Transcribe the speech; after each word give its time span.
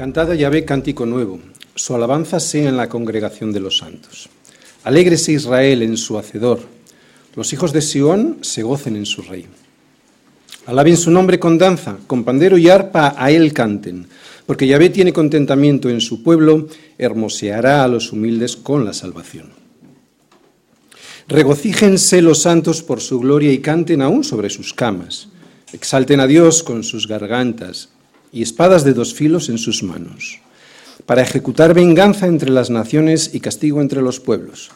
Cantad 0.00 0.30
a 0.30 0.34
Yahvé 0.34 0.64
cántico 0.64 1.04
nuevo, 1.04 1.40
su 1.74 1.94
alabanza 1.94 2.40
sea 2.40 2.70
en 2.70 2.78
la 2.78 2.88
congregación 2.88 3.52
de 3.52 3.60
los 3.60 3.76
santos. 3.76 4.30
Alégrese 4.82 5.32
Israel 5.32 5.82
en 5.82 5.98
su 5.98 6.16
hacedor, 6.16 6.60
los 7.36 7.52
hijos 7.52 7.74
de 7.74 7.82
Sión 7.82 8.38
se 8.40 8.62
gocen 8.62 8.96
en 8.96 9.04
su 9.04 9.20
rey. 9.20 9.44
Alaben 10.64 10.96
su 10.96 11.10
nombre 11.10 11.38
con 11.38 11.58
danza, 11.58 11.98
con 12.06 12.24
pandero 12.24 12.56
y 12.56 12.70
arpa 12.70 13.14
a 13.14 13.30
él 13.30 13.52
canten, 13.52 14.06
porque 14.46 14.66
Yahvé 14.66 14.88
tiene 14.88 15.12
contentamiento 15.12 15.90
en 15.90 16.00
su 16.00 16.22
pueblo, 16.22 16.66
hermoseará 16.96 17.84
a 17.84 17.88
los 17.88 18.10
humildes 18.10 18.56
con 18.56 18.86
la 18.86 18.94
salvación. 18.94 19.50
Regocíjense 21.28 22.22
los 22.22 22.40
santos 22.40 22.82
por 22.82 23.02
su 23.02 23.20
gloria 23.20 23.52
y 23.52 23.58
canten 23.58 24.00
aún 24.00 24.24
sobre 24.24 24.48
sus 24.48 24.72
camas. 24.72 25.28
Exalten 25.74 26.20
a 26.20 26.26
Dios 26.26 26.62
con 26.62 26.84
sus 26.84 27.06
gargantas 27.06 27.90
y 28.32 28.42
espadas 28.42 28.84
de 28.84 28.94
dos 28.94 29.14
filos 29.14 29.48
en 29.48 29.58
sus 29.58 29.82
manos, 29.82 30.38
para 31.06 31.22
ejecutar 31.22 31.74
venganza 31.74 32.26
entre 32.26 32.50
las 32.50 32.70
naciones 32.70 33.30
y 33.34 33.40
castigo 33.40 33.80
entre 33.80 34.02
los 34.02 34.20
pueblos, 34.20 34.70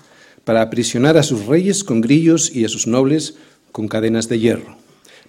para 0.44 0.62
aprisionar 0.62 1.16
a 1.16 1.22
sus 1.22 1.46
reyes 1.46 1.84
con 1.84 2.00
grillos 2.00 2.54
y 2.54 2.64
a 2.64 2.68
sus 2.68 2.86
nobles 2.86 3.34
con 3.72 3.88
cadenas 3.88 4.28
de 4.28 4.38
hierro, 4.38 4.76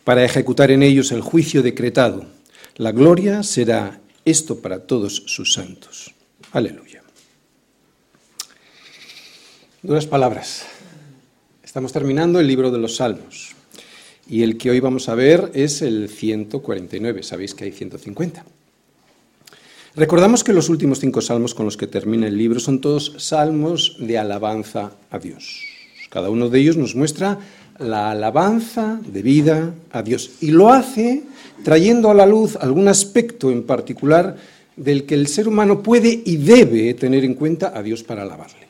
para 0.04 0.26
ejecutar 0.26 0.72
en 0.72 0.84
ellos 0.84 1.12
el 1.12 1.22
juicio 1.22 1.64
decretado. 1.64 2.26
La 2.76 2.92
gloria 2.92 3.44
será 3.44 4.00
esto 4.26 4.60
para 4.60 4.80
todos 4.80 5.24
sus 5.28 5.54
santos. 5.54 6.14
Aleluya. 6.52 7.04
Duras 9.82 10.06
palabras. 10.06 10.66
Estamos 11.64 11.94
terminando 11.94 12.40
el 12.40 12.48
libro 12.48 12.72
de 12.72 12.80
los 12.80 12.98
Salmos. 12.98 13.55
Y 14.28 14.42
el 14.44 14.58
que 14.58 14.72
hoy 14.72 14.80
vamos 14.80 15.08
a 15.08 15.16
ver 15.16 15.52
es 15.54 15.82
el 15.82 16.10
149. 16.10 17.24
Sabéis 17.24 17.54
que 17.54 17.66
hay 17.66 17.72
150. 17.72 18.44
Recordamos 19.96 20.44
que 20.44 20.52
los 20.52 20.68
últimos 20.70 21.00
cinco 21.00 21.22
salmos 21.22 21.54
con 21.54 21.66
los 21.66 21.78
que 21.78 21.88
termina 21.88 22.28
el 22.28 22.38
libro 22.38 22.60
son 22.60 22.82
todos 22.82 23.14
salmos 23.18 23.98
de 24.00 24.18
alabanza 24.18 24.92
a 25.10 25.20
Dios. 25.20 25.62
Cada 26.10 26.30
uno 26.30 26.50
de 26.50 26.60
ellos 26.60 26.76
nos 26.76 26.96
muestra 26.96 27.40
la 27.80 28.12
alabanza 28.12 29.00
de 29.06 29.22
vida 29.22 29.74
a 29.92 30.02
Dios. 30.02 30.32
Y 30.42 30.52
lo 30.52 30.72
hace 30.72 31.24
trayendo 31.64 32.10
a 32.10 32.14
la 32.14 32.26
luz 32.26 32.56
algún 32.56 32.88
aspecto 32.88 33.52
en 33.52 33.64
particular 33.64 34.36
del 34.76 35.06
que 35.06 35.16
el 35.16 35.28
ser 35.28 35.48
humano 35.48 35.82
puede 35.82 36.22
y 36.26 36.38
debe 36.38 36.94
tener 36.96 37.24
en 37.24 37.36
cuenta 37.36 37.72
a 37.76 37.82
Dios 37.82 38.04
para 38.04 38.24
alabarle. 38.24 38.66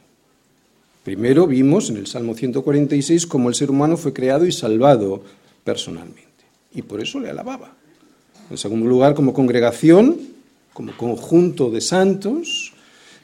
Primero 1.03 1.47
vimos 1.47 1.89
en 1.89 1.97
el 1.97 2.07
Salmo 2.07 2.33
146 2.33 3.25
cómo 3.27 3.49
el 3.49 3.55
ser 3.55 3.69
humano 3.69 3.95
fue 3.95 4.13
creado 4.13 4.45
y 4.45 4.51
salvado 4.51 5.23
personalmente. 5.65 6.45
Y 6.73 6.83
por 6.83 7.01
eso 7.01 7.19
le 7.19 7.29
alababa. 7.29 7.73
En 8.49 8.57
segundo 8.57 8.87
lugar, 8.87 9.15
como 9.15 9.33
congregación, 9.33 10.17
como 10.71 10.95
conjunto 10.95 11.69
de 11.71 11.81
santos, 11.81 12.71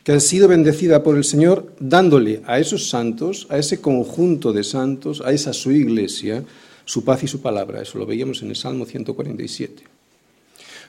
que 0.03 0.11
han 0.11 0.21
sido 0.21 0.47
bendecida 0.47 1.03
por 1.03 1.15
el 1.15 1.23
Señor, 1.23 1.71
dándole 1.79 2.41
a 2.45 2.59
esos 2.59 2.89
santos, 2.89 3.45
a 3.49 3.57
ese 3.57 3.79
conjunto 3.79 4.51
de 4.51 4.63
santos, 4.63 5.21
a 5.23 5.31
esa 5.31 5.53
su 5.53 5.71
iglesia, 5.71 6.43
su 6.85 7.05
paz 7.05 7.23
y 7.23 7.27
su 7.27 7.39
palabra. 7.39 7.81
Eso 7.81 7.99
lo 7.99 8.07
veíamos 8.07 8.41
en 8.41 8.49
el 8.49 8.55
Salmo 8.55 8.85
147. 8.85 9.83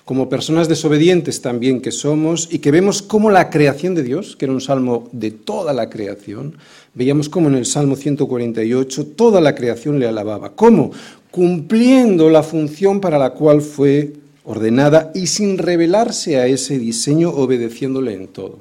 Como 0.05 0.28
personas 0.28 0.69
desobedientes 0.69 1.42
también 1.42 1.81
que 1.81 1.92
somos 1.92 2.48
y 2.50 2.59
que 2.59 2.72
vemos 2.72 3.03
cómo 3.03 3.31
la 3.31 3.50
creación 3.50 3.94
de 3.94 4.03
Dios, 4.03 4.34
que 4.34 4.47
era 4.47 4.55
un 4.55 4.61
salmo 4.61 5.09
de 5.12 5.31
toda 5.31 5.72
la 5.72 5.91
creación, 5.91 6.56
veíamos 6.94 7.28
cómo 7.28 7.48
en 7.48 7.54
el 7.54 7.66
Salmo 7.66 7.94
148 7.94 9.06
toda 9.15 9.41
la 9.41 9.54
creación 9.54 10.00
le 10.00 10.09
alababa. 10.09 10.54
¿Cómo? 10.56 10.91
Cumpliendo 11.32 12.28
la 12.28 12.43
función 12.43 13.00
para 13.00 13.19
la 13.19 13.31
cual 13.31 13.62
fue 13.62 14.12
ordenada 14.44 15.10
y 15.15 15.26
sin 15.26 15.59
revelarse 15.59 16.37
a 16.37 16.47
ese 16.47 16.78
diseño, 16.78 17.31
obedeciéndole 17.31 18.12
en 18.12 18.28
todo. 18.28 18.59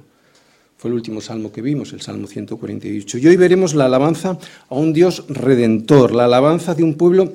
Fue 0.77 0.89
el 0.89 0.95
último 0.95 1.21
salmo 1.21 1.51
que 1.51 1.61
vimos, 1.61 1.93
el 1.93 2.01
Salmo 2.01 2.27
148. 2.27 3.17
Y 3.19 3.27
hoy 3.27 3.35
veremos 3.35 3.75
la 3.75 3.85
alabanza 3.85 4.39
a 4.69 4.75
un 4.75 4.93
Dios 4.93 5.25
redentor, 5.27 6.15
la 6.15 6.25
alabanza 6.25 6.73
de 6.73 6.83
un 6.83 6.95
pueblo 6.95 7.33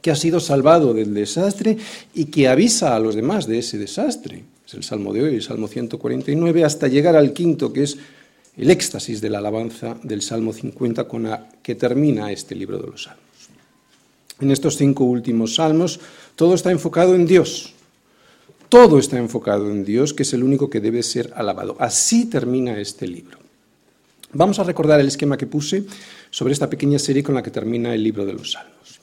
que 0.00 0.12
ha 0.12 0.16
sido 0.16 0.40
salvado 0.40 0.94
del 0.94 1.12
desastre 1.12 1.76
y 2.14 2.26
que 2.26 2.48
avisa 2.48 2.94
a 2.94 3.00
los 3.00 3.16
demás 3.16 3.46
de 3.46 3.58
ese 3.58 3.76
desastre. 3.76 4.44
Es 4.66 4.74
el 4.74 4.84
salmo 4.84 5.12
de 5.12 5.24
hoy, 5.24 5.34
el 5.34 5.42
Salmo 5.42 5.66
149, 5.66 6.64
hasta 6.64 6.86
llegar 6.86 7.16
al 7.16 7.32
quinto, 7.32 7.72
que 7.72 7.82
es 7.82 7.98
el 8.56 8.70
éxtasis 8.70 9.20
de 9.20 9.30
la 9.30 9.38
alabanza 9.38 9.96
del 10.04 10.22
Salmo 10.22 10.52
50, 10.52 11.08
con 11.08 11.24
la 11.24 11.48
que 11.60 11.74
termina 11.74 12.30
este 12.30 12.54
libro 12.54 12.78
de 12.78 12.86
los 12.86 13.02
Salmos 13.02 13.29
en 14.40 14.50
estos 14.50 14.76
cinco 14.76 15.04
últimos 15.04 15.56
salmos, 15.56 16.00
todo 16.36 16.54
está 16.54 16.70
enfocado 16.70 17.14
en 17.14 17.26
Dios. 17.26 17.74
Todo 18.68 18.98
está 18.98 19.18
enfocado 19.18 19.70
en 19.70 19.84
Dios, 19.84 20.14
que 20.14 20.22
es 20.22 20.32
el 20.32 20.44
único 20.44 20.70
que 20.70 20.80
debe 20.80 21.02
ser 21.02 21.32
alabado. 21.34 21.76
Así 21.80 22.26
termina 22.26 22.78
este 22.78 23.06
libro. 23.08 23.38
Vamos 24.32 24.60
a 24.60 24.64
recordar 24.64 25.00
el 25.00 25.08
esquema 25.08 25.36
que 25.36 25.46
puse 25.46 25.84
sobre 26.30 26.52
esta 26.52 26.70
pequeña 26.70 26.98
serie 26.98 27.22
con 27.22 27.34
la 27.34 27.42
que 27.42 27.50
termina 27.50 27.92
el 27.92 28.02
libro 28.02 28.24
de 28.24 28.32
los 28.32 28.52
salmos. 28.52 29.00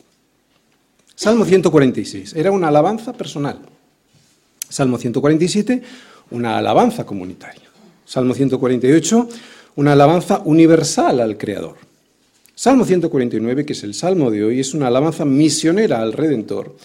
Salmo 1.15 1.43
146 1.43 2.33
era 2.35 2.51
una 2.51 2.69
alabanza 2.69 3.11
personal. 3.11 3.59
Salmo 4.69 4.97
147, 4.97 5.81
una 6.31 6.57
alabanza 6.57 7.05
comunitaria. 7.05 7.63
Salmo 8.05 8.33
148, 8.33 9.29
una 9.75 9.93
alabanza 9.93 10.41
universal 10.45 11.19
al 11.19 11.37
Creador. 11.37 11.86
Salmo 12.57 12.85
149, 12.85 13.67
que 13.67 13.73
es 13.73 13.83
el 13.83 13.93
salmo 13.93 14.31
de 14.31 14.43
hoy, 14.43 14.59
es 14.59 14.73
una 14.73 14.87
alabanza 14.87 15.25
misionera 15.25 16.01
al 16.01 16.11
Redentor. 16.11 16.75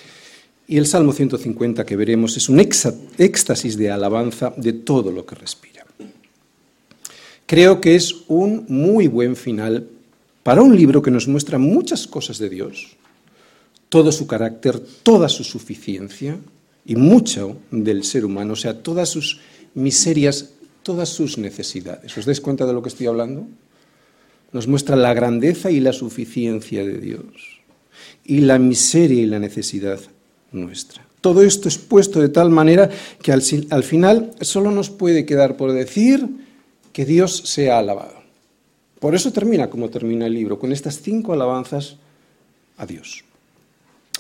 Y 0.69 0.77
el 0.77 0.87
Salmo 0.87 1.15
150 1.15 1.87
que 1.87 1.97
veremos 1.97 2.37
es 2.37 2.51
un 2.51 2.61
éxtasis 2.61 3.79
de 3.79 3.91
alabanza 3.91 4.53
de 4.55 4.75
todo 4.75 5.11
lo 5.11 5.25
que 5.25 5.35
respira. 5.35 5.87
Creo 7.47 7.81
que 7.81 7.95
es 7.95 8.15
un 8.29 8.67
muy 8.69 9.07
buen 9.07 9.35
final 9.35 9.89
para 10.43 10.61
un 10.61 10.77
libro 10.77 11.01
que 11.01 11.11
nos 11.11 11.27
muestra 11.27 11.57
muchas 11.57 12.07
cosas 12.07 12.37
de 12.37 12.51
Dios, 12.51 12.99
todo 13.89 14.13
su 14.13 14.27
carácter, 14.27 14.79
toda 15.03 15.31
su 15.31 15.43
suficiencia 15.43 16.37
y 16.85 16.97
mucho 16.97 17.57
del 17.71 18.05
ser 18.05 18.27
humano, 18.27 18.53
o 18.53 18.57
sea, 18.57 18.83
todas 18.83 19.09
sus 19.09 19.41
miserias, 19.73 20.51
todas 20.83 21.09
sus 21.09 21.39
necesidades. 21.39 22.15
¿Os 22.19 22.27
dais 22.27 22.43
cuenta 22.43 22.67
de 22.67 22.75
lo 22.75 22.83
que 22.83 22.91
estoy 22.91 23.07
hablando? 23.07 23.47
Nos 24.53 24.69
muestra 24.69 24.97
la 24.97 25.15
grandeza 25.15 25.71
y 25.71 25.81
la 25.81 25.93
suficiencia 25.93 26.85
de 26.85 26.99
Dios 26.99 27.25
y 28.25 28.41
la 28.41 28.59
miseria 28.59 29.23
y 29.23 29.27
la 29.27 29.39
necesidad 29.39 30.01
nuestra. 30.53 31.05
Todo 31.21 31.43
esto 31.43 31.69
es 31.69 31.79
puesto 31.79 32.21
de 32.21 32.29
tal 32.29 32.51
manera 32.51 32.91
que 33.23 33.33
al, 33.33 33.43
final 33.43 34.33
solo 34.41 34.71
nos 34.71 34.91
puede 34.91 35.25
quedar 35.25 35.57
por 35.57 35.73
decir 35.73 36.27
que 36.93 37.05
Dios 37.05 37.43
sea 37.47 37.79
alabado. 37.79 38.23
Por 38.99 39.15
eso 39.15 39.33
termina 39.33 39.71
como 39.71 39.89
termina 39.89 40.27
el 40.27 40.35
libro, 40.35 40.59
con 40.59 40.73
estas 40.73 41.01
cinco 41.01 41.33
alabanzas 41.33 41.97
a 42.77 42.87
Dios. 42.87 43.25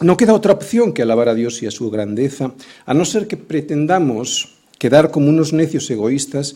No 0.01 0.17
queda 0.17 0.33
otra 0.33 0.53
opción 0.53 0.93
que 0.93 1.03
alabar 1.03 1.29
a 1.29 1.35
Dios 1.35 1.63
y 1.63 1.67
a 1.67 1.71
su 1.71 1.91
grandeza, 1.91 2.55
a 2.87 2.95
no 2.95 3.05
ser 3.05 3.27
que 3.27 3.37
pretendamos 3.37 4.55
quedar 4.79 5.11
como 5.11 5.29
unos 5.29 5.53
necios 5.53 5.91
egoístas 5.91 6.55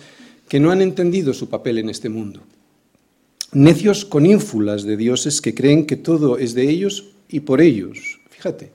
que 0.49 0.59
no 0.61 0.71
han 0.71 0.81
entendido 0.81 1.35
su 1.35 1.49
papel 1.49 1.79
en 1.79 1.91
este 1.91 2.09
mundo. 2.09 2.41
Necios 3.53 4.05
con 4.05 4.27
ínfulas 4.27 4.83
de 4.83 4.97
dioses 4.97 5.41
que 5.41 5.55
creen 5.55 5.87
que 5.87 5.97
todo 5.97 6.39
es 6.39 6.55
de 6.55 6.69
ellos 6.69 7.07
y 7.29 7.41
por 7.41 7.61
ellos. 7.61 8.21
Fíjate, 8.31 8.71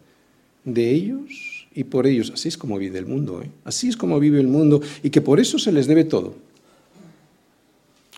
de 0.66 0.92
ellos 0.92 1.68
y 1.74 1.84
por 1.84 2.08
ellos. 2.08 2.32
Así 2.34 2.48
es 2.48 2.58
como 2.58 2.78
vive 2.78 3.00
el 3.00 3.06
mundo, 3.06 3.42
¿eh? 3.42 3.50
así 3.64 3.90
es 3.90 3.98
como 3.98 4.20
vive 4.20 4.40
el 4.40 4.48
mundo 4.48 4.82
y 5.04 5.10
que 5.10 5.22
por 5.22 5.40
eso 5.40 5.60
se 5.60 5.72
les 5.72 5.88
debe 5.88 6.04
todo. 6.04 6.36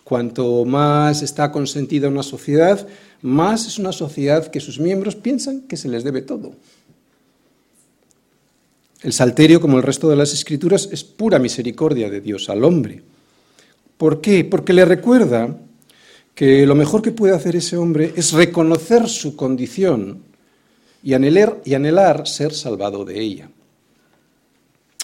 Cuanto 0.04 0.64
más 0.64 1.22
está 1.22 1.50
consentida 1.50 2.08
una 2.08 2.22
sociedad, 2.22 2.86
más 3.22 3.66
es 3.66 3.78
una 3.78 3.92
sociedad 3.92 4.48
que 4.48 4.60
sus 4.60 4.78
miembros 4.78 5.16
piensan 5.16 5.62
que 5.62 5.78
se 5.78 5.88
les 5.88 6.04
debe 6.04 6.20
todo. 6.20 6.52
El 9.00 9.12
salterio, 9.12 9.60
como 9.60 9.76
el 9.76 9.82
resto 9.82 10.08
de 10.08 10.16
las 10.16 10.32
escrituras, 10.32 10.88
es 10.90 11.04
pura 11.04 11.38
misericordia 11.38 12.10
de 12.10 12.20
Dios 12.20 12.48
al 12.48 12.64
hombre. 12.64 13.02
¿Por 13.96 14.20
qué? 14.20 14.44
Porque 14.44 14.72
le 14.72 14.84
recuerda 14.84 15.58
que 16.34 16.66
lo 16.66 16.74
mejor 16.74 17.02
que 17.02 17.12
puede 17.12 17.34
hacer 17.34 17.56
ese 17.56 17.76
hombre 17.76 18.12
es 18.16 18.32
reconocer 18.32 19.08
su 19.08 19.36
condición 19.36 20.22
y 21.02 21.14
anhelar, 21.14 21.60
y 21.64 21.74
anhelar 21.74 22.26
ser 22.26 22.52
salvado 22.52 23.04
de 23.04 23.20
ella. 23.20 23.50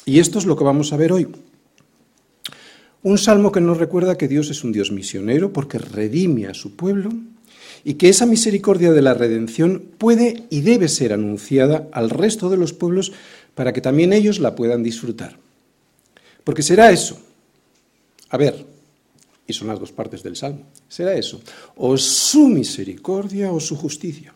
Y 0.05 0.19
esto 0.19 0.39
es 0.39 0.47
lo 0.47 0.57
que 0.57 0.65
vamos 0.65 0.93
a 0.93 0.97
ver 0.97 1.13
hoy. 1.13 1.29
Un 3.03 3.17
salmo 3.17 3.53
que 3.53 3.61
nos 3.61 3.79
recuerda 3.79 4.19
que 4.19 4.29
Dios 4.29 4.51
es 4.51 4.65
un 4.65 4.73
Dios 4.73 4.91
misionero 4.91 5.53
porque 5.53 5.79
redime 5.79 6.47
a 6.47 6.55
su 6.55 6.75
pueblo 6.77 7.11
y 7.85 7.95
que 7.95 8.09
esa 8.09 8.27
misericordia 8.27 8.93
de 8.93 9.03
la 9.03 9.15
redención 9.15 9.83
puede 9.97 10.45
y 10.51 10.61
debe 10.63 10.89
ser 10.89 11.13
anunciada 11.13 11.89
al 11.93 12.11
resto 12.11 12.51
de 12.51 12.57
los 12.57 12.73
pueblos 12.73 13.13
para 13.55 13.73
que 13.73 13.81
también 13.81 14.13
ellos 14.13 14.39
la 14.39 14.55
puedan 14.55 14.83
disfrutar. 14.83 15.37
Porque 16.45 16.63
será 16.63 16.91
eso. 16.91 17.19
A 18.29 18.37
ver, 18.37 18.67
y 19.51 19.53
son 19.53 19.69
las 19.69 19.79
dos 19.79 19.93
partes 19.93 20.23
del 20.23 20.37
Salmo. 20.37 20.63
Será 20.89 21.15
eso, 21.15 21.41
o 21.77 21.97
su 21.97 22.49
misericordia 22.49 23.53
o 23.53 23.61
su 23.61 23.77
justicia. 23.77 24.35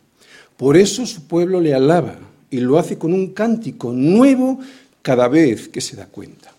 Por 0.56 0.76
eso 0.76 1.06
su 1.06 1.26
pueblo 1.26 1.60
le 1.60 1.74
alaba 1.74 2.18
y 2.50 2.60
lo 2.60 2.78
hace 2.78 2.98
con 2.98 3.12
un 3.12 3.32
cántico 3.32 3.92
nuevo 3.92 4.60
cada 5.02 5.28
vez 5.28 5.68
que 5.68 5.80
se 5.80 5.96
da 5.96 6.06
cuenta. 6.06 6.52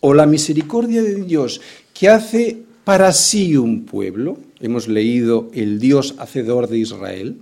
o 0.00 0.14
la 0.14 0.26
misericordia 0.26 1.02
de 1.02 1.24
Dios 1.24 1.60
que 1.92 2.08
hace 2.08 2.62
para 2.84 3.12
sí 3.12 3.56
un 3.56 3.84
pueblo, 3.84 4.38
hemos 4.60 4.88
leído 4.88 5.50
el 5.52 5.78
Dios 5.78 6.14
hacedor 6.18 6.68
de 6.68 6.78
Israel, 6.78 7.36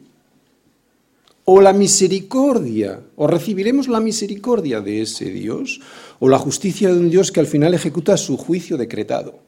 o 1.45 1.61
la 1.61 1.73
misericordia, 1.73 3.01
o 3.15 3.29
recibiremos 3.29 3.87
la 3.87 4.01
misericordia 4.01 4.81
de 4.81 5.03
ese 5.03 5.27
Dios, 5.27 5.81
o 6.19 6.29
la 6.29 6.39
justicia 6.39 6.93
de 6.93 6.99
un 6.99 7.11
Dios 7.11 7.31
que 7.31 7.39
al 7.39 7.47
final 7.47 7.75
ejecuta 7.75 8.17
su 8.17 8.37
juicio 8.37 8.77
decretado. 8.77 9.39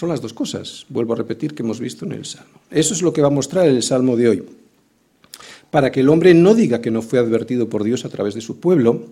Son 0.00 0.08
las 0.08 0.22
dos 0.22 0.32
cosas, 0.32 0.86
vuelvo 0.88 1.12
a 1.12 1.16
repetir, 1.16 1.52
que 1.52 1.62
hemos 1.62 1.78
visto 1.78 2.06
en 2.06 2.12
el 2.12 2.24
Salmo. 2.24 2.58
Eso 2.70 2.94
es 2.94 3.02
lo 3.02 3.12
que 3.12 3.20
va 3.20 3.26
a 3.26 3.30
mostrar 3.30 3.66
el 3.66 3.82
Salmo 3.82 4.16
de 4.16 4.30
hoy. 4.30 4.42
Para 5.70 5.92
que 5.92 6.00
el 6.00 6.08
hombre 6.08 6.32
no 6.32 6.54
diga 6.54 6.80
que 6.80 6.90
no 6.90 7.02
fue 7.02 7.18
advertido 7.18 7.68
por 7.68 7.84
Dios 7.84 8.06
a 8.06 8.08
través 8.08 8.32
de 8.32 8.40
su 8.40 8.60
pueblo, 8.60 9.04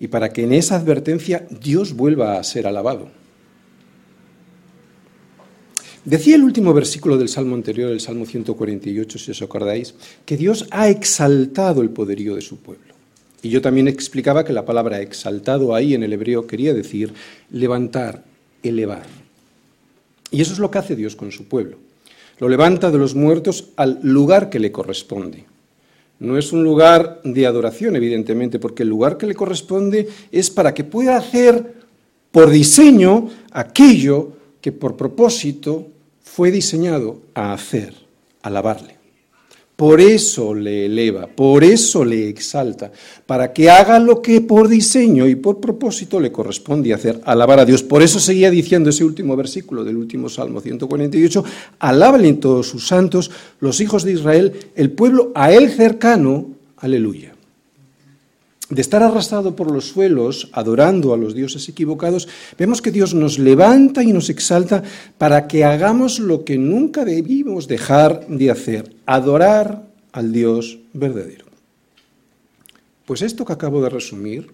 y 0.00 0.08
para 0.08 0.32
que 0.32 0.42
en 0.42 0.54
esa 0.54 0.74
advertencia 0.74 1.46
Dios 1.62 1.92
vuelva 1.92 2.36
a 2.36 2.42
ser 2.42 2.66
alabado. 2.66 3.10
Decía 6.04 6.34
el 6.34 6.42
último 6.42 6.74
versículo 6.74 7.16
del 7.16 7.28
Salmo 7.28 7.54
anterior, 7.54 7.92
el 7.92 8.00
Salmo 8.00 8.26
148, 8.26 9.20
si 9.20 9.30
os 9.30 9.40
acordáis, 9.40 9.94
que 10.26 10.36
Dios 10.36 10.66
ha 10.72 10.88
exaltado 10.88 11.80
el 11.80 11.90
poderío 11.90 12.34
de 12.34 12.40
su 12.42 12.56
pueblo. 12.56 12.92
Y 13.40 13.50
yo 13.50 13.62
también 13.62 13.86
explicaba 13.86 14.44
que 14.44 14.52
la 14.52 14.64
palabra 14.64 15.00
exaltado 15.00 15.76
ahí 15.76 15.94
en 15.94 16.02
el 16.02 16.12
hebreo 16.12 16.48
quería 16.48 16.74
decir 16.74 17.14
levantar, 17.52 18.24
elevar. 18.64 19.17
Y 20.30 20.40
eso 20.40 20.52
es 20.52 20.58
lo 20.58 20.70
que 20.70 20.78
hace 20.78 20.96
Dios 20.96 21.16
con 21.16 21.32
su 21.32 21.44
pueblo. 21.44 21.76
Lo 22.38 22.48
levanta 22.48 22.90
de 22.90 22.98
los 22.98 23.14
muertos 23.14 23.70
al 23.76 23.98
lugar 24.02 24.50
que 24.50 24.58
le 24.58 24.70
corresponde. 24.70 25.44
No 26.20 26.36
es 26.36 26.52
un 26.52 26.64
lugar 26.64 27.20
de 27.24 27.46
adoración, 27.46 27.96
evidentemente, 27.96 28.58
porque 28.58 28.82
el 28.82 28.88
lugar 28.88 29.16
que 29.16 29.26
le 29.26 29.34
corresponde 29.34 30.08
es 30.32 30.50
para 30.50 30.74
que 30.74 30.84
pueda 30.84 31.16
hacer 31.16 31.74
por 32.30 32.50
diseño 32.50 33.28
aquello 33.52 34.32
que 34.60 34.72
por 34.72 34.96
propósito 34.96 35.88
fue 36.22 36.50
diseñado 36.50 37.20
a 37.34 37.52
hacer, 37.52 37.94
alabarle. 38.42 38.97
Por 39.78 40.00
eso 40.00 40.54
le 40.54 40.86
eleva, 40.86 41.28
por 41.28 41.62
eso 41.62 42.04
le 42.04 42.28
exalta, 42.28 42.90
para 43.26 43.52
que 43.52 43.70
haga 43.70 44.00
lo 44.00 44.20
que 44.20 44.40
por 44.40 44.66
diseño 44.66 45.28
y 45.28 45.36
por 45.36 45.60
propósito 45.60 46.18
le 46.18 46.32
corresponde 46.32 46.92
hacer, 46.92 47.20
alabar 47.24 47.60
a 47.60 47.64
Dios. 47.64 47.84
Por 47.84 48.02
eso 48.02 48.18
seguía 48.18 48.50
diciendo 48.50 48.90
ese 48.90 49.04
último 49.04 49.36
versículo 49.36 49.84
del 49.84 49.96
último 49.96 50.28
Salmo 50.28 50.60
148, 50.60 51.44
en 52.24 52.40
todos 52.40 52.66
sus 52.66 52.88
santos, 52.88 53.30
los 53.60 53.80
hijos 53.80 54.02
de 54.02 54.14
Israel, 54.14 54.52
el 54.74 54.90
pueblo 54.90 55.30
a 55.36 55.52
él 55.52 55.70
cercano, 55.70 56.56
aleluya 56.78 57.37
de 58.70 58.82
estar 58.82 59.02
arrastrado 59.02 59.56
por 59.56 59.70
los 59.70 59.88
suelos, 59.88 60.50
adorando 60.52 61.14
a 61.14 61.16
los 61.16 61.34
dioses 61.34 61.68
equivocados, 61.68 62.28
vemos 62.58 62.82
que 62.82 62.90
Dios 62.90 63.14
nos 63.14 63.38
levanta 63.38 64.02
y 64.02 64.12
nos 64.12 64.28
exalta 64.28 64.82
para 65.16 65.48
que 65.48 65.64
hagamos 65.64 66.18
lo 66.20 66.44
que 66.44 66.58
nunca 66.58 67.04
debimos 67.04 67.66
dejar 67.66 68.26
de 68.28 68.50
hacer, 68.50 68.94
adorar 69.06 69.88
al 70.12 70.32
Dios 70.32 70.78
verdadero. 70.92 71.46
Pues 73.06 73.22
esto 73.22 73.46
que 73.46 73.54
acabo 73.54 73.82
de 73.82 73.88
resumir, 73.88 74.50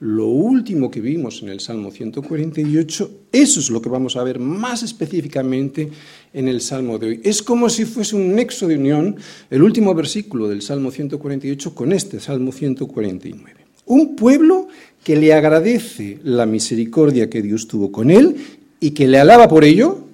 lo 0.00 0.26
último 0.26 0.90
que 0.90 1.00
vimos 1.00 1.42
en 1.42 1.48
el 1.48 1.60
Salmo 1.60 1.90
148, 1.90 3.10
eso 3.32 3.60
es 3.60 3.70
lo 3.70 3.80
que 3.80 3.88
vamos 3.88 4.16
a 4.16 4.22
ver 4.22 4.38
más 4.38 4.82
específicamente 4.82 5.88
en 6.34 6.48
el 6.48 6.60
Salmo 6.60 6.98
de 6.98 7.06
hoy. 7.06 7.20
Es 7.24 7.42
como 7.42 7.70
si 7.70 7.86
fuese 7.86 8.14
un 8.14 8.34
nexo 8.34 8.68
de 8.68 8.76
unión 8.76 9.16
el 9.48 9.62
último 9.62 9.94
versículo 9.94 10.48
del 10.48 10.60
Salmo 10.60 10.90
148 10.90 11.74
con 11.74 11.92
este 11.92 12.20
Salmo 12.20 12.52
149. 12.52 13.66
Un 13.86 14.16
pueblo 14.16 14.68
que 15.02 15.16
le 15.16 15.32
agradece 15.32 16.18
la 16.24 16.44
misericordia 16.44 17.30
que 17.30 17.40
Dios 17.40 17.66
tuvo 17.66 17.90
con 17.90 18.10
él 18.10 18.36
y 18.80 18.90
que 18.90 19.06
le 19.06 19.18
alaba 19.18 19.48
por 19.48 19.64
ello, 19.64 20.04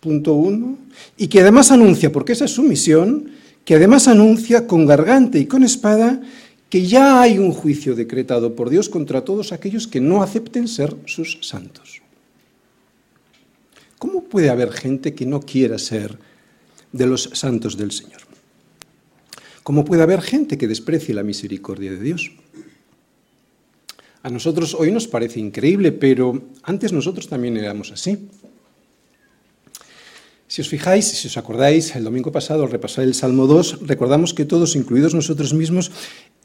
punto 0.00 0.34
uno, 0.34 0.76
y 1.16 1.28
que 1.28 1.40
además 1.40 1.70
anuncia, 1.70 2.12
porque 2.12 2.32
esa 2.32 2.44
es 2.44 2.50
su 2.50 2.62
misión, 2.62 3.30
que 3.64 3.76
además 3.76 4.08
anuncia 4.08 4.66
con 4.66 4.84
garganta 4.84 5.38
y 5.38 5.46
con 5.46 5.62
espada 5.62 6.20
que 6.74 6.84
ya 6.84 7.22
hay 7.22 7.38
un 7.38 7.52
juicio 7.52 7.94
decretado 7.94 8.56
por 8.56 8.68
Dios 8.68 8.88
contra 8.88 9.22
todos 9.22 9.52
aquellos 9.52 9.86
que 9.86 10.00
no 10.00 10.24
acepten 10.24 10.66
ser 10.66 10.96
sus 11.06 11.38
santos. 11.40 12.02
¿Cómo 13.96 14.24
puede 14.24 14.50
haber 14.50 14.72
gente 14.72 15.14
que 15.14 15.24
no 15.24 15.38
quiera 15.38 15.78
ser 15.78 16.18
de 16.90 17.06
los 17.06 17.30
santos 17.32 17.76
del 17.76 17.92
Señor? 17.92 18.22
¿Cómo 19.62 19.84
puede 19.84 20.02
haber 20.02 20.20
gente 20.20 20.58
que 20.58 20.66
desprecie 20.66 21.14
la 21.14 21.22
misericordia 21.22 21.92
de 21.92 22.00
Dios? 22.00 22.32
A 24.24 24.30
nosotros 24.30 24.74
hoy 24.74 24.90
nos 24.90 25.06
parece 25.06 25.38
increíble, 25.38 25.92
pero 25.92 26.42
antes 26.64 26.92
nosotros 26.92 27.28
también 27.28 27.56
éramos 27.56 27.92
así. 27.92 28.18
Si 30.48 30.60
os 30.60 30.68
fijáis, 30.68 31.06
si 31.06 31.28
os 31.28 31.36
acordáis, 31.36 31.94
el 31.94 32.02
domingo 32.02 32.32
pasado 32.32 32.64
al 32.64 32.70
repasar 32.70 33.04
el 33.04 33.14
Salmo 33.14 33.46
2, 33.46 33.86
recordamos 33.86 34.34
que 34.34 34.44
todos, 34.44 34.76
incluidos 34.76 35.14
nosotros 35.14 35.54
mismos, 35.54 35.90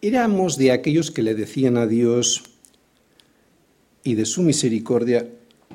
éramos 0.02 0.58
de 0.58 0.72
aquellos 0.72 1.12
que 1.12 1.24
le 1.24 1.36
decían 1.36 1.78
a 1.78 1.88
Dios 1.88 2.44
y 4.04 4.16
de 4.16 4.26
su 4.26 4.42
misericordia, 4.42 5.28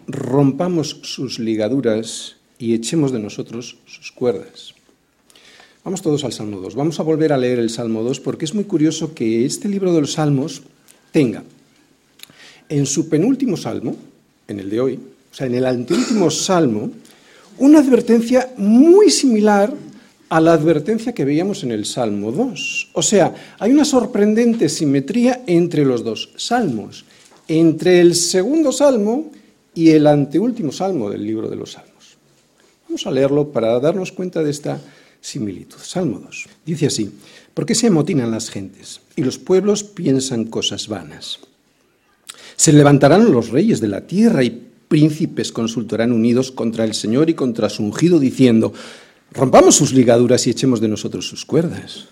rompamos 0.06 1.00
sus 1.03 1.38
ligaduras 1.38 2.37
y 2.59 2.75
echemos 2.75 3.12
de 3.12 3.19
nosotros 3.19 3.79
sus 3.87 4.12
cuerdas. 4.12 4.75
Vamos 5.85 6.00
todos 6.00 6.25
al 6.25 6.32
Salmo 6.32 6.61
2. 6.61 6.75
Vamos 6.75 6.99
a 6.99 7.03
volver 7.03 7.32
a 7.32 7.38
leer 7.38 7.59
el 7.59 7.69
Salmo 7.69 8.03
2 8.03 8.21
porque 8.21 8.47
es 8.47 8.55
muy 8.55 8.65
curioso 8.65 9.15
que 9.15 9.44
este 9.44 9.69
libro 9.69 9.93
de 9.93 10.00
los 10.00 10.12
Salmos 10.12 10.62
tenga 11.12 11.44
en 12.69 12.87
su 12.87 13.09
penúltimo 13.09 13.56
salmo, 13.56 13.97
en 14.49 14.61
el 14.61 14.71
de 14.71 14.81
hoy, 14.81 14.94
o 15.31 15.35
sea, 15.35 15.47
en 15.47 15.55
el 15.55 15.67
anteúltimo 15.67 16.31
salmo, 16.31 16.91
una 17.59 17.81
advertencia 17.81 18.53
muy 18.56 19.11
similar 19.11 19.73
a 20.29 20.41
la 20.41 20.53
advertencia 20.53 21.12
que 21.12 21.25
veíamos 21.25 21.62
en 21.65 21.71
el 21.71 21.85
Salmo 21.85 22.32
2. 22.32 22.91
O 22.94 23.03
sea, 23.03 23.35
hay 23.59 23.73
una 23.73 23.85
sorprendente 23.85 24.69
simetría 24.69 25.43
entre 25.47 25.85
los 25.85 26.03
dos 26.03 26.31
salmos, 26.37 27.04
entre 27.49 28.00
el 28.00 28.14
segundo 28.14 28.73
salmo 28.73 29.31
y 29.75 29.90
el 29.90 30.07
anteúltimo 30.07 30.73
salmo 30.73 31.11
del 31.11 31.25
libro 31.25 31.49
de 31.49 31.57
los 31.57 31.73
salmos. 31.73 32.16
Vamos 32.88 33.07
a 33.07 33.11
leerlo 33.11 33.49
para 33.49 33.78
darnos 33.81 34.12
cuenta 34.12 34.43
de 34.43 34.50
esta 34.50 34.81
similitud. 35.21 35.78
Salmo 35.83 36.21
2. 36.21 36.47
Dice 36.64 36.87
así, 36.87 37.11
¿por 37.52 37.66
qué 37.66 37.75
se 37.75 37.88
amotinan 37.88 38.31
las 38.31 38.50
gentes 38.50 39.00
y 39.16 39.23
los 39.23 39.38
pueblos 39.38 39.85
piensan 39.85 40.45
cosas 40.45 40.88
vanas? 40.88 41.40
Se 42.57 42.73
levantarán 42.73 43.33
los 43.33 43.50
reyes 43.50 43.81
de 43.81 43.88
la 43.88 44.02
tierra 44.02 44.45
y 44.45 44.62
príncipes 44.88 45.50
consultarán 45.50 46.12
unidos 46.12 46.52
contra 46.52 46.85
el 46.85 46.95
Señor 46.95 47.28
y 47.31 47.35
contra 47.35 47.69
su 47.69 47.83
ungido, 47.83 48.21
diciendo, 48.21 48.73
rompamos 49.35 49.76
sus 49.76 49.93
ligaduras 49.93 50.47
y 50.47 50.50
echemos 50.50 50.81
de 50.81 50.88
nosotros 50.88 51.29
sus 51.29 51.45
cuerdas. 51.45 52.07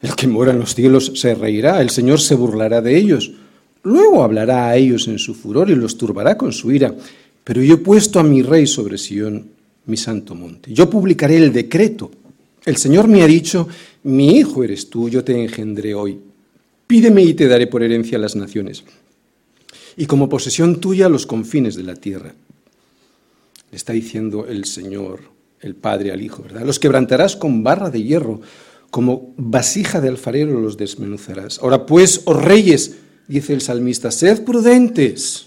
El 0.00 0.14
que 0.14 0.26
mora 0.26 0.52
en 0.52 0.58
los 0.58 0.74
cielos 0.74 1.12
se 1.14 1.34
reirá, 1.34 1.80
el 1.80 1.90
Señor 1.90 2.20
se 2.20 2.34
burlará 2.34 2.80
de 2.80 2.96
ellos. 2.96 3.32
Luego 3.82 4.22
hablará 4.22 4.68
a 4.68 4.76
ellos 4.76 5.08
en 5.08 5.18
su 5.18 5.34
furor 5.34 5.70
y 5.70 5.74
los 5.74 5.96
turbará 5.96 6.36
con 6.36 6.52
su 6.52 6.72
ira. 6.72 6.94
Pero 7.42 7.62
yo 7.62 7.74
he 7.74 7.78
puesto 7.78 8.18
a 8.18 8.22
mi 8.22 8.42
rey 8.42 8.66
sobre 8.66 8.98
Sión, 8.98 9.48
mi 9.86 9.96
santo 9.96 10.34
monte. 10.34 10.72
Yo 10.72 10.88
publicaré 10.88 11.36
el 11.36 11.52
decreto. 11.52 12.10
El 12.64 12.76
Señor 12.76 13.08
me 13.08 13.22
ha 13.22 13.26
dicho, 13.26 13.68
mi 14.04 14.38
hijo 14.38 14.64
eres 14.64 14.88
tú, 14.88 15.08
yo 15.08 15.22
te 15.22 15.42
engendré 15.42 15.94
hoy. 15.94 16.18
Pídeme 16.86 17.22
y 17.22 17.34
te 17.34 17.46
daré 17.46 17.66
por 17.66 17.82
herencia 17.82 18.18
las 18.18 18.36
naciones 18.36 18.84
y 19.96 20.06
como 20.06 20.28
posesión 20.28 20.80
tuya 20.80 21.08
los 21.08 21.26
confines 21.26 21.76
de 21.76 21.82
la 21.84 21.94
tierra. 21.94 22.34
Le 23.70 23.76
está 23.76 23.92
diciendo 23.92 24.46
el 24.46 24.64
Señor, 24.64 25.20
el 25.64 25.74
Padre 25.74 26.12
al 26.12 26.22
Hijo, 26.22 26.42
¿verdad? 26.42 26.62
Los 26.62 26.78
quebrantarás 26.78 27.36
con 27.36 27.64
barra 27.64 27.90
de 27.90 28.02
hierro, 28.02 28.40
como 28.90 29.34
vasija 29.36 30.00
de 30.00 30.08
alfarero 30.08 30.60
los 30.60 30.76
desmenuzarás. 30.76 31.58
Ahora 31.60 31.86
pues, 31.86 32.22
oh 32.26 32.34
reyes, 32.34 32.96
dice 33.26 33.54
el 33.54 33.60
salmista, 33.60 34.10
sed 34.10 34.44
prudentes. 34.44 35.46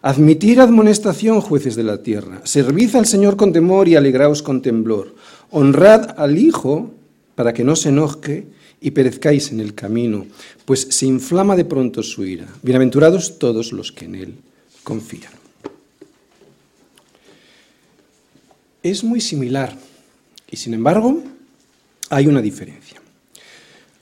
Admitir 0.00 0.60
admonestación, 0.60 1.40
jueces 1.40 1.76
de 1.76 1.82
la 1.84 2.02
tierra. 2.02 2.40
Servid 2.44 2.94
al 2.96 3.06
Señor 3.06 3.36
con 3.36 3.52
temor 3.52 3.88
y 3.88 3.96
alegraos 3.96 4.42
con 4.42 4.62
temblor. 4.62 5.14
Honrad 5.50 6.18
al 6.18 6.38
Hijo 6.38 6.92
para 7.34 7.52
que 7.52 7.64
no 7.64 7.76
se 7.76 7.90
enoje 7.90 8.46
y 8.80 8.92
perezcáis 8.92 9.52
en 9.52 9.60
el 9.60 9.74
camino, 9.74 10.26
pues 10.64 10.88
se 10.90 11.06
inflama 11.06 11.56
de 11.56 11.64
pronto 11.64 12.02
su 12.02 12.24
ira. 12.24 12.46
Bienaventurados 12.62 13.38
todos 13.38 13.72
los 13.72 13.92
que 13.92 14.06
en 14.06 14.14
él 14.16 14.34
confían. 14.82 15.41
Es 18.82 19.04
muy 19.04 19.20
similar 19.20 19.76
y 20.50 20.56
sin 20.56 20.74
embargo 20.74 21.22
hay 22.10 22.26
una 22.26 22.42
diferencia. 22.42 23.00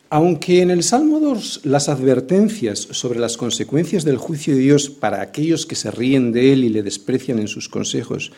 Aunque 0.09 0.63
en 0.63 0.71
el 0.71 0.83
Salmo 0.83 1.21
2 1.21 1.61
las 1.65 1.89
advertencias 1.89 2.81
sobre 2.91 3.21
las 3.21 3.37
consecuencias 3.37 4.05
del 4.05 4.17
juicio 4.17 4.55
de 4.55 4.61
Dios 4.61 4.91
para 4.91 5.21
aquellos 5.21 5.67
que 5.67 5.77
se 5.77 5.91
ríen 5.91 6.33
de 6.33 6.53
Él 6.53 6.65
y 6.65 6.69
le 6.69 6.83
desprecian 6.83 7.39
en 7.39 7.47
sus 7.47 7.69
consejos, 7.69 8.33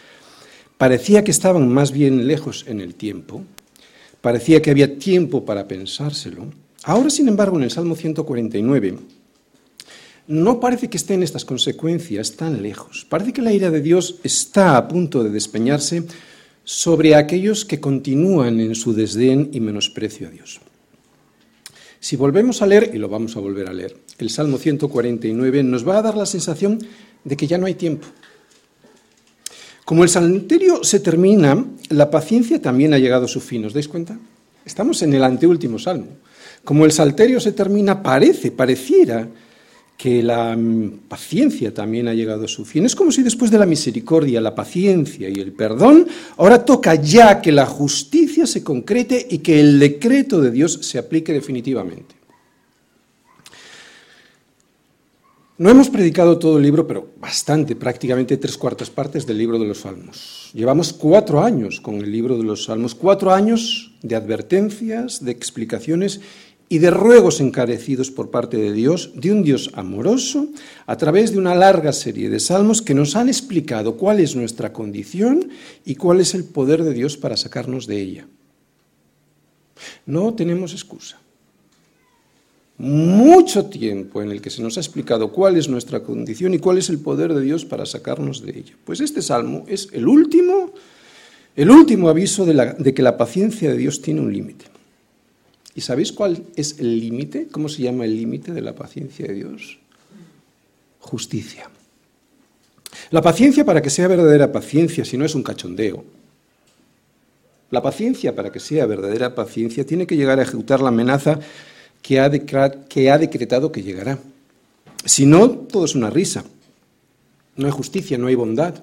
parecía 0.77 1.25
que 1.25 1.31
estaban 1.31 1.69
más 1.69 1.93
bien 1.93 2.27
lejos 2.27 2.67
en 2.69 2.81
el 2.81 2.95
tiempo, 2.95 3.45
Parecía 4.23 4.63
que 4.63 4.71
había 4.71 4.99
tiempo 4.99 5.45
para 5.45 5.67
pensárselo. 5.67 6.47
Ahora, 6.85 7.11
sin 7.11 7.27
embargo, 7.27 7.57
en 7.59 7.65
el 7.65 7.73
Salmo 7.73 7.97
149, 7.97 8.99
no 10.29 10.61
parece 10.61 10.89
que 10.89 10.97
estén 10.97 11.25
estas 11.25 11.45
consecuencias 11.45 12.37
tan 12.37 12.63
lejos. 12.63 13.05
Parece 13.09 13.33
que 13.33 13.43
la 13.43 13.53
ira 13.53 13.73
de 13.73 13.81
Dios 13.81 14.21
está 14.23 14.77
a 14.77 14.87
punto 14.87 15.25
de 15.25 15.31
despeñarse 15.31 16.05
sobre 16.64 17.14
aquellos 17.14 17.64
que 17.64 17.81
continúan 17.81 18.61
en 18.61 18.75
su 18.75 18.92
desdén 18.92 19.50
y 19.52 19.61
menosprecio 19.61 20.28
a 20.28 20.31
Dios. 20.31 20.61
Si 22.00 22.16
volvemos 22.16 22.62
a 22.62 22.66
leer, 22.66 22.90
y 22.95 22.99
lo 22.99 23.09
vamos 23.09 23.37
a 23.37 23.40
volver 23.40 23.69
a 23.69 23.73
leer, 23.73 23.97
el 24.19 24.31
Salmo 24.31 24.59
149 24.59 25.62
nos 25.62 25.87
va 25.87 25.99
a 25.99 26.02
dar 26.02 26.16
la 26.16 26.26
sensación 26.26 26.78
de 27.25 27.37
que 27.37 27.47
ya 27.47 27.59
no 27.59 27.66
hay 27.66 27.75
tiempo. 27.75 28.09
Como 29.85 30.02
el 30.02 30.09
salterio 30.09 30.85
se 30.85 31.00
termina, 31.00 31.64
la 31.90 32.11
paciencia 32.11 32.61
también 32.61 32.95
ha 32.95 32.99
llegado 32.99 33.26
a 33.26 33.28
su 33.28 33.40
fin. 33.40 33.64
¿Os 33.64 33.75
dais 33.75 33.88
cuenta? 33.88 34.19
Estamos 34.64 35.02
en 35.02 35.14
el 35.14 35.25
anteúltimo 35.25 35.78
salmo. 35.78 36.07
Como 36.64 36.85
el 36.85 36.92
salterio 36.92 37.40
se 37.40 37.52
termina, 37.52 38.02
parece, 38.02 38.52
pareciera 38.52 39.28
que 40.02 40.21
la 40.21 40.56
mm, 40.56 41.02
paciencia 41.06 41.73
también 41.73 42.09
ha 42.09 42.12
llegado 42.12 42.47
a 42.47 42.49
su 42.49 42.64
fin. 42.64 42.85
Es 42.85 42.97
como 42.97 43.12
si 43.12 43.23
después 43.23 43.52
de 43.52 43.59
la 43.59 43.66
misericordia, 43.66 44.40
la 44.40 44.52
paciencia 44.52 45.28
y 45.28 45.35
el 45.35 45.52
perdón, 45.52 46.09
ahora 46.38 46.64
toca 46.64 46.97
ya 46.97 47.40
que 47.40 47.52
la 47.52 47.66
justicia 47.66 48.44
se 48.49 48.64
concrete 48.64 49.25
y 49.30 49.38
que 49.38 49.61
el 49.61 49.78
decreto 49.78 50.40
de 50.40 50.50
Dios 50.50 50.80
se 50.82 50.99
aplique 50.99 51.32
definitivamente. 51.32 52.16
No 55.59 55.71
hemos 55.71 55.88
predicado 55.88 56.37
todo 56.37 56.56
el 56.56 56.64
libro, 56.64 56.88
pero 56.88 57.11
bastante, 57.21 57.76
prácticamente 57.76 58.37
tres 58.38 58.59
cuartas 58.59 58.90
partes 58.90 59.25
del 59.25 59.38
libro 59.38 59.61
de 59.61 59.68
los 59.68 59.82
Salmos. 59.82 60.50
Llevamos 60.52 60.92
cuatro 60.92 61.44
años 61.44 61.80
con 61.80 61.97
el 61.97 62.11
libro 62.11 62.37
de 62.37 62.42
los 62.42 62.64
Salmos, 62.64 62.97
cuatro 62.97 63.32
años 63.32 63.94
de 64.02 64.16
advertencias, 64.16 65.25
de 65.25 65.30
explicaciones 65.30 66.21
y 66.73 66.79
de 66.79 66.91
ruegos 66.91 67.43
encarecidos 67.43 68.11
por 68.11 68.31
parte 68.31 68.57
de 68.57 68.73
Dios, 68.73 69.11
de 69.14 69.31
un 69.31 69.43
Dios 69.43 69.71
amoroso, 69.75 70.49
a 70.87 70.97
través 70.97 71.31
de 71.31 71.37
una 71.37 71.55
larga 71.55 71.93
serie 71.93 72.31
de 72.31 72.41
salmos 72.41 72.81
que 72.81 72.95
nos 72.95 73.14
han 73.14 73.29
explicado 73.29 73.99
cuál 73.99 74.21
es 74.21 74.35
nuestra 74.35 74.73
condición 74.73 75.50
y 75.85 75.97
cuál 75.97 76.21
es 76.21 76.33
el 76.33 76.45
poder 76.45 76.83
de 76.83 76.95
Dios 76.95 77.19
para 77.19 77.37
sacarnos 77.37 77.87
de 77.87 78.00
ella. 78.00 78.26
No 80.07 80.33
tenemos 80.33 80.73
excusa. 80.73 81.21
Mucho 82.79 83.67
tiempo 83.67 84.23
en 84.23 84.31
el 84.31 84.41
que 84.41 84.49
se 84.49 84.62
nos 84.62 84.79
ha 84.79 84.81
explicado 84.81 85.31
cuál 85.31 85.59
es 85.59 85.69
nuestra 85.69 86.02
condición 86.02 86.55
y 86.55 86.59
cuál 86.59 86.79
es 86.79 86.88
el 86.88 87.00
poder 87.00 87.35
de 87.35 87.43
Dios 87.43 87.67
para 87.67 87.85
sacarnos 87.85 88.41
de 88.41 88.59
ella. 88.59 88.73
Pues 88.87 89.02
este 89.02 89.21
salmo 89.21 89.67
es 89.69 89.91
el 89.93 90.09
último, 90.09 90.73
el 91.55 91.71
último 91.71 92.09
aviso 92.09 92.47
de, 92.47 92.76
de 92.79 92.95
que 92.95 93.02
la 93.02 93.19
paciencia 93.19 93.69
de 93.69 93.76
Dios 93.76 94.00
tiene 94.00 94.23
un 94.23 94.33
límite. 94.33 94.73
¿Y 95.75 95.81
sabéis 95.81 96.12
cuál 96.12 96.45
es 96.57 96.79
el 96.79 97.00
límite? 97.00 97.49
¿Cómo 97.50 97.69
se 97.69 97.83
llama 97.83 98.05
el 98.05 98.17
límite 98.17 98.52
de 98.52 98.61
la 98.61 98.75
paciencia 98.75 99.26
de 99.26 99.35
Dios? 99.35 99.79
Justicia. 101.00 101.71
La 103.11 103.23
paciencia 103.23 103.64
para 103.64 103.81
que 103.81 103.91
sea 103.91 104.09
verdadera 104.09 104.52
paciencia, 104.52 105.05
si 105.05 105.17
no 105.17 105.25
es 105.25 105.35
un 105.35 105.43
cachondeo. 105.43 106.05
La 107.71 107.83
paciencia 107.83 108.35
para 108.35 108.52
que 108.52 108.61
sea 108.61 108.85
verdadera 108.85 109.35
paciencia 109.35 109.87
tiene 109.87 110.07
que 110.07 110.17
llegar 110.17 110.38
a 110.38 110.43
ejecutar 110.43 110.81
la 110.81 110.88
amenaza 110.88 111.41
que 112.02 112.21
ha, 112.21 112.31
que 112.31 113.11
ha 113.11 113.19
decretado 113.19 113.73
que 113.73 113.83
llegará. 113.83 114.19
Si 115.07 115.25
no, 115.25 115.50
todo 115.50 115.87
es 115.87 115.95
una 115.95 116.11
risa. 116.11 116.45
No 117.57 117.67
hay 117.67 117.73
justicia, 117.73 118.19
no 118.19 118.26
hay 118.26 118.35
bondad. 118.35 118.75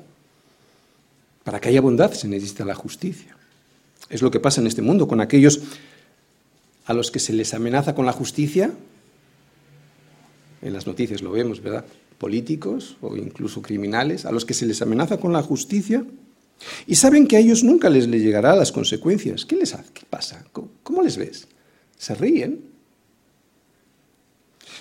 Para 1.44 1.60
que 1.60 1.70
haya 1.70 1.82
bondad 1.82 2.14
se 2.14 2.28
necesita 2.28 2.66
la 2.66 2.76
justicia. 2.76 3.36
Es 4.10 4.24
lo 4.24 4.32
que 4.32 4.40
pasa 4.40 4.60
en 4.60 4.68
este 4.68 4.82
mundo 4.82 5.08
con 5.08 5.22
aquellos 5.22 5.62
a 6.90 6.94
los 6.96 7.12
que 7.12 7.20
se 7.20 7.34
les 7.34 7.54
amenaza 7.54 7.94
con 7.94 8.08
la 8.08 8.12
justicia, 8.12 8.74
en 10.64 10.74
las 10.74 10.88
noticias 10.88 11.22
lo 11.22 11.30
vemos, 11.30 11.62
¿verdad? 11.62 11.86
Políticos 12.18 12.98
o 13.00 13.16
incluso 13.16 13.62
criminales, 13.62 14.26
a 14.26 14.32
los 14.32 14.44
que 14.44 14.56
se 14.56 14.66
les 14.66 14.82
amenaza 14.82 15.20
con 15.20 15.32
la 15.32 15.44
justicia 15.44 16.04
y 16.88 16.96
saben 16.96 17.28
que 17.28 17.38
a 17.38 17.42
ellos 17.42 17.64
nunca 17.64 17.92
les, 17.92 18.08
llegará 18.08 18.56
las 18.56 18.72
consecuencias. 18.72 19.46
¿Qué 19.46 19.56
les 19.56 19.76
hace? 19.76 19.94
¿Qué 19.94 20.02
pasa? 20.10 20.44
¿Cómo 20.82 21.04
les 21.04 21.16
ves? 21.16 21.48
Se 21.96 22.16
ríen. 22.16 22.64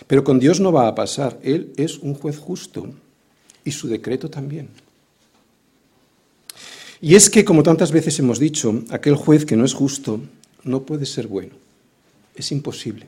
Pero 0.06 0.24
con 0.24 0.40
Dios 0.40 0.60
no 0.60 0.72
va 0.72 0.88
a 0.88 0.94
pasar. 0.94 1.38
Él 1.42 1.74
es 1.76 1.98
un 1.98 2.14
juez 2.14 2.38
justo 2.38 2.88
y 3.64 3.72
su 3.72 3.86
decreto 3.86 4.30
también. 4.30 4.70
Y 7.02 7.16
es 7.16 7.28
que, 7.28 7.44
como 7.44 7.62
tantas 7.62 7.92
veces 7.92 8.18
hemos 8.18 8.38
dicho, 8.38 8.82
aquel 8.88 9.14
juez 9.14 9.44
que 9.44 9.56
no 9.56 9.66
es 9.66 9.74
justo 9.74 10.22
no 10.64 10.84
puede 10.84 11.04
ser 11.04 11.26
bueno. 11.26 11.67
Es 12.38 12.52
imposible. 12.52 13.06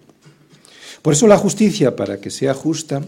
Por 1.03 1.15
eso 1.15 1.27
la 1.27 1.39
justicia, 1.39 1.95
para 1.95 2.21
que 2.21 2.31
sea 2.31 2.53
justa, 2.53 3.01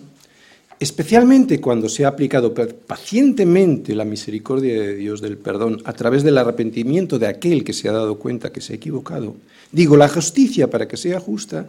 especialmente 0.79 1.61
cuando 1.61 1.89
se 1.89 2.05
ha 2.05 2.09
aplicado 2.09 2.55
pacientemente 2.55 3.95
la 3.95 4.05
misericordia 4.05 4.81
de 4.81 4.97
Dios 4.97 5.21
del 5.21 5.37
perdón 5.37 5.83
a 5.85 5.93
través 5.93 6.23
del 6.23 6.39
arrepentimiento 6.39 7.19
de 7.19 7.27
aquel 7.27 7.65
que 7.65 7.73
se 7.73 7.89
ha 7.89 7.93
dado 7.93 8.19
cuenta 8.19 8.53
que 8.53 8.61
se 8.61 8.73
ha 8.73 8.77
equivocado, 8.77 9.37
digo, 9.71 9.97
la 9.97 10.09
justicia, 10.09 10.71
para 10.71 10.89
que 10.89 10.97
sea 10.97 11.21
justa, 11.21 11.69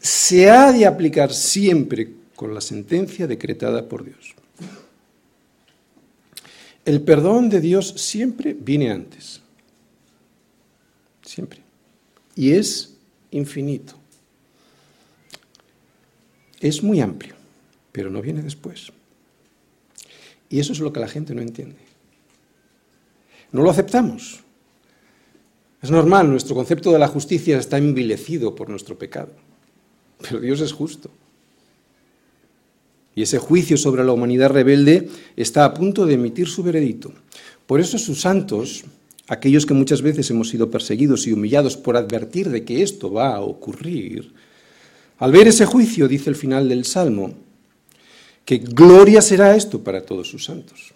se 0.00 0.50
ha 0.50 0.72
de 0.72 0.86
aplicar 0.86 1.32
siempre 1.32 2.08
con 2.34 2.54
la 2.54 2.60
sentencia 2.60 3.26
decretada 3.26 3.88
por 3.88 4.04
Dios. 4.04 4.34
El 6.84 7.02
perdón 7.02 7.50
de 7.50 7.60
Dios 7.60 7.94
siempre 7.96 8.56
viene 8.58 8.90
antes. 8.90 9.40
Siempre. 11.22 11.60
Y 12.34 12.52
es 12.52 12.89
infinito. 13.30 13.94
Es 16.60 16.82
muy 16.82 17.00
amplio, 17.00 17.34
pero 17.92 18.10
no 18.10 18.20
viene 18.20 18.42
después. 18.42 18.92
Y 20.48 20.60
eso 20.60 20.72
es 20.72 20.80
lo 20.80 20.92
que 20.92 21.00
la 21.00 21.08
gente 21.08 21.34
no 21.34 21.42
entiende. 21.42 21.78
No 23.52 23.62
lo 23.62 23.70
aceptamos. 23.70 24.40
Es 25.82 25.90
normal, 25.90 26.30
nuestro 26.30 26.54
concepto 26.54 26.92
de 26.92 26.98
la 26.98 27.08
justicia 27.08 27.58
está 27.58 27.78
envilecido 27.78 28.54
por 28.54 28.68
nuestro 28.68 28.98
pecado. 28.98 29.32
Pero 30.20 30.40
Dios 30.40 30.60
es 30.60 30.72
justo. 30.72 31.10
Y 33.14 33.22
ese 33.22 33.38
juicio 33.38 33.76
sobre 33.76 34.04
la 34.04 34.12
humanidad 34.12 34.50
rebelde 34.50 35.08
está 35.36 35.64
a 35.64 35.74
punto 35.74 36.06
de 36.06 36.14
emitir 36.14 36.48
su 36.48 36.62
veredicto. 36.62 37.12
Por 37.66 37.80
eso 37.80 37.98
sus 37.98 38.20
santos 38.20 38.84
aquellos 39.30 39.64
que 39.64 39.74
muchas 39.74 40.02
veces 40.02 40.28
hemos 40.30 40.48
sido 40.48 40.72
perseguidos 40.72 41.28
y 41.28 41.32
humillados 41.32 41.76
por 41.76 41.96
advertir 41.96 42.50
de 42.50 42.64
que 42.64 42.82
esto 42.82 43.12
va 43.12 43.36
a 43.36 43.40
ocurrir, 43.40 44.34
al 45.18 45.30
ver 45.30 45.46
ese 45.46 45.66
juicio, 45.66 46.08
dice 46.08 46.30
el 46.30 46.36
final 46.36 46.68
del 46.68 46.84
Salmo, 46.84 47.32
que 48.44 48.58
gloria 48.58 49.22
será 49.22 49.54
esto 49.54 49.84
para 49.84 50.02
todos 50.02 50.28
sus 50.28 50.44
santos. 50.44 50.92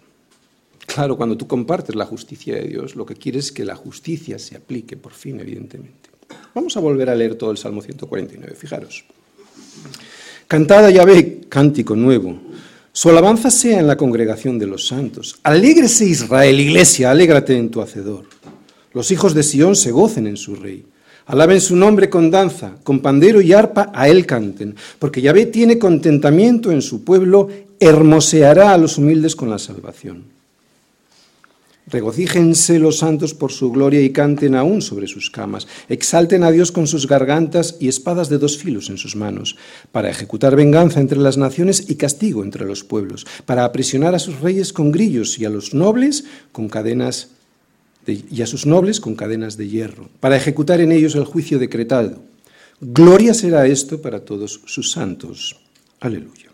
Claro, 0.85 1.15
cuando 1.15 1.37
tú 1.37 1.47
compartes 1.47 1.95
la 1.95 2.05
justicia 2.05 2.55
de 2.55 2.67
Dios, 2.67 2.97
lo 2.97 3.05
que 3.05 3.15
quieres 3.15 3.45
es 3.45 3.51
que 3.53 3.63
la 3.63 3.77
justicia 3.77 4.37
se 4.37 4.57
aplique, 4.57 4.97
por 4.97 5.13
fin, 5.13 5.39
evidentemente. 5.39 6.09
Vamos 6.53 6.75
a 6.75 6.81
volver 6.81 7.09
a 7.09 7.15
leer 7.15 7.35
todo 7.35 7.51
el 7.51 7.57
Salmo 7.57 7.81
149, 7.81 8.53
fijaros. 8.55 9.05
Cantada 10.49 10.89
Yahvé, 10.89 11.45
cántico 11.47 11.95
nuevo. 11.95 12.37
Su 12.97 13.09
alabanza 13.09 13.51
sea 13.51 13.77
en 13.77 13.87
la 13.87 13.97
congregación 13.97 14.57
de 14.57 14.67
los 14.67 14.87
santos. 14.87 15.37
Alégrese 15.43 16.05
Israel, 16.05 16.57
iglesia, 16.57 17.11
alégrate 17.11 17.57
en 17.57 17.69
tu 17.69 17.81
hacedor. 17.81 18.23
Los 18.93 19.11
hijos 19.11 19.33
de 19.33 19.43
Sión 19.43 19.75
se 19.75 19.91
gocen 19.91 20.27
en 20.27 20.37
su 20.37 20.55
rey. 20.55 20.85
Alaben 21.25 21.59
su 21.59 21.75
nombre 21.75 22.09
con 22.09 22.31
danza, 22.31 22.77
con 22.83 23.01
pandero 23.01 23.41
y 23.41 23.51
arpa 23.51 23.91
a 23.93 24.07
él 24.07 24.25
canten, 24.25 24.77
porque 24.97 25.21
Yahvé 25.21 25.47
tiene 25.47 25.77
contentamiento 25.77 26.71
en 26.71 26.81
su 26.81 27.03
pueblo, 27.03 27.49
hermoseará 27.81 28.71
a 28.71 28.77
los 28.77 28.97
humildes 28.97 29.35
con 29.35 29.49
la 29.49 29.59
salvación. 29.59 30.34
Regocíjense 31.87 32.79
los 32.79 32.97
santos 32.97 33.35
por 33.35 33.51
su 33.51 33.71
gloria 33.71 34.01
y 34.01 34.09
canten 34.09 34.55
aún 34.55 34.81
sobre 34.81 35.07
sus 35.07 35.29
camas. 35.29 35.67
Exalten 35.87 36.43
a 36.43 36.49
Dios 36.49 36.71
con 36.71 36.87
sus 36.87 37.07
gargantas 37.07 37.77
y 37.79 37.87
espadas 37.87 38.27
de 38.27 38.39
dos 38.39 38.57
filos 38.57 38.89
en 38.89 38.97
sus 38.97 39.15
manos, 39.15 39.55
para 39.91 40.09
ejecutar 40.09 40.55
venganza 40.55 40.99
entre 40.99 41.19
las 41.19 41.37
naciones 41.37 41.87
y 41.87 41.95
castigo 41.95 42.43
entre 42.43 42.65
los 42.65 42.83
pueblos, 42.83 43.27
para 43.45 43.65
aprisionar 43.65 44.15
a 44.15 44.19
sus 44.19 44.39
reyes 44.39 44.73
con 44.73 44.91
grillos 44.91 45.37
y 45.37 45.45
a 45.45 45.49
los 45.49 45.75
nobles 45.75 46.25
con 46.51 46.69
cadenas 46.69 47.29
y 48.07 48.41
a 48.41 48.47
sus 48.47 48.65
nobles 48.65 48.99
con 48.99 49.15
cadenas 49.15 49.55
de 49.55 49.67
hierro, 49.67 50.09
para 50.19 50.37
ejecutar 50.37 50.81
en 50.81 50.91
ellos 50.91 51.13
el 51.15 51.25
juicio 51.25 51.59
decretado. 51.59 52.23
Gloria 52.81 53.35
será 53.35 53.67
esto 53.67 54.01
para 54.01 54.21
todos 54.21 54.61
sus 54.65 54.91
santos. 54.91 55.59
Aleluya. 55.99 56.49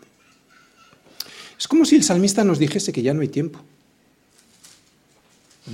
Es 1.58 1.66
como 1.68 1.86
si 1.86 1.96
el 1.96 2.02
salmista 2.02 2.44
nos 2.44 2.58
dijese 2.58 2.92
que 2.92 3.02
ya 3.02 3.14
no 3.14 3.22
hay 3.22 3.28
tiempo 3.28 3.60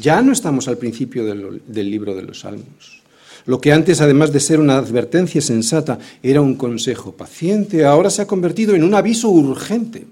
ya 0.00 0.20
no 0.22 0.32
estamos 0.32 0.68
al 0.68 0.78
principio 0.78 1.24
del, 1.24 1.90
libro 1.90 2.14
de 2.14 2.22
los 2.22 2.40
Salmos. 2.40 3.02
Lo 3.46 3.60
que 3.60 3.72
antes, 3.72 4.00
además 4.00 4.32
de 4.32 4.40
ser 4.40 4.60
una 4.60 4.76
advertencia 4.76 5.40
sensata, 5.40 5.98
era 6.22 6.42
un 6.42 6.56
consejo 6.56 7.12
paciente, 7.12 7.84
ahora 7.84 8.10
se 8.10 8.22
ha 8.22 8.26
convertido 8.26 8.74
en 8.74 8.84
un 8.84 8.94
aviso 8.94 9.30
urgente. 9.30 10.06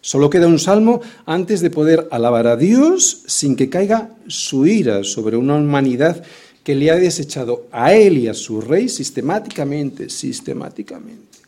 Solo 0.00 0.30
queda 0.30 0.46
un 0.46 0.58
salmo 0.58 1.02
antes 1.26 1.60
de 1.60 1.68
poder 1.68 2.08
alabar 2.10 2.46
a 2.46 2.56
Dios 2.56 3.24
sin 3.26 3.54
que 3.54 3.68
caiga 3.68 4.10
su 4.28 4.66
ira 4.66 5.04
sobre 5.04 5.36
una 5.36 5.56
humanidad 5.56 6.22
que 6.64 6.74
le 6.74 6.90
ha 6.90 6.96
desechado 6.96 7.66
a 7.70 7.92
él 7.92 8.16
y 8.16 8.28
a 8.28 8.34
su 8.34 8.62
rey 8.62 8.88
sistemáticamente, 8.88 10.08
sistemáticamente. 10.08 11.38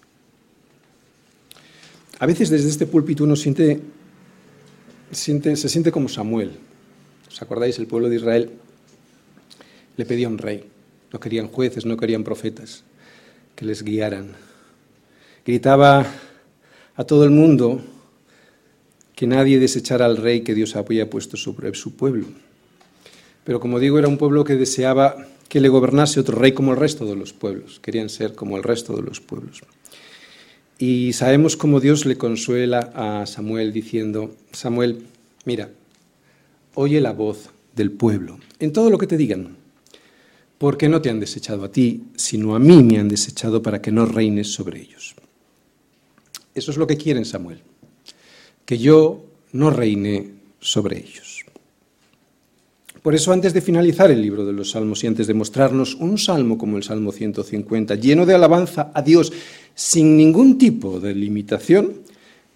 A 2.19 2.27
veces 2.27 2.51
desde 2.51 2.69
este 2.69 2.87
púlpito 2.87 3.25
uno 3.25 3.37
siente, 3.37 3.81
siente, 5.11 5.57
se 5.57 5.71
siente 5.71 5.91
como 5.91 6.11
Samuel. 6.11 6.53
¿Os 7.33 7.41
acordáis? 7.41 7.79
El 7.79 7.87
pueblo 7.87 8.11
de 8.11 8.17
Israel 8.17 8.51
le 9.97 10.05
pedía 10.05 10.29
un 10.29 10.37
rey. 10.37 10.65
No 11.13 11.19
querían 11.19 11.49
jueces, 11.49 11.87
no 11.87 11.97
querían 11.97 12.25
profetas 12.25 12.85
que 13.57 13.65
les 13.65 13.83
guiaran. 13.83 14.33
Gritaba 15.47 16.07
a 16.95 17.05
todo 17.05 17.25
el 17.25 17.31
mundo 17.31 17.81
que 19.17 19.27
nadie 19.27 19.59
desechara 19.59 20.05
al 20.05 20.19
rey 20.19 20.43
que 20.43 20.55
Dios 20.55 20.77
había 20.77 21.09
puesto 21.09 21.37
sobre 21.37 21.75
su 21.75 21.97
pueblo. 21.97 22.27
Pero 23.45 23.61
como 23.61 23.79
digo, 23.79 23.99
era 23.99 24.09
un 24.09 24.19
pueblo 24.19 24.45
que 24.45 24.57
deseaba 24.57 25.27
que 25.49 25.61
le 25.61 25.69
gobernase 25.69 26.21
otro 26.21 26.39
rey 26.39 26.53
como 26.53 26.73
el 26.73 26.79
resto 26.79 27.07
de 27.07 27.17
los 27.17 27.33
pueblos. 27.33 27.81
Querían 27.81 28.09
ser 28.09 28.35
como 28.35 28.57
el 28.57 28.63
resto 28.63 28.95
de 28.95 29.03
los 29.03 29.21
pueblos. 29.21 29.63
Y 30.79 31.13
sabemos 31.13 31.57
cómo 31.57 31.81
Dios 31.81 32.05
le 32.05 32.17
consuela 32.19 32.91
a 32.95 33.27
Samuel 33.27 33.73
diciendo, 33.73 34.35
Samuel, 34.53 35.05
mira, 35.45 35.71
oye 36.75 37.01
la 37.01 37.13
voz 37.13 37.51
del 37.75 37.91
pueblo 37.91 38.39
en 38.59 38.73
todo 38.73 38.91
lo 38.91 38.99
que 38.99 39.07
te 39.07 39.17
digan, 39.17 39.57
porque 40.59 40.89
no 40.89 41.03
te 41.03 41.11
han 41.11 41.21
desechado 41.21 41.65
a 41.65 41.73
ti, 41.73 42.05
sino 42.17 42.55
a 42.55 42.59
mí 42.59 42.83
me 42.83 42.99
han 42.99 43.09
desechado 43.09 43.63
para 43.63 43.83
que 43.83 43.91
no 43.91 44.07
reines 44.07 44.53
sobre 44.53 44.81
ellos. 44.81 45.15
Eso 46.55 46.71
es 46.71 46.77
lo 46.77 46.87
que 46.87 46.97
quieren 46.97 47.25
Samuel, 47.25 47.61
que 48.65 48.79
yo 48.79 49.25
no 49.53 49.71
reine 49.71 50.31
sobre 50.61 50.99
ellos. 50.99 51.45
Por 53.03 53.17
eso, 53.17 53.33
antes 53.33 53.53
de 53.53 53.61
finalizar 53.61 54.13
el 54.13 54.23
libro 54.23 54.47
de 54.47 54.53
los 54.53 54.71
Salmos 54.71 55.03
y 55.03 55.09
antes 55.09 55.27
de 55.27 55.35
mostrarnos 55.35 55.97
un 55.97 56.19
salmo 56.19 56.57
como 56.57 56.77
el 56.77 56.85
Salmo 56.85 57.11
150, 57.11 57.97
lleno 57.97 58.25
de 58.25 58.35
alabanza 58.35 58.93
a 58.95 59.03
Dios, 59.03 59.33
sin 59.75 60.17
ningún 60.17 60.57
tipo 60.57 61.01
de 61.01 61.13
limitación, 61.13 62.03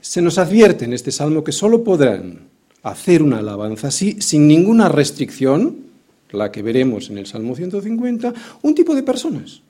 se 0.00 0.22
nos 0.22 0.38
advierte 0.38 0.84
en 0.84 0.92
este 0.92 1.10
salmo 1.10 1.42
que 1.42 1.50
solo 1.50 1.82
podrán 1.82 2.55
hacer 2.86 3.20
una 3.20 3.38
alabanza 3.38 3.88
así, 3.88 4.16
sin 4.20 4.46
ninguna 4.46 4.88
restricción, 4.88 5.76
la 6.30 6.52
que 6.52 6.62
veremos 6.62 7.10
en 7.10 7.18
el 7.18 7.26
Salmo 7.26 7.56
150, 7.56 8.32
un 8.62 8.74
tipo 8.76 8.94
de 8.94 9.02
personas. 9.02 9.60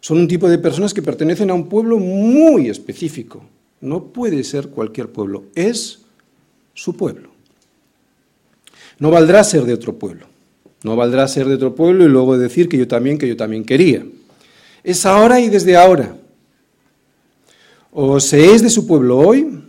Son 0.00 0.18
un 0.18 0.28
tipo 0.28 0.46
de 0.46 0.58
personas 0.58 0.92
que 0.92 1.00
pertenecen 1.00 1.50
a 1.50 1.54
un 1.54 1.68
pueblo 1.68 1.98
muy 1.98 2.68
específico. 2.68 3.42
No 3.80 4.04
puede 4.04 4.44
ser 4.44 4.68
cualquier 4.68 5.08
pueblo, 5.08 5.44
es 5.54 6.00
su 6.74 6.94
pueblo. 6.94 7.30
No 8.98 9.10
valdrá 9.10 9.42
ser 9.42 9.64
de 9.64 9.72
otro 9.72 9.98
pueblo. 9.98 10.26
No 10.82 10.96
valdrá 10.96 11.26
ser 11.28 11.48
de 11.48 11.54
otro 11.54 11.74
pueblo 11.74 12.04
y 12.04 12.08
luego 12.08 12.36
decir 12.36 12.68
que 12.68 12.76
yo 12.76 12.86
también, 12.86 13.16
que 13.16 13.26
yo 13.26 13.38
también 13.38 13.64
quería. 13.64 14.04
Es 14.84 15.06
ahora 15.06 15.40
y 15.40 15.48
desde 15.48 15.78
ahora. 15.78 16.14
O 17.90 18.20
se 18.20 18.52
es 18.52 18.62
de 18.62 18.68
su 18.68 18.86
pueblo 18.86 19.18
hoy, 19.18 19.62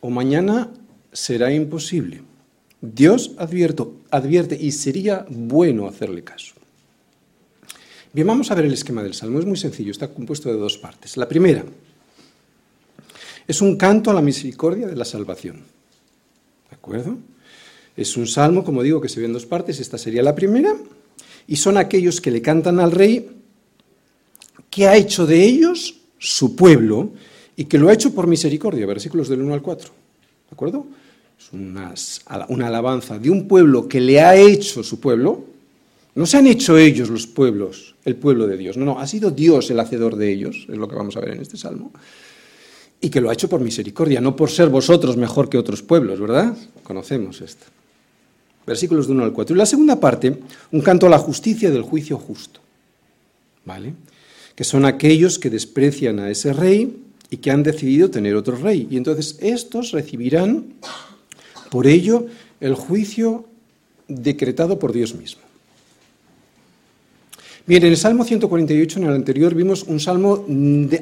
o 0.00 0.08
mañana 0.08 0.70
será 1.16 1.50
imposible. 1.50 2.20
Dios 2.82 3.32
advierte 3.38 4.58
y 4.60 4.70
sería 4.72 5.24
bueno 5.30 5.88
hacerle 5.88 6.22
caso. 6.22 6.54
Bien, 8.12 8.26
vamos 8.26 8.50
a 8.50 8.54
ver 8.54 8.66
el 8.66 8.74
esquema 8.74 9.02
del 9.02 9.14
Salmo. 9.14 9.38
Es 9.38 9.46
muy 9.46 9.56
sencillo, 9.56 9.90
está 9.90 10.08
compuesto 10.08 10.50
de 10.50 10.58
dos 10.58 10.76
partes. 10.76 11.16
La 11.16 11.26
primera 11.26 11.64
es 13.48 13.62
un 13.62 13.76
canto 13.76 14.10
a 14.10 14.14
la 14.14 14.20
misericordia 14.20 14.86
de 14.86 14.94
la 14.94 15.06
salvación. 15.06 15.64
¿De 16.68 16.76
acuerdo? 16.76 17.16
Es 17.96 18.16
un 18.18 18.26
salmo, 18.26 18.62
como 18.62 18.82
digo, 18.82 19.00
que 19.00 19.08
se 19.08 19.20
ve 19.20 19.26
en 19.26 19.32
dos 19.32 19.46
partes. 19.46 19.80
Esta 19.80 19.96
sería 19.96 20.22
la 20.22 20.34
primera. 20.34 20.76
Y 21.46 21.56
son 21.56 21.78
aquellos 21.78 22.20
que 22.20 22.30
le 22.30 22.42
cantan 22.42 22.78
al 22.78 22.92
rey 22.92 23.30
que 24.68 24.86
ha 24.86 24.96
hecho 24.96 25.26
de 25.26 25.42
ellos 25.42 25.96
su 26.18 26.54
pueblo 26.56 27.12
y 27.56 27.64
que 27.64 27.78
lo 27.78 27.88
ha 27.88 27.94
hecho 27.94 28.14
por 28.14 28.26
misericordia. 28.26 28.84
Versículos 28.84 29.30
del 29.30 29.40
1 29.40 29.54
al 29.54 29.62
4. 29.62 29.88
¿De 29.88 30.54
acuerdo? 30.54 30.86
Una, 31.52 31.94
alabanza 32.66 33.18
de 33.18 33.30
un 33.30 33.46
pueblo 33.46 33.88
que 33.88 34.00
le 34.00 34.20
ha 34.20 34.36
hecho 34.36 34.82
su 34.82 35.00
pueblo. 35.00 35.44
No 36.14 36.26
se 36.26 36.38
han 36.38 36.46
hecho 36.46 36.78
ellos 36.78 37.10
los 37.10 37.26
pueblos, 37.26 37.94
el 38.04 38.16
pueblo 38.16 38.46
de 38.46 38.56
Dios. 38.56 38.76
No, 38.76 38.84
no, 38.84 38.98
ha 38.98 39.06
sido 39.06 39.30
Dios 39.30 39.70
el 39.70 39.80
hacedor 39.80 40.16
de 40.16 40.32
ellos, 40.32 40.66
es 40.68 40.76
lo 40.76 40.88
que 40.88 40.96
vamos 40.96 41.16
a 41.16 41.20
ver 41.20 41.30
en 41.30 41.42
este 41.42 41.56
salmo. 41.56 41.92
Y 43.00 43.10
que 43.10 43.20
lo 43.20 43.28
ha 43.28 43.34
hecho 43.34 43.48
por 43.48 43.60
misericordia, 43.60 44.20
no 44.20 44.34
por 44.34 44.50
ser 44.50 44.70
vosotros 44.70 45.16
mejor 45.16 45.50
que 45.50 45.58
otros 45.58 45.82
pueblos, 45.82 46.18
¿verdad? 46.18 46.56
Conocemos 46.82 47.42
esto. 47.42 47.66
Versículos 48.66 49.06
de 49.06 49.12
1 49.12 49.24
al 49.24 49.32
4. 49.32 49.54
Y 49.54 49.58
la 49.58 49.66
segunda 49.66 50.00
parte, 50.00 50.40
un 50.72 50.80
canto 50.80 51.06
a 51.06 51.10
la 51.10 51.18
justicia 51.18 51.70
del 51.70 51.82
juicio 51.82 52.18
justo. 52.18 52.60
¿Vale? 53.64 53.94
Que 54.54 54.64
son 54.64 54.84
aquellos 54.84 55.38
que 55.38 55.50
desprecian 55.50 56.18
a 56.18 56.30
ese 56.30 56.52
rey 56.52 56.96
y 57.30 57.36
que 57.38 57.50
han 57.50 57.62
decidido 57.62 58.10
tener 58.10 58.34
otro 58.34 58.56
rey. 58.56 58.88
Y 58.90 58.96
entonces 58.96 59.36
estos 59.40 59.92
recibirán 59.92 60.74
por 61.70 61.86
ello, 61.86 62.26
el 62.60 62.74
juicio 62.74 63.44
decretado 64.08 64.78
por 64.78 64.92
Dios 64.92 65.14
mismo. 65.14 65.42
Bien, 67.66 67.82
en 67.82 67.90
el 67.90 67.96
Salmo 67.96 68.22
148, 68.22 69.00
en 69.00 69.06
el 69.06 69.14
anterior, 69.14 69.52
vimos 69.52 69.82
un 69.82 69.98
salmo 69.98 70.44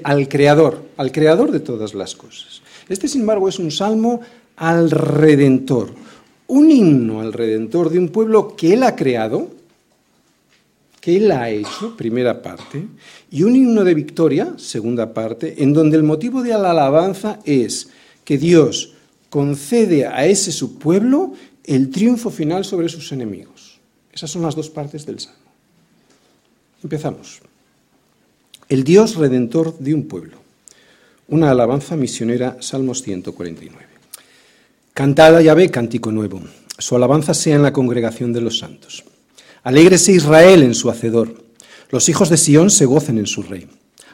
al 0.03 0.29
Creador, 0.29 0.83
al 0.96 1.12
Creador 1.12 1.53
de 1.53 1.61
todas 1.61 1.92
las 1.92 2.14
cosas. 2.14 2.62
Este, 2.88 3.07
sin 3.07 3.20
embargo, 3.20 3.50
es 3.50 3.59
un 3.59 3.70
salmo 3.70 4.20
al 4.57 4.90
Redentor, 4.90 5.90
un 6.46 6.70
himno 6.70 7.20
al 7.20 7.35
Redentor 7.35 7.90
de 7.90 7.98
un 7.98 8.09
pueblo 8.09 8.57
que 8.57 8.72
Él 8.72 8.83
ha 8.83 8.96
creado, 8.96 9.50
que 11.03 11.18
Él 11.18 11.33
ha 11.33 11.50
hecho, 11.50 11.94
primera 11.98 12.40
parte, 12.40 12.87
y 13.31 13.42
un 13.42 13.57
himno 13.57 13.85
de 13.85 13.92
victoria, 13.92 14.55
segunda 14.57 15.12
parte, 15.12 15.62
en 15.62 15.74
donde 15.74 15.98
el 15.98 16.03
motivo 16.03 16.42
de 16.42 16.50
la 16.50 16.70
alabanza 16.70 17.40
es 17.44 17.90
que 18.24 18.38
Dios 18.38 18.94
concede 19.34 20.06
a 20.06 20.26
ese 20.26 20.52
su 20.52 20.78
pueblo 20.78 21.32
el 21.64 21.90
triunfo 21.90 22.30
final 22.30 22.64
sobre 22.64 22.88
sus 22.88 23.10
enemigos. 23.10 23.80
Esas 24.12 24.30
son 24.30 24.42
las 24.42 24.54
dos 24.54 24.70
partes 24.70 25.04
del 25.06 25.18
Salmo. 25.18 25.50
Empezamos. 26.84 27.40
El 28.68 28.84
Dios 28.84 29.16
redentor 29.16 29.76
de 29.80 29.92
un 29.92 30.06
pueblo. 30.06 30.36
Una 31.26 31.50
alabanza 31.50 31.96
misionera, 31.96 32.58
Salmos 32.60 33.02
149. 33.02 33.84
Cantada 34.92 35.42
Yahvé 35.42 35.68
cántico 35.68 36.12
nuevo. 36.12 36.40
Su 36.78 36.94
alabanza 36.94 37.34
sea 37.34 37.56
en 37.56 37.64
la 37.64 37.72
congregación 37.72 38.32
de 38.32 38.40
los 38.40 38.58
santos. 38.58 39.02
Alégrese 39.64 40.12
Israel 40.12 40.62
en 40.62 40.76
su 40.76 40.90
hacedor. 40.90 41.42
Los 41.90 42.08
hijos 42.08 42.28
de 42.28 42.36
Sión 42.36 42.70
se 42.70 42.86
gocen 42.86 43.18
en 43.18 43.26
su 43.26 43.42
rey. 43.42 43.66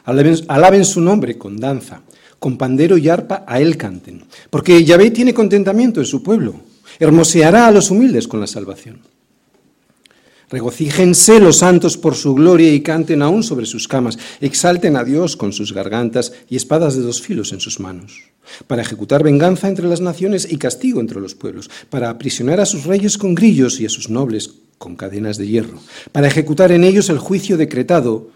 alaben 0.03 0.83
su 0.83 0.99
nombre 0.99 1.37
con 1.37 1.57
danza 1.57 2.01
con 2.41 2.57
pandero 2.57 2.97
y 2.97 3.07
arpa 3.07 3.45
a 3.47 3.61
él 3.61 3.77
canten, 3.77 4.23
porque 4.49 4.83
Yahvé 4.83 5.11
tiene 5.11 5.31
contentamiento 5.31 5.99
en 5.99 6.07
su 6.07 6.23
pueblo, 6.23 6.55
hermoseará 6.99 7.67
a 7.67 7.71
los 7.71 7.91
humildes 7.91 8.27
con 8.27 8.39
la 8.39 8.47
salvación. 8.47 9.01
Regocíjense 10.49 11.39
los 11.39 11.59
santos 11.59 11.97
por 11.97 12.15
su 12.15 12.33
gloria 12.33 12.73
y 12.73 12.81
canten 12.81 13.21
aún 13.21 13.43
sobre 13.43 13.67
sus 13.67 13.87
camas, 13.87 14.17
exalten 14.41 14.95
a 14.95 15.03
Dios 15.03 15.37
con 15.37 15.53
sus 15.53 15.71
gargantas 15.71 16.33
y 16.49 16.55
espadas 16.55 16.95
de 16.95 17.03
dos 17.03 17.21
filos 17.21 17.53
en 17.53 17.59
sus 17.59 17.79
manos, 17.79 18.23
para 18.65 18.81
ejecutar 18.81 19.21
venganza 19.21 19.69
entre 19.69 19.87
las 19.87 20.01
naciones 20.01 20.51
y 20.51 20.57
castigo 20.57 20.99
entre 20.99 21.21
los 21.21 21.35
pueblos, 21.35 21.69
para 21.91 22.09
aprisionar 22.09 22.59
a 22.59 22.65
sus 22.65 22.85
reyes 22.85 23.19
con 23.19 23.35
grillos 23.35 23.79
y 23.79 23.85
a 23.85 23.89
sus 23.89 24.09
nobles 24.09 24.55
con 24.79 24.95
cadenas 24.95 25.37
de 25.37 25.47
hierro, 25.47 25.79
para 26.11 26.27
ejecutar 26.27 26.71
en 26.71 26.85
ellos 26.85 27.11
el 27.11 27.19
juicio 27.19 27.55
decretado. 27.55 28.31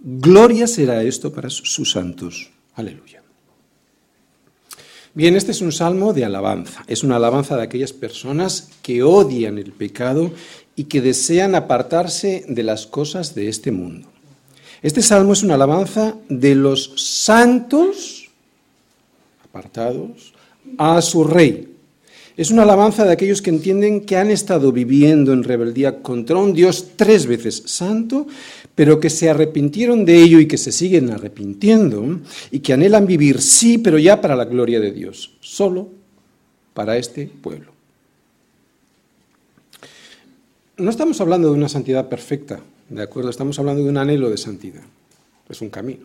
Gloria 0.00 0.66
será 0.66 1.04
esto 1.04 1.32
para 1.32 1.48
sus 1.48 1.92
santos. 1.92 2.50
Aleluya. 2.74 3.15
Bien, 5.16 5.34
este 5.34 5.52
es 5.52 5.62
un 5.62 5.72
salmo 5.72 6.12
de 6.12 6.26
alabanza. 6.26 6.84
Es 6.86 7.02
una 7.02 7.16
alabanza 7.16 7.56
de 7.56 7.62
aquellas 7.62 7.94
personas 7.94 8.68
que 8.82 9.02
odian 9.02 9.56
el 9.56 9.72
pecado 9.72 10.30
y 10.74 10.84
que 10.84 11.00
desean 11.00 11.54
apartarse 11.54 12.44
de 12.46 12.62
las 12.62 12.86
cosas 12.86 13.34
de 13.34 13.48
este 13.48 13.72
mundo. 13.72 14.08
Este 14.82 15.00
salmo 15.00 15.32
es 15.32 15.42
una 15.42 15.54
alabanza 15.54 16.16
de 16.28 16.54
los 16.54 16.92
santos 16.96 18.28
apartados 19.42 20.34
a 20.76 21.00
su 21.00 21.24
rey. 21.24 21.75
Es 22.36 22.50
una 22.50 22.64
alabanza 22.64 23.04
de 23.04 23.12
aquellos 23.12 23.40
que 23.40 23.48
entienden 23.48 24.02
que 24.02 24.18
han 24.18 24.30
estado 24.30 24.70
viviendo 24.70 25.32
en 25.32 25.42
rebeldía 25.42 26.02
contra 26.02 26.36
un 26.36 26.52
Dios 26.52 26.88
tres 26.96 27.26
veces 27.26 27.62
santo, 27.64 28.26
pero 28.74 29.00
que 29.00 29.08
se 29.08 29.30
arrepintieron 29.30 30.04
de 30.04 30.22
ello 30.22 30.38
y 30.38 30.46
que 30.46 30.58
se 30.58 30.70
siguen 30.70 31.10
arrepintiendo 31.10 32.20
y 32.50 32.58
que 32.58 32.74
anhelan 32.74 33.06
vivir, 33.06 33.40
sí, 33.40 33.78
pero 33.78 33.98
ya 33.98 34.20
para 34.20 34.36
la 34.36 34.44
gloria 34.44 34.80
de 34.80 34.92
Dios, 34.92 35.32
solo 35.40 35.88
para 36.74 36.98
este 36.98 37.26
pueblo. 37.26 37.72
No 40.76 40.90
estamos 40.90 41.18
hablando 41.22 41.48
de 41.48 41.54
una 41.54 41.70
santidad 41.70 42.10
perfecta, 42.10 42.60
¿de 42.90 43.02
acuerdo? 43.02 43.30
Estamos 43.30 43.58
hablando 43.58 43.82
de 43.82 43.88
un 43.88 43.96
anhelo 43.96 44.28
de 44.28 44.36
santidad. 44.36 44.82
Es 45.48 45.62
un 45.62 45.70
camino. 45.70 46.04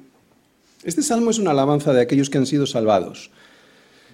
Este 0.85 1.03
salmo 1.03 1.29
es 1.29 1.39
una 1.39 1.51
alabanza 1.51 1.91
de 1.91 1.99
aquellos 1.99 2.29
que 2.29 2.37
han 2.37 2.45
sido 2.45 2.65
salvados. 2.65 3.31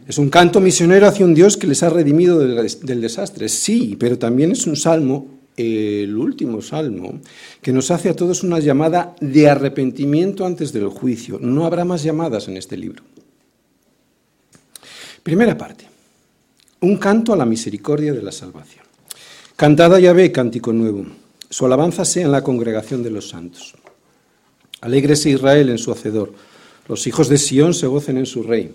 Es 0.05 0.17
un 0.17 0.29
canto 0.29 0.59
misionero 0.59 1.07
hacia 1.07 1.25
un 1.25 1.33
Dios 1.33 1.57
que 1.57 1.67
les 1.67 1.83
ha 1.83 1.89
redimido 1.89 2.39
del, 2.39 3.01
desastre, 3.01 3.49
sí, 3.49 3.95
pero 3.99 4.17
también 4.17 4.51
es 4.51 4.67
un 4.67 4.75
salmo 4.75 5.37
el 5.57 6.15
último 6.15 6.61
salmo, 6.61 7.19
que 7.61 7.73
nos 7.73 7.89
hace 7.89 8.09
a 8.09 8.15
todos 8.15 8.43
una 8.43 8.59
llamada 8.59 9.15
de 9.19 9.49
arrepentimiento 9.49 10.45
antes 10.45 10.71
del 10.71 10.87
juicio. 10.87 11.39
No 11.41 11.65
habrá 11.65 11.83
más 11.83 12.03
llamadas 12.03 12.47
en 12.47 12.57
este 12.57 12.77
libro. 12.77 13.03
Primera 15.23 15.57
parte. 15.57 15.85
Un 16.81 16.97
canto 16.97 17.33
a 17.33 17.35
la 17.35 17.45
misericordia 17.45 18.13
de 18.13 18.21
la 18.21 18.31
salvación. 18.31 18.85
Cantada 19.55 19.99
Yahvé, 19.99 20.31
cántico 20.31 20.71
nuevo. 20.71 21.07
Su 21.49 21.65
alabanza 21.65 22.05
sea 22.05 22.25
en 22.25 22.31
la 22.31 22.43
congregación 22.43 23.01
de 23.01 23.09
los 23.09 23.29
santos. 23.29 23.73
Alégrese 24.81 25.31
Israel 25.31 25.69
en 25.69 25.79
su 25.79 25.91
hacedor. 25.91 26.33
Los 26.87 27.07
hijos 27.07 27.29
de 27.29 27.39
Sión 27.39 27.73
se 27.73 27.87
gocen 27.87 28.17
en 28.17 28.27
su 28.27 28.43
rey. 28.43 28.71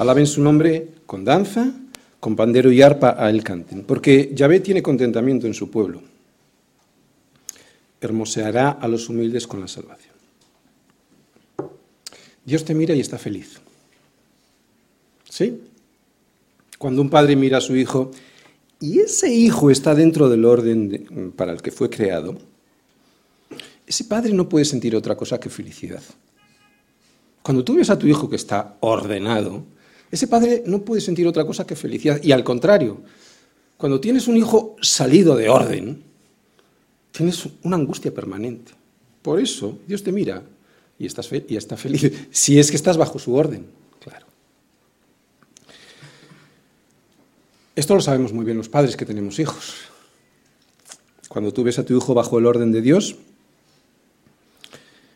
Alaben 0.00 0.26
su 0.26 0.40
nombre 0.40 0.88
con 1.04 1.26
danza, 1.26 1.74
con 2.20 2.34
pandero 2.34 2.72
y 2.72 2.80
arpa 2.80 3.16
a 3.18 3.28
él 3.28 3.44
canten. 3.44 3.84
Porque 3.84 4.32
Yahvé 4.34 4.60
tiene 4.60 4.82
contentamiento 4.82 5.46
en 5.46 5.52
su 5.52 5.70
pueblo. 5.70 6.00
Hermoseará 8.00 8.70
a 8.70 8.88
los 8.88 9.10
humildes 9.10 9.46
con 9.46 9.60
la 9.60 9.68
salvación. 9.68 10.14
Dios 12.46 12.64
te 12.64 12.74
mira 12.74 12.94
y 12.94 13.00
está 13.00 13.18
feliz. 13.18 13.60
¿Sí? 15.28 15.60
Cuando 16.78 17.02
un 17.02 17.10
padre 17.10 17.36
mira 17.36 17.58
a 17.58 17.60
su 17.60 17.76
hijo 17.76 18.10
y 18.80 19.00
ese 19.00 19.30
hijo 19.30 19.70
está 19.70 19.94
dentro 19.94 20.30
del 20.30 20.46
orden 20.46 21.34
para 21.36 21.52
el 21.52 21.60
que 21.60 21.72
fue 21.72 21.90
creado, 21.90 22.38
ese 23.86 24.04
padre 24.04 24.32
no 24.32 24.48
puede 24.48 24.64
sentir 24.64 24.96
otra 24.96 25.14
cosa 25.14 25.38
que 25.38 25.50
felicidad. 25.50 26.02
Cuando 27.42 27.62
tú 27.62 27.74
ves 27.74 27.90
a 27.90 27.98
tu 27.98 28.06
hijo 28.06 28.30
que 28.30 28.36
está 28.36 28.78
ordenado, 28.80 29.66
ese 30.10 30.26
padre 30.26 30.62
no 30.66 30.82
puede 30.82 31.00
sentir 31.00 31.26
otra 31.26 31.44
cosa 31.44 31.66
que 31.66 31.76
felicidad. 31.76 32.20
Y 32.22 32.32
al 32.32 32.42
contrario, 32.42 33.00
cuando 33.76 34.00
tienes 34.00 34.26
un 34.28 34.36
hijo 34.36 34.76
salido 34.80 35.36
de 35.36 35.48
orden, 35.48 36.02
tienes 37.12 37.48
una 37.62 37.76
angustia 37.76 38.12
permanente. 38.12 38.72
Por 39.22 39.40
eso 39.40 39.78
Dios 39.86 40.02
te 40.02 40.12
mira 40.12 40.42
y, 40.98 41.06
estás 41.06 41.30
y 41.48 41.56
está 41.56 41.76
feliz, 41.76 42.12
si 42.30 42.58
es 42.58 42.70
que 42.70 42.76
estás 42.76 42.96
bajo 42.96 43.18
su 43.18 43.34
orden, 43.34 43.66
claro. 44.00 44.26
Esto 47.76 47.94
lo 47.94 48.00
sabemos 48.00 48.32
muy 48.32 48.44
bien 48.44 48.58
los 48.58 48.68
padres 48.68 48.96
que 48.96 49.06
tenemos 49.06 49.38
hijos. 49.38 49.74
Cuando 51.28 51.52
tú 51.52 51.62
ves 51.62 51.78
a 51.78 51.84
tu 51.84 51.96
hijo 51.96 52.12
bajo 52.12 52.38
el 52.38 52.46
orden 52.46 52.72
de 52.72 52.82
Dios, 52.82 53.16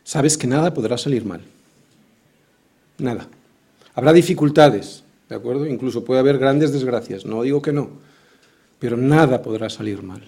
sabes 0.05 0.37
que 0.37 0.47
nada 0.47 0.73
podrá 0.73 0.97
salir 0.97 1.25
mal. 1.25 1.41
Nada. 2.97 3.27
Habrá 3.95 4.11
dificultades, 4.11 5.03
¿de 5.29 5.35
acuerdo? 5.35 5.65
Incluso 5.65 6.03
puede 6.03 6.19
haber 6.19 6.37
grandes 6.37 6.73
desgracias, 6.73 7.25
no 7.25 7.43
digo 7.43 7.61
que 7.61 7.71
no, 7.71 7.89
pero 8.77 8.97
nada 8.97 9.41
podrá 9.41 9.69
salir 9.69 10.03
mal. 10.03 10.21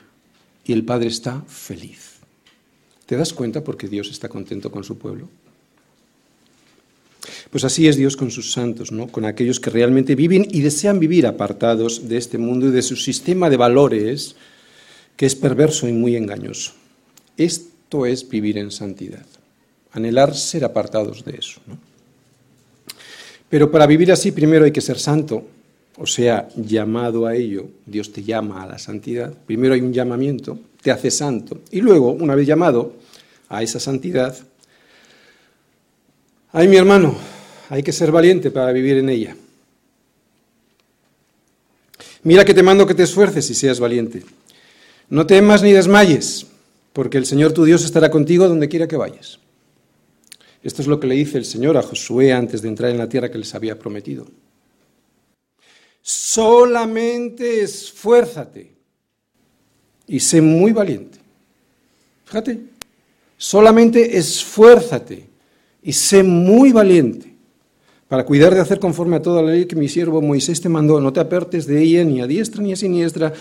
Y 0.64 0.74
el 0.74 0.84
Padre 0.84 1.08
está 1.08 1.42
feliz. 1.48 2.16
¿Te 3.06 3.16
das 3.16 3.34
cuenta 3.34 3.64
porque 3.64 3.88
Dios 3.88 4.10
está 4.10 4.28
contento 4.28 4.72
con 4.72 4.84
su 4.84 4.98
pueblo? 4.98 5.30
Pues 7.50 7.64
así 7.64 7.88
es 7.88 7.96
Dios 7.96 8.18
con 8.18 8.32
sus 8.32 8.52
santos, 8.52 8.92
¿no? 8.92 9.08
Con 9.08 9.26
aquellos 9.26 9.60
que 9.60 9.70
realmente 9.70 10.16
viven 10.16 10.46
y 10.50 10.62
desean 10.62 11.00
vivir 11.00 11.28
apartados 11.28 12.08
de 12.08 12.18
este 12.18 12.38
mundo 12.38 12.68
y 12.68 12.72
de 12.72 12.82
su 12.82 12.96
sistema 12.96 13.50
de 13.50 13.58
valores 13.58 14.36
que 15.16 15.26
es 15.26 15.36
perverso 15.36 15.88
y 15.88 15.94
muy 15.94 16.16
engañoso. 16.16 16.74
Esto 17.38 18.06
es 18.06 18.28
vivir 18.28 18.58
en 18.58 18.72
santidad, 18.72 19.26
anhelar 19.92 20.36
ser 20.36 20.66
apartados 20.66 21.24
de 21.24 21.38
eso, 21.38 21.62
¿no? 21.68 21.87
Pero 23.50 23.72
para 23.72 23.88
vivir 23.88 24.12
así 24.12 24.32
primero 24.32 24.66
hay 24.66 24.72
que 24.72 24.82
ser 24.82 25.00
santo, 25.00 25.44
o 25.98 26.06
sea, 26.06 26.48
llamado 26.56 27.26
a 27.26 27.36
ello, 27.36 27.68
Dios 27.86 28.12
te 28.12 28.24
llama 28.24 28.62
a 28.62 28.68
la 28.68 28.78
santidad. 28.78 29.34
Primero 29.46 29.74
hay 29.74 29.82
un 29.82 29.94
llamamiento, 29.94 30.60
te 30.82 30.92
hace 30.92 31.10
santo. 31.10 31.62
Y 31.72 31.82
luego, 31.82 32.12
una 32.12 32.36
vez 32.36 32.46
llamado 32.46 32.94
a 33.50 33.64
esa 33.64 33.80
santidad, 33.80 34.38
ay 36.52 36.68
mi 36.68 36.76
hermano, 36.76 37.16
hay 37.70 37.82
que 37.82 37.94
ser 37.94 38.12
valiente 38.12 38.52
para 38.52 38.72
vivir 38.72 38.98
en 38.98 39.10
ella. 39.10 39.36
Mira 42.24 42.46
que 42.46 42.54
te 42.54 42.64
mando 42.64 42.86
que 42.86 42.94
te 42.94 43.04
esfuerces 43.04 43.50
y 43.50 43.56
seas 43.56 43.80
valiente. 43.80 44.24
No 45.10 45.26
temas 45.26 45.64
ni 45.64 45.72
desmayes, 45.72 46.46
porque 46.94 47.18
el 47.18 47.26
Señor 47.26 47.54
tu 47.54 47.64
Dios 47.64 47.86
estará 47.86 48.12
contigo 48.12 48.48
donde 48.48 48.68
quiera 48.68 48.88
que 48.88 48.98
vayas. 48.98 49.40
Esto 50.68 50.82
es 50.82 50.90
lo 50.90 51.00
que 51.00 51.08
le 51.08 51.16
dice 51.16 51.38
el 51.38 51.46
Señor 51.46 51.78
a 51.78 51.82
Josué 51.82 52.34
antes 52.34 52.62
de 52.62 52.68
entrar 52.68 52.92
en 52.92 52.98
la 52.98 53.08
tierra 53.08 53.32
que 53.32 53.38
les 53.38 53.56
había 53.56 53.80
prometido. 53.80 54.28
Solamente 56.02 57.62
esfuérzate 57.62 58.74
y 60.08 60.20
sé 60.20 60.42
muy 60.42 60.74
valiente. 60.74 61.20
Fíjate, 62.26 62.60
solamente 63.38 64.18
esfuérzate 64.18 65.30
y 65.82 65.94
sé 65.94 66.22
muy 66.22 66.74
valiente 66.74 67.34
para 68.10 68.26
cuidar 68.26 68.54
de 68.54 68.60
hacer 68.60 68.78
conforme 68.78 69.16
a 69.16 69.22
toda 69.22 69.42
la 69.42 69.54
ley 69.54 69.68
que 69.68 69.78
mi 69.78 69.88
siervo 69.88 70.22
Moisés 70.22 70.60
te 70.60 70.68
mandó. 70.68 71.00
No 71.00 71.14
te 71.14 71.22
apartes 71.22 71.66
de 71.66 71.82
ella 71.82 72.04
ni 72.04 72.20
a 72.20 72.28
diestra 72.28 72.62
ni 72.62 72.74
a 72.74 72.76
siniestra, 72.76 73.32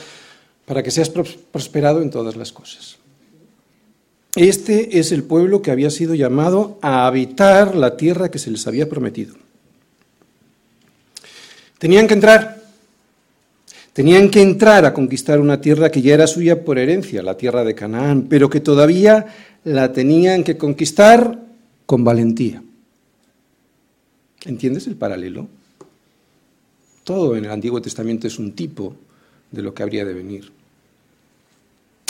para 0.65 0.81
que 0.81 0.93
seas 0.93 1.11
prosperado 1.11 2.03
en 2.03 2.11
todas 2.11 2.37
las 2.37 2.53
cosas. 2.53 2.99
Este 4.37 4.99
es 4.99 5.13
el 5.13 5.25
pueblo 5.25 5.63
que 5.63 5.71
había 5.71 5.89
sido 5.89 6.15
llamado 6.15 6.79
a 6.83 7.07
habitar 7.07 7.75
la 7.75 7.97
tierra 7.97 8.31
que 8.31 8.39
se 8.39 8.51
les 8.51 8.67
había 8.67 8.87
prometido. 8.87 9.35
Tenían 11.79 12.07
que 12.07 12.15
entrar, 12.15 12.63
tenían 13.95 14.31
que 14.31 14.43
entrar 14.43 14.85
a 14.85 14.93
conquistar 14.93 15.41
una 15.41 15.61
tierra 15.61 15.91
que 15.91 16.03
ya 16.03 16.13
era 16.13 16.27
suya 16.27 16.65
por 16.65 16.79
herencia, 16.79 17.23
la 17.23 17.39
tierra 17.39 17.65
de 17.65 17.75
Canaán, 17.75 18.27
pero 18.29 18.51
que 18.51 18.61
todavía 18.61 19.27
la 19.65 19.95
tenían 19.95 20.45
que 20.45 20.59
conquistar 20.59 21.41
con 21.87 22.05
valentía. 22.05 22.63
¿Entiendes 24.45 24.87
el 24.87 24.97
paralelo? 24.97 25.49
Todo 27.05 27.37
en 27.37 27.47
el 27.47 27.51
Antiguo 27.51 27.81
Testamento 27.81 28.27
es 28.27 28.39
un 28.39 28.53
tipo 28.53 28.95
de 29.51 29.63
lo 29.63 29.73
que 29.73 29.83
habría 29.83 30.05
de 30.05 30.13
venir. 30.13 30.53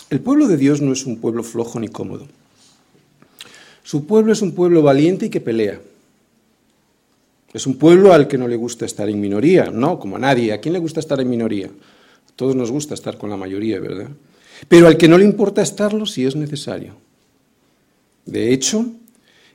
El 0.09 0.21
pueblo 0.21 0.47
de 0.47 0.57
Dios 0.57 0.81
no 0.81 0.93
es 0.93 1.05
un 1.05 1.19
pueblo 1.19 1.43
flojo 1.43 1.81
ni 1.81 1.89
cómodo. 1.89 2.27
Su 3.83 4.07
pueblo 4.07 4.33
es 4.33 4.43
un 4.43 4.53
pueblo 4.53 4.83
valiente 4.83 5.27
y 5.27 5.31
que 5.31 5.41
pelea. 5.41 5.81
Es 7.53 7.67
un 7.67 7.77
pueblo 7.77 8.13
al 8.13 8.29
que 8.29 8.39
no 8.39 8.49
le 8.49 8.57
gusta 8.57 8.85
estar 8.85 9.09
en 9.09 9.21
minoría, 9.21 9.71
no, 9.71 9.99
como 9.99 10.17
a 10.17 10.19
nadie. 10.19 10.53
¿A 10.53 10.61
quién 10.61 10.75
le 10.75 10.79
gusta 10.79 11.01
estar 11.01 11.21
en 11.21 11.31
minoría? 11.31 11.71
Todos 12.37 12.55
nos 12.55 12.71
gusta 12.71 12.95
estar 12.95 13.17
con 13.17 13.31
la 13.31 13.37
mayoría, 13.37 13.81
¿verdad? 13.81 14.09
Pero 14.69 14.87
al 14.87 14.97
que 14.97 15.09
no 15.09 15.19
le 15.19 15.25
importa 15.25 15.63
estarlo 15.63 16.07
si 16.07 16.25
es 16.25 16.37
necesario. 16.37 16.95
De 18.25 18.53
hecho, 18.53 18.87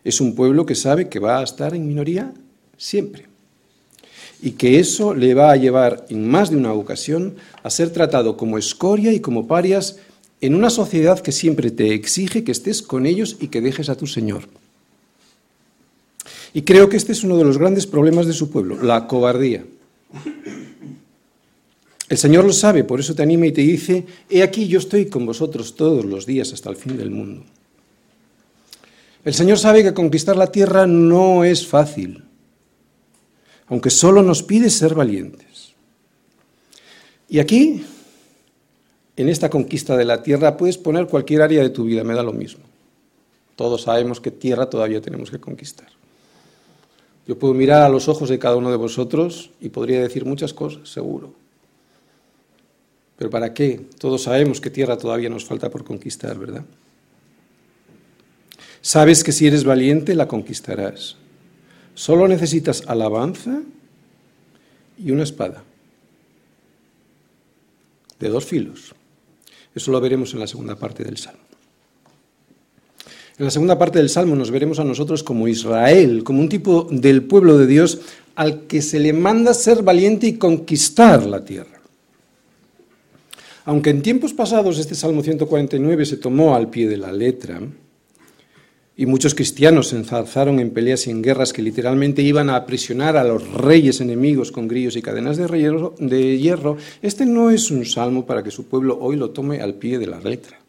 es 0.04 0.20
un 0.20 0.36
pueblo 0.36 0.66
que 0.66 0.76
sabe 0.76 1.10
que 1.10 1.20
va 1.20 1.40
a 1.40 1.44
estar 1.44 1.76
en 1.76 1.88
minoría 1.88 2.34
siempre. 2.78 3.28
Y 4.42 4.52
que 4.52 4.80
eso 4.80 5.14
le 5.14 5.34
va 5.34 5.52
a 5.52 5.58
llevar 5.58 6.06
en 6.10 6.28
más 6.28 6.50
de 6.50 6.58
una 6.58 6.74
ocasión 6.74 7.36
a 7.62 7.70
ser 7.70 7.92
tratado 7.92 8.36
como 8.36 8.58
escoria 8.58 9.14
y 9.14 9.20
como 9.20 9.46
parias 9.46 10.00
en 10.42 10.56
una 10.56 10.72
sociedad 10.72 11.20
que 11.20 11.32
siempre 11.32 11.70
te 11.70 11.94
exige 11.94 12.44
que 12.44 12.52
estés 12.52 12.82
con 12.82 13.06
ellos 13.06 13.38
y 13.40 13.48
que 13.48 13.62
dejes 13.62 13.90
a 13.90 13.96
tu 13.96 14.08
Señor. 14.08 14.50
Y 16.54 16.64
creo 16.64 16.90
que 16.90 16.98
este 16.98 17.14
es 17.14 17.24
uno 17.24 17.38
de 17.38 17.46
los 17.46 17.58
grandes 17.58 17.88
problemas 17.88 18.26
de 18.26 18.34
su 18.34 18.50
pueblo, 18.50 18.82
la 18.82 19.08
cobardía. 19.08 19.64
El 22.10 22.18
Señor 22.18 22.44
lo 22.44 22.52
sabe, 22.52 22.84
por 22.84 23.00
eso 23.00 23.16
te 23.16 23.24
anima 23.24 23.46
y 23.46 23.54
te 23.54 23.62
dice, 23.62 24.06
he 24.30 24.44
aquí 24.44 24.68
yo 24.68 24.80
estoy 24.80 25.06
con 25.06 25.26
vosotros 25.26 25.76
todos 25.76 26.04
los 26.04 26.26
días 26.26 26.52
hasta 26.52 26.70
el 26.70 26.76
fin 26.76 26.98
del 26.98 27.12
mundo. 27.12 27.46
El 29.24 29.34
Señor 29.34 29.60
sabe 29.60 29.84
que 29.84 29.94
conquistar 29.94 30.36
la 30.36 30.52
tierra 30.52 30.88
no 30.88 31.46
es 31.46 31.66
fácil, 31.66 32.24
aunque 33.68 33.92
solo 33.92 34.24
nos 34.24 34.44
pide 34.44 34.70
ser 34.70 34.96
valientes. 34.96 35.74
Y 37.30 37.40
aquí 37.40 37.86
en 39.18 39.30
esta 39.30 39.50
conquista 39.50 39.98
de 39.98 40.06
la 40.06 40.24
tierra 40.24 40.58
puedes 40.58 40.78
poner 40.78 41.08
cualquier 41.08 41.42
área 41.42 41.62
de 41.62 41.70
tu 41.70 41.84
vida, 41.84 42.04
me 42.04 42.14
da 42.14 42.24
lo 42.24 42.34
mismo. 42.34 42.64
Todos 43.56 43.84
sabemos 43.84 44.20
que 44.20 44.32
tierra 44.32 44.70
todavía 44.70 45.02
tenemos 45.02 45.30
que 45.30 45.40
conquistar. 45.40 45.90
Yo 47.28 47.38
puedo 47.38 47.54
mirar 47.54 47.84
a 47.84 47.90
los 47.90 48.08
ojos 48.08 48.30
de 48.30 48.40
cada 48.40 48.56
uno 48.56 48.72
de 48.72 48.78
vosotros 48.78 49.52
y 49.60 49.70
podría 49.70 50.02
decir 50.02 50.26
muchas 50.26 50.54
cosas, 50.54 50.90
seguro. 50.90 51.34
Pero 53.18 53.30
¿para 53.30 53.54
qué? 53.54 53.86
Todos 54.00 54.24
sabemos 54.24 54.60
que 54.60 54.72
tierra 54.72 54.98
todavía 54.98 55.30
nos 55.30 55.46
falta 55.46 55.70
por 55.70 55.84
conquistar, 55.84 56.38
¿verdad? 56.40 56.66
Sabes 58.82 59.24
que 59.24 59.32
si 59.32 59.46
eres 59.46 59.64
valiente 59.64 60.16
la 60.16 60.28
conquistarás. 60.28 61.18
Solo 61.94 62.28
necesitas 62.28 62.84
alabanza 62.88 63.62
y 64.98 65.12
una 65.12 65.24
espada 65.24 65.64
de 68.20 68.30
dos 68.30 68.46
filos. 68.46 68.96
Eso 69.74 69.92
lo 69.92 70.02
veremos 70.02 70.34
en 70.34 70.40
la 70.40 70.48
segunda 70.48 70.76
parte 70.76 71.04
del 71.04 71.18
Salmo. 71.18 71.42
En 73.38 73.46
la 73.46 73.52
segunda 73.52 73.78
parte 73.78 74.00
del 74.00 74.10
Salmo 74.10 74.36
nos 74.36 74.52
veremos 74.52 74.80
a 74.80 74.84
nosotros 74.84 75.24
como 75.24 75.48
Israel, 75.48 76.24
como 76.24 76.42
un 76.42 76.50
tipo 76.50 76.88
del 76.92 77.24
pueblo 77.24 77.58
de 77.58 77.66
Dios 77.66 78.02
al 78.36 78.68
que 78.68 78.82
se 78.82 79.00
le 79.00 79.14
manda 79.14 79.54
ser 79.54 79.84
valiente 79.84 80.28
y 80.28 80.34
conquistar 80.34 81.26
la 81.26 81.44
tierra. 81.44 81.82
Aunque 83.66 83.90
en 83.90 84.02
tiempos 84.02 84.34
pasados 84.34 84.78
este 84.80 84.96
Salmo 84.96 85.24
149 85.24 86.06
se 86.06 86.18
tomó 86.18 86.56
al 86.56 86.70
pie 86.70 86.88
de 86.88 86.98
la 86.98 87.12
letra, 87.12 87.62
Y 89.02 89.08
muchos 89.08 89.34
cristianos 89.34 89.88
se 89.88 89.96
enzarzaron 89.96 90.60
en 90.60 90.70
peleas 90.70 91.08
y 91.08 91.10
en 91.10 91.24
guerras 91.24 91.54
que 91.54 91.64
literalmente 91.64 92.22
iban 92.22 92.52
a 92.52 92.56
aprisionar 92.56 93.18
a 93.18 93.24
los 93.24 93.52
reyes 93.52 94.00
enemigos 94.00 94.52
con 94.52 94.68
grillos 94.68 94.96
y 94.96 95.02
cadenas 95.02 95.38
de 95.38 96.38
hierro. 96.38 96.78
Este 97.02 97.26
no 97.26 97.50
es 97.50 97.72
un 97.72 97.84
salmo 97.84 98.28
para 98.28 98.44
que 98.44 98.52
su 98.52 98.66
pueblo 98.66 99.00
hoy 99.02 99.16
lo 99.16 99.32
tome 99.32 99.60
al 99.60 99.74
pie 99.74 99.98
de 99.98 100.06
la 100.06 100.20
letra. 100.20 100.60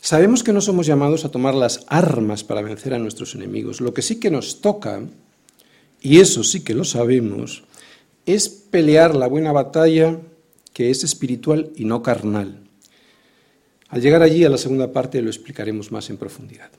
Sabemos 0.00 0.44
que 0.44 0.52
no 0.52 0.60
somos 0.60 0.86
llamados 0.86 1.24
a 1.24 1.32
tomar 1.32 1.56
las 1.56 1.84
armas 1.88 2.44
para 2.44 2.62
vencer 2.62 2.94
a 2.94 3.00
nuestros 3.00 3.34
enemigos. 3.34 3.80
Lo 3.80 3.92
que 3.92 4.02
sí 4.02 4.20
que 4.20 4.30
nos 4.30 4.60
toca, 4.60 5.00
y 6.00 6.20
eso 6.20 6.44
sí 6.44 6.62
que 6.62 6.74
lo 6.74 6.84
sabemos, 6.84 7.64
es 8.24 8.48
pelear 8.48 9.16
la 9.16 9.26
buena 9.26 9.50
batalla 9.50 10.20
que 10.72 10.90
es 10.90 11.02
espiritual 11.02 11.72
y 11.74 11.86
no 11.86 12.04
carnal. 12.04 12.65
Al 13.88 14.00
llegar 14.00 14.22
allí 14.22 14.44
a 14.44 14.50
la 14.50 14.58
segunda 14.58 14.92
parte 14.92 15.22
lo 15.22 15.30
explicaremos 15.30 15.92
más 15.92 16.10
en 16.10 16.16
profundidad. 16.16 16.70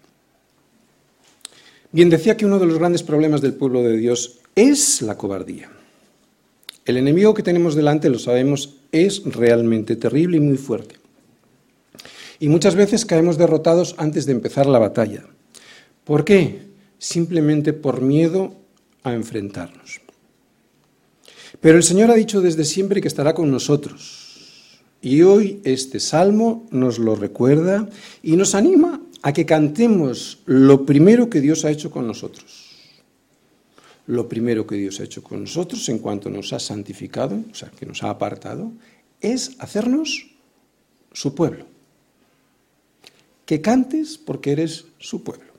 Bien, 1.92 2.10
decía 2.10 2.36
que 2.36 2.46
uno 2.46 2.60
de 2.60 2.66
los 2.66 2.78
grandes 2.78 3.04
problemas 3.04 3.42
del 3.42 3.54
pueblo 3.54 3.82
de 3.82 3.96
Dios 3.96 4.40
es 4.56 5.02
la 5.02 5.18
cobardía. 5.18 5.70
El 6.86 6.98
enemigo 6.98 7.34
que 7.34 7.44
tenemos 7.44 7.76
delante, 7.76 8.10
lo 8.10 8.20
sabemos, 8.20 8.76
es 8.92 9.24
realmente 9.24 9.96
terrible 9.96 10.38
y 10.38 10.42
muy 10.42 10.58
fuerte. 10.58 10.96
Y 12.40 12.50
muchas 12.50 12.76
veces 12.76 13.06
caemos 13.06 13.38
derrotados 13.38 13.96
antes 13.98 14.26
de 14.26 14.34
empezar 14.34 14.68
la 14.68 14.80
batalla. 14.80 15.24
¿Por 16.04 16.24
qué? 16.24 16.68
Simplemente 16.98 17.74
por 17.74 18.02
miedo 18.02 18.54
a 19.04 19.14
enfrentarnos. 19.14 20.02
Pero 21.60 21.78
el 21.78 21.84
Señor 21.84 22.12
ha 22.12 22.16
dicho 22.16 22.42
desde 22.42 22.66
siempre 22.66 23.02
que 23.02 23.08
estará 23.08 23.34
con 23.34 23.50
nosotros. 23.50 24.27
Y 25.08 25.22
hoy 25.22 25.62
este 25.64 26.02
salmo 26.02 26.68
nos 26.70 27.00
lo 27.00 27.16
recuerda 27.16 27.88
y 28.22 28.36
nos 28.36 28.56
anima 28.56 29.02
a 29.22 29.32
que 29.32 29.46
cantemos 29.46 30.40
lo 30.46 30.86
primero 30.86 31.30
que 31.30 31.40
Dios 31.40 31.64
ha 31.64 31.72
hecho 31.72 31.90
con 31.92 32.06
nosotros. 32.06 32.76
Lo 34.08 34.28
primero 34.28 34.68
que 34.68 34.76
Dios 34.76 35.00
ha 35.00 35.06
hecho 35.06 35.24
con 35.24 35.40
nosotros 35.40 35.88
en 35.88 36.00
cuanto 36.00 36.30
nos 36.30 36.52
ha 36.52 36.60
santificado, 36.60 37.42
o 37.50 37.56
sea, 37.56 37.70
que 37.70 37.86
nos 37.86 38.04
ha 38.04 38.10
apartado, 38.10 38.74
es 39.22 39.56
hacernos 39.60 40.28
su 41.14 41.34
pueblo 41.34 41.66
que 43.46 43.62
cantes 43.62 44.18
porque 44.18 44.52
eres 44.52 44.88
su 45.00 45.24
pueblo. 45.24 45.54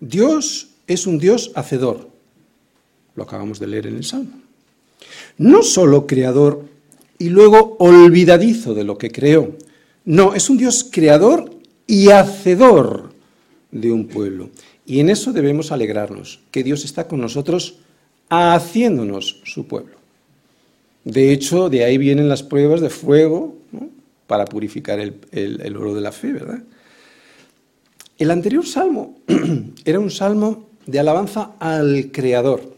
Dios 0.00 0.70
es 0.88 1.06
un 1.06 1.20
Dios 1.20 1.52
hacedor, 1.54 2.10
lo 3.14 3.22
acabamos 3.22 3.60
de 3.60 3.68
leer 3.68 3.86
en 3.86 3.94
el 3.94 4.04
Salmo. 4.04 4.42
No 5.38 5.62
solo 5.62 6.08
creador 6.08 6.71
y 7.22 7.28
luego 7.28 7.76
olvidadizo 7.78 8.74
de 8.74 8.82
lo 8.82 8.98
que 8.98 9.12
creó, 9.12 9.56
no, 10.04 10.34
es 10.34 10.50
un 10.50 10.56
Dios 10.58 10.88
creador 10.90 11.50
y 11.86 12.08
hacedor 12.08 13.12
de 13.70 13.92
un 13.92 14.08
pueblo. 14.08 14.50
Y 14.84 14.98
en 14.98 15.08
eso 15.08 15.32
debemos 15.32 15.70
alegrarnos, 15.70 16.40
que 16.50 16.64
Dios 16.64 16.84
está 16.84 17.06
con 17.06 17.20
nosotros 17.20 17.78
haciéndonos 18.28 19.40
su 19.44 19.68
pueblo. 19.68 19.94
De 21.04 21.32
hecho, 21.32 21.68
de 21.68 21.84
ahí 21.84 21.96
vienen 21.96 22.28
las 22.28 22.42
pruebas 22.42 22.80
de 22.80 22.90
fuego, 22.90 23.54
para 24.26 24.44
purificar 24.46 24.98
el, 24.98 25.76
oro 25.76 25.94
de 25.94 26.00
la 26.00 26.10
fe, 26.10 26.32
¿verdad? 26.32 26.62
El 28.18 28.30
anterior 28.30 28.66
salmo 28.66 29.18
era 29.84 30.00
un 30.00 30.10
salmo 30.10 30.70
de 30.86 30.98
alabanza 30.98 31.52
al 31.60 32.10
Creador. 32.10 32.74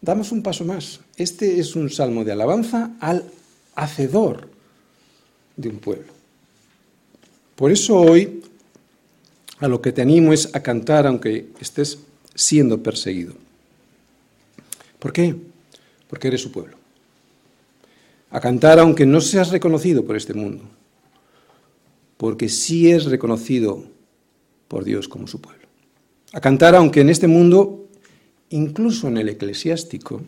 Damos 0.00 0.30
un 0.32 0.42
paso 0.42 0.64
más. 0.64 1.00
Este 1.16 1.60
es 1.60 1.76
un 1.76 1.90
salmo 1.90 2.24
de 2.24 2.32
alabanza 2.32 2.92
al 3.00 3.24
hacedor 3.74 4.48
de 5.56 5.68
un 5.68 5.78
pueblo. 5.78 6.12
Por 7.56 7.70
eso 7.70 7.96
hoy 7.96 8.42
a 9.58 9.68
lo 9.68 9.80
que 9.80 9.92
te 9.92 10.02
animo 10.02 10.32
es 10.32 10.54
a 10.54 10.60
cantar 10.60 11.06
aunque 11.06 11.48
estés 11.60 11.98
siendo 12.34 12.82
perseguido. 12.82 13.34
¿Por 14.98 15.12
qué? 15.12 15.36
Porque 16.08 16.28
eres 16.28 16.40
su 16.40 16.50
pueblo 16.50 16.84
a 18.34 18.40
cantar 18.40 18.80
aunque 18.80 19.06
no 19.06 19.20
seas 19.20 19.50
reconocido 19.50 20.04
por 20.04 20.16
este 20.16 20.34
mundo, 20.34 20.64
porque 22.16 22.48
sí 22.48 22.90
es 22.90 23.04
reconocido 23.04 23.84
por 24.66 24.82
Dios 24.82 25.06
como 25.06 25.28
su 25.28 25.40
pueblo. 25.40 25.68
A 26.32 26.40
cantar 26.40 26.74
aunque 26.74 27.02
en 27.02 27.10
este 27.10 27.28
mundo, 27.28 27.86
incluso 28.50 29.06
en 29.06 29.18
el 29.18 29.28
eclesiástico, 29.28 30.20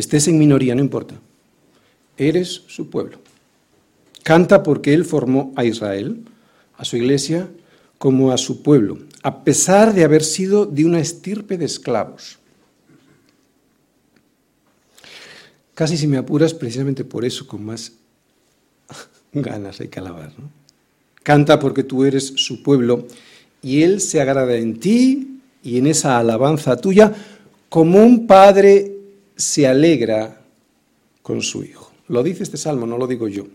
estés 0.00 0.28
en 0.28 0.38
minoría, 0.38 0.74
no 0.74 0.80
importa. 0.80 1.16
Eres 2.16 2.62
su 2.66 2.88
pueblo. 2.88 3.18
Canta 4.22 4.62
porque 4.62 4.94
Él 4.94 5.04
formó 5.04 5.52
a 5.56 5.64
Israel, 5.64 6.24
a 6.76 6.84
su 6.84 6.96
iglesia, 6.96 7.48
como 7.98 8.30
a 8.30 8.38
su 8.38 8.62
pueblo, 8.62 8.98
a 9.22 9.42
pesar 9.42 9.92
de 9.92 10.04
haber 10.04 10.22
sido 10.22 10.66
de 10.66 10.84
una 10.84 11.00
estirpe 11.00 11.58
de 11.58 11.64
esclavos. 11.64 12.38
Casi 15.74 15.96
si 15.96 16.06
me 16.06 16.18
apuras, 16.18 16.54
precisamente 16.54 17.04
por 17.04 17.24
eso, 17.24 17.46
con 17.46 17.64
más 17.64 17.92
ganas 19.32 19.80
hay 19.80 19.88
que 19.88 19.98
alabar. 19.98 20.32
¿no? 20.38 20.50
Canta 21.22 21.58
porque 21.58 21.82
tú 21.82 22.04
eres 22.04 22.26
su 22.36 22.62
pueblo 22.62 23.06
y 23.62 23.82
Él 23.82 24.00
se 24.00 24.20
agrada 24.20 24.56
en 24.56 24.78
ti 24.78 25.40
y 25.62 25.78
en 25.78 25.86
esa 25.86 26.18
alabanza 26.18 26.76
tuya 26.76 27.12
como 27.68 28.02
un 28.02 28.26
padre 28.26 28.97
se 29.38 29.66
alegra 29.66 30.42
con 31.22 31.40
su 31.40 31.64
hijo. 31.64 31.90
Lo 32.08 32.22
dice 32.22 32.42
este 32.42 32.56
salmo, 32.56 32.86
no 32.86 32.98
lo 32.98 33.06
digo 33.06 33.28
yo. 33.28 33.46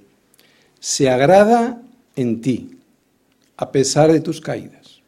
Se 0.79 1.09
agrada 1.09 1.81
en 2.15 2.41
ti 2.41 2.77
a 3.57 3.71
pesar 3.71 4.11
de 4.11 4.21
tus 4.21 4.41
caídas. 4.41 5.01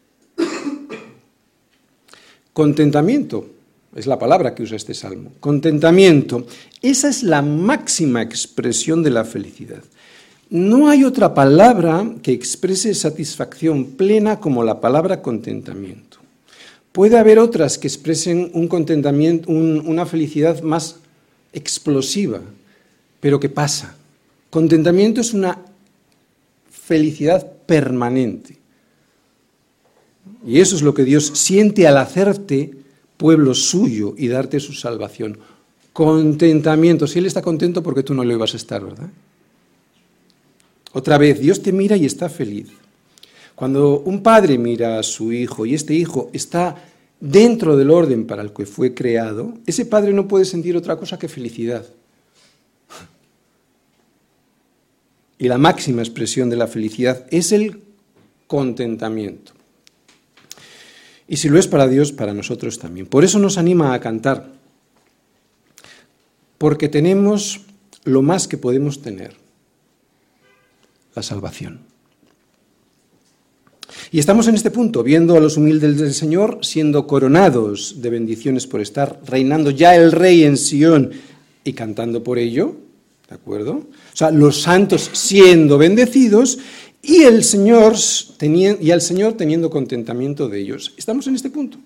Contentamiento 2.54 3.50
es 3.96 4.06
la 4.06 4.20
palabra 4.20 4.54
que 4.54 4.64
usa 4.64 4.76
este 4.76 4.94
salmo. 4.94 5.32
Contentamiento. 5.40 6.46
Esa 6.82 7.10
es 7.10 7.24
la 7.24 7.42
máxima 7.42 8.22
expresión 8.22 9.02
de 9.02 9.10
la 9.10 9.24
felicidad. 9.24 9.84
No 10.50 10.90
hay 10.90 11.04
otra 11.04 11.34
palabra 11.34 12.06
que 12.22 12.32
exprese 12.32 12.94
satisfacción 12.94 13.86
plena 13.98 14.40
como 14.40 14.64
la 14.64 14.80
palabra 14.80 15.22
contentamiento. 15.22 16.20
Puede 16.96 17.18
haber 17.18 17.40
otras 17.40 17.78
que 17.78 17.90
expresen 17.90 18.52
un 18.54 18.70
contentamiento, 18.70 19.52
una 19.52 20.06
felicidad 20.06 20.62
más 20.62 20.96
explosiva, 21.52 22.40
pero 23.20 23.38
que 23.38 23.50
pasa. 23.50 23.98
Contentamiento 24.50 25.20
es 25.20 25.34
una 25.34 25.60
felicidad 26.72 27.52
permanente. 27.66 28.56
Y 30.48 30.62
eso 30.62 30.78
es 30.78 30.84
lo 30.84 30.94
que 30.94 31.04
Dios 31.04 31.34
siente 31.34 31.86
al 31.86 31.98
hacerte 31.98 32.72
pueblo 33.18 33.54
suyo 33.56 34.16
y 34.18 34.30
darte 34.30 34.62
su 34.62 34.72
salvación. 34.72 35.38
Contentamiento. 35.92 37.08
Si 37.08 37.20
Él 37.20 37.26
está 37.26 37.42
contento, 37.42 37.84
porque 37.84 38.04
tú 38.04 38.14
no 38.14 38.24
lo 38.24 38.32
ibas 38.32 38.54
a 38.54 38.58
estar, 38.58 38.82
¿verdad? 38.82 39.10
Otra 40.94 41.18
vez, 41.18 41.42
Dios 41.42 41.62
te 41.62 41.74
mira 41.74 41.98
y 41.98 42.06
está 42.06 42.30
feliz. 42.30 42.70
Cuando 43.56 44.00
un 44.02 44.22
padre 44.22 44.58
mira 44.58 45.00
a 45.00 45.04
su 45.04 45.32
hijo 45.32 45.65
y 45.65 45.74
este 45.74 45.94
hijo 45.94 46.30
está 46.34 46.76
dentro 47.20 47.78
del 47.78 47.89
orden 47.89 48.28
para 48.28 48.41
el 48.41 48.52
que 48.52 48.65
fue 48.65 48.94
creado, 48.94 49.54
ese 49.65 49.86
padre 49.86 50.12
no 50.12 50.28
puede 50.28 50.46
sentir 50.46 50.76
otra 50.76 50.98
cosa 50.98 51.18
que 51.18 51.30
felicidad. 51.30 51.86
Y 55.38 55.48
la 55.48 55.58
máxima 55.58 56.02
expresión 56.02 56.50
de 56.50 56.58
la 56.58 56.68
felicidad 56.68 57.26
es 57.30 57.52
el 57.52 57.82
contentamiento. 58.48 59.54
Y 61.28 61.38
si 61.38 61.50
lo 61.50 61.58
es 61.58 61.68
para 61.68 61.88
Dios, 61.88 62.12
para 62.12 62.34
nosotros 62.34 62.78
también. 62.78 63.08
Por 63.08 63.24
eso 63.24 63.39
nos 63.39 63.58
anima 63.58 63.94
a 63.94 64.00
cantar, 64.00 64.52
porque 66.58 66.88
tenemos 66.88 67.62
lo 68.04 68.22
más 68.22 68.48
que 68.48 68.58
podemos 68.58 69.02
tener, 69.02 69.36
la 71.15 71.24
salvación. 71.24 71.95
Y 74.15 74.19
estamos 74.19 74.47
en 74.47 74.56
este 74.56 74.71
punto, 74.71 75.04
viendo 75.04 75.36
a 75.36 75.41
los 75.41 75.58
humildes 75.58 75.97
del 75.97 76.13
Señor 76.13 76.60
siendo 76.62 77.06
coronados 77.06 78.01
de 78.01 78.10
bendiciones 78.10 78.65
por 78.65 78.80
estar 78.80 79.19
reinando 79.25 79.71
ya 79.71 79.93
el 79.93 80.13
Rey 80.13 80.45
en 80.45 80.56
Sión 80.56 81.12
y 81.65 81.73
cantando 81.73 82.23
por 82.23 82.39
ello, 82.39 82.78
¿de 83.28 83.36
acuerdo? 83.36 83.73
O 83.73 84.15
sea, 84.15 84.32
los 84.32 84.62
santos 84.62 85.10
siendo 85.12 85.78
bendecidos 85.78 86.60
y, 87.01 87.23
el 87.23 87.43
Señor 87.43 87.95
y 88.80 88.91
al 88.91 89.01
Señor 89.01 89.34
teniendo 89.34 89.69
contentamiento 89.69 90.47
de 90.47 90.62
ellos. 90.62 90.93
Estamos 90.95 91.28
en 91.28 91.36
este 91.36 91.49
punto. 91.49 91.78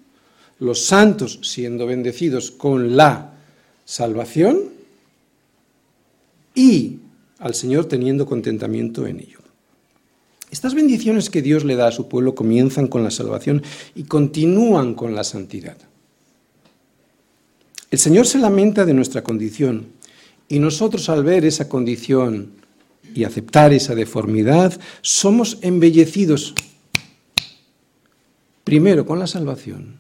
Los 0.60 0.86
santos 0.86 1.40
siendo 1.42 1.88
bendecidos 1.88 2.52
con 2.52 2.96
la 2.96 3.34
salvación 3.86 4.66
y 6.54 6.98
al 7.40 7.56
Señor 7.56 7.86
teniendo 7.86 8.28
contentamiento 8.28 9.08
en 9.08 9.20
ello. 9.20 9.39
Estas 10.52 10.74
bendiciones 10.74 11.30
que 11.30 11.42
Dios 11.42 11.64
le 11.64 11.76
da 11.76 11.88
a 11.88 11.92
su 11.92 12.08
pueblo 12.08 12.36
comienzan 12.36 12.88
con 12.88 13.04
la 13.04 13.12
salvación 13.12 13.62
y 13.96 14.04
continúan 14.04 14.96
con 14.96 15.16
la 15.16 15.24
santidad. 15.24 15.78
El 17.92 18.00
Señor 18.00 18.28
se 18.28 18.40
lamenta 18.40 18.86
de 18.86 18.94
nuestra 18.94 19.24
condición 19.24 19.88
y 20.48 20.60
nosotros 20.60 21.10
al 21.10 21.24
ver 21.24 21.46
esa 21.46 21.70
condición 21.70 22.52
y 23.14 23.24
aceptar 23.24 23.74
esa 23.74 23.96
deformidad, 23.96 24.80
somos 25.02 25.58
embellecidos 25.62 26.54
primero 28.64 29.06
con 29.06 29.18
la 29.18 29.28
salvación 29.28 29.98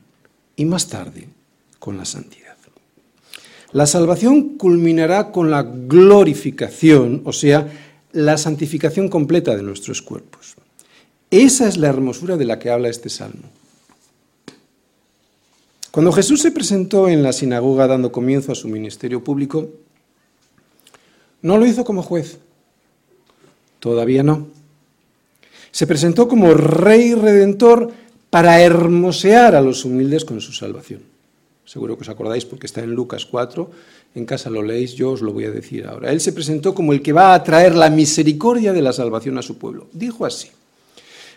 y 0.55 0.65
más 0.65 0.88
tarde 0.88 1.27
con 1.79 1.97
la 1.97 2.05
santidad. 2.05 2.49
La 3.71 3.85
salvación 3.85 4.57
culminará 4.57 5.31
con 5.31 5.51
la 5.51 5.62
glorificación, 5.62 7.21
o 7.25 7.33
sea, 7.33 7.67
la 8.12 8.38
santificación 8.38 9.10
completa 9.10 9.56
de 9.56 9.63
nuestros 9.63 10.02
cuerpos. 10.02 10.56
Esa 11.32 11.67
es 11.67 11.78
la 11.78 11.89
hermosura 11.89 12.38
de 12.38 12.45
la 12.45 12.58
que 12.58 12.69
habla 12.69 12.89
este 12.89 13.10
salmo. 13.10 13.50
Cuando 15.91 16.12
Jesús 16.12 16.41
se 16.41 16.52
presentó 16.52 17.08
en 17.08 17.24
la 17.24 17.34
sinagoga 17.34 17.88
dando 17.88 18.12
comienzo 18.12 18.52
a 18.52 18.56
su 18.56 18.67
ministerio 18.67 19.24
público, 19.24 19.69
no 21.41 21.58
lo 21.58 21.65
hizo 21.65 21.84
como 21.84 22.04
juez, 22.04 22.38
todavía 23.80 24.24
no. 24.24 24.48
Se 25.72 25.88
presentó 25.88 26.28
como 26.28 26.54
rey 26.54 27.13
redentor 27.13 27.91
para 28.30 28.62
hermosear 28.62 29.56
a 29.56 29.62
los 29.62 29.86
humildes 29.86 30.26
con 30.26 30.41
su 30.41 30.52
salvación. 30.52 31.02
Seguro 31.65 31.95
que 31.95 32.02
os 32.02 32.10
acordáis 32.10 32.45
porque 32.45 32.65
está 32.65 32.82
en 32.82 32.93
Lucas 32.93 33.26
4, 33.26 33.69
en 34.15 34.26
casa 34.26 34.50
lo 34.50 34.63
leéis, 34.63 34.93
yo 34.93 35.12
os 35.12 35.22
lo 35.22 35.32
voy 35.32 35.45
a 35.45 35.52
decir 35.52 35.86
ahora. 35.86 36.12
Él 36.12 36.19
se 36.19 36.34
presentó 36.34 36.74
como 36.74 36.93
el 36.93 37.02
que 37.02 37.13
va 37.13 37.34
a 37.34 37.43
traer 37.43 37.76
la 37.76 37.89
misericordia 37.89 38.74
de 38.74 38.82
la 38.82 38.93
salvación 38.93 39.38
a 39.38 39.41
su 39.41 39.58
pueblo. 39.58 39.88
Dijo 39.93 40.26
así, 40.26 40.50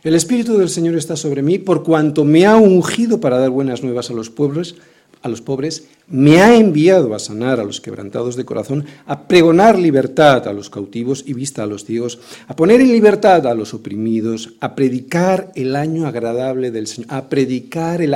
el 0.03 0.15
Espíritu 0.15 0.59
del 0.59 0.69
Señor 0.69 0.97
está 0.97 1.15
sobre 1.15 1.43
mí 1.43 1.59
por 1.59 1.85
cuanto 1.85 2.25
me 2.25 2.45
ha 2.45 2.57
ungido 2.57 3.21
para 3.21 3.39
dar 3.39 3.51
buenas 3.51 3.83
nuevas 3.83 4.11
a 4.11 4.15
los 4.15 4.31
pueblos, 4.31 4.75
a 5.23 5.29
los 5.29 5.41
pobres, 5.41 5.87
me 6.09 6.43
ha 6.43 6.57
enviado 6.57 7.15
a 7.15 7.21
sanar 7.21 7.61
a 7.61 7.65
los 7.65 7.81
quebrantados 7.81 8.35
de 8.35 8.45
corazón, 8.45 8.85
a 9.07 9.29
pregonar 9.29 9.79
libertad 9.79 10.49
a 10.49 10.53
los 10.53 10.69
cautivos 10.69 11.23
y 11.27 11.35
vista 11.35 11.63
a 11.63 11.67
los 11.67 11.85
ciegos, 11.85 12.19
a 12.49 12.57
poner 12.57 12.81
en 12.81 12.91
libertad 12.91 13.47
a 13.47 13.55
los 13.55 13.73
oprimidos, 13.73 14.55
a 14.61 14.75
predicar 14.75 15.53
el 15.55 15.77
año 15.77 16.07
agradable 16.07 16.73
del 16.73 16.89
Señor, 16.89 17.13
a 17.13 17.29
predicar 17.29 18.03
el, 18.03 18.15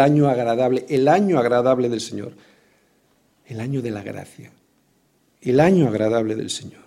año 0.00 0.28
agradable, 0.28 0.84
el 0.88 1.08
año 1.08 1.38
agradable 1.38 1.88
del 1.88 2.00
Señor, 2.00 2.32
el 3.46 3.60
año 3.60 3.82
de 3.82 3.90
la 3.90 4.02
gracia, 4.02 4.52
el 5.40 5.60
año 5.60 5.88
agradable 5.88 6.34
del 6.34 6.50
Señor. 6.50 6.84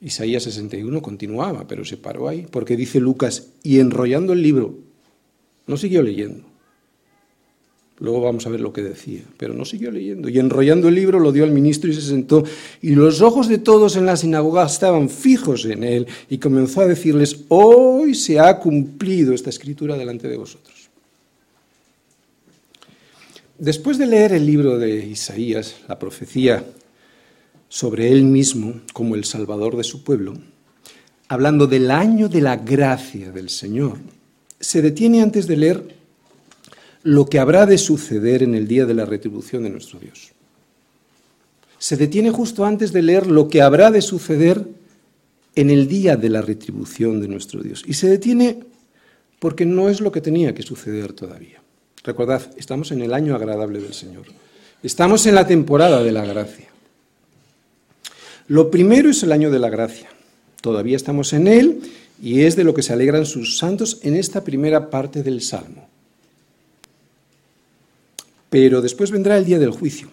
Isaías 0.00 0.42
61 0.42 1.00
continuaba, 1.00 1.66
pero 1.66 1.84
se 1.84 1.96
paró 1.96 2.28
ahí, 2.28 2.46
porque 2.50 2.76
dice 2.76 3.00
Lucas, 3.00 3.48
y 3.62 3.80
enrollando 3.80 4.34
el 4.34 4.42
libro, 4.42 4.74
no 5.66 5.76
siguió 5.76 6.02
leyendo. 6.02 6.44
Luego 7.98 8.20
vamos 8.20 8.46
a 8.46 8.50
ver 8.50 8.60
lo 8.60 8.74
que 8.74 8.82
decía, 8.82 9.22
pero 9.38 9.54
no 9.54 9.64
siguió 9.64 9.90
leyendo. 9.90 10.28
Y 10.28 10.38
enrollando 10.38 10.88
el 10.88 10.94
libro 10.94 11.18
lo 11.18 11.32
dio 11.32 11.44
al 11.44 11.50
ministro 11.50 11.90
y 11.90 11.94
se 11.94 12.02
sentó, 12.02 12.44
y 12.82 12.90
los 12.90 13.22
ojos 13.22 13.48
de 13.48 13.56
todos 13.56 13.96
en 13.96 14.04
la 14.04 14.18
sinagoga 14.18 14.66
estaban 14.66 15.08
fijos 15.08 15.64
en 15.64 15.82
él, 15.82 16.06
y 16.28 16.36
comenzó 16.36 16.82
a 16.82 16.86
decirles, 16.86 17.44
hoy 17.48 18.14
se 18.14 18.38
ha 18.38 18.58
cumplido 18.58 19.32
esta 19.32 19.48
escritura 19.48 19.96
delante 19.96 20.28
de 20.28 20.36
vosotros. 20.36 20.75
Después 23.58 23.96
de 23.96 24.06
leer 24.06 24.32
el 24.32 24.44
libro 24.44 24.78
de 24.78 25.06
Isaías, 25.06 25.76
la 25.88 25.98
profecía 25.98 26.62
sobre 27.70 28.12
él 28.12 28.24
mismo 28.24 28.82
como 28.92 29.14
el 29.14 29.24
Salvador 29.24 29.78
de 29.78 29.84
su 29.84 30.04
pueblo, 30.04 30.34
hablando 31.28 31.66
del 31.66 31.90
año 31.90 32.28
de 32.28 32.42
la 32.42 32.56
gracia 32.56 33.32
del 33.32 33.48
Señor, 33.48 33.98
se 34.60 34.82
detiene 34.82 35.22
antes 35.22 35.46
de 35.46 35.56
leer 35.56 35.96
lo 37.02 37.26
que 37.26 37.38
habrá 37.38 37.64
de 37.64 37.78
suceder 37.78 38.42
en 38.42 38.54
el 38.54 38.68
día 38.68 38.84
de 38.84 38.94
la 38.94 39.06
retribución 39.06 39.62
de 39.62 39.70
nuestro 39.70 39.98
Dios. 40.00 40.32
Se 41.78 41.96
detiene 41.96 42.30
justo 42.30 42.66
antes 42.66 42.92
de 42.92 43.00
leer 43.00 43.26
lo 43.26 43.48
que 43.48 43.62
habrá 43.62 43.90
de 43.90 44.02
suceder 44.02 44.66
en 45.54 45.70
el 45.70 45.88
día 45.88 46.16
de 46.16 46.28
la 46.28 46.42
retribución 46.42 47.22
de 47.22 47.28
nuestro 47.28 47.62
Dios. 47.62 47.84
Y 47.86 47.94
se 47.94 48.08
detiene 48.08 48.58
porque 49.38 49.64
no 49.64 49.88
es 49.88 50.02
lo 50.02 50.12
que 50.12 50.20
tenía 50.20 50.54
que 50.54 50.62
suceder 50.62 51.14
todavía. 51.14 51.62
Recordad, 52.06 52.52
estamos 52.56 52.92
en 52.92 53.02
el 53.02 53.12
año 53.12 53.34
agradable 53.34 53.80
del 53.80 53.92
Señor. 53.92 54.26
Estamos 54.80 55.26
en 55.26 55.34
la 55.34 55.44
temporada 55.44 56.04
de 56.04 56.12
la 56.12 56.24
gracia. 56.24 56.68
Lo 58.46 58.70
primero 58.70 59.10
es 59.10 59.24
el 59.24 59.32
año 59.32 59.50
de 59.50 59.58
la 59.58 59.70
gracia. 59.70 60.08
Todavía 60.60 60.94
estamos 60.94 61.32
en 61.32 61.48
él 61.48 61.80
y 62.22 62.42
es 62.42 62.54
de 62.54 62.62
lo 62.62 62.74
que 62.74 62.84
se 62.84 62.92
alegran 62.92 63.26
sus 63.26 63.58
santos 63.58 63.98
en 64.02 64.14
esta 64.14 64.44
primera 64.44 64.88
parte 64.88 65.24
del 65.24 65.42
Salmo. 65.42 65.88
Pero 68.50 68.80
después 68.82 69.10
vendrá 69.10 69.36
el 69.36 69.44
día 69.44 69.58
del 69.58 69.72
juicio. 69.72 70.08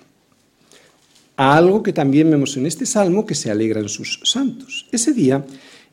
Algo 1.35 1.83
que 1.83 1.93
también 1.93 2.31
vemos 2.31 2.57
en 2.57 2.65
este 2.65 2.87
Salmo 2.87 3.27
que 3.27 3.35
se 3.35 3.51
alegran 3.51 3.87
sus 3.87 4.19
santos. 4.23 4.87
Ese 4.91 5.13
día 5.13 5.45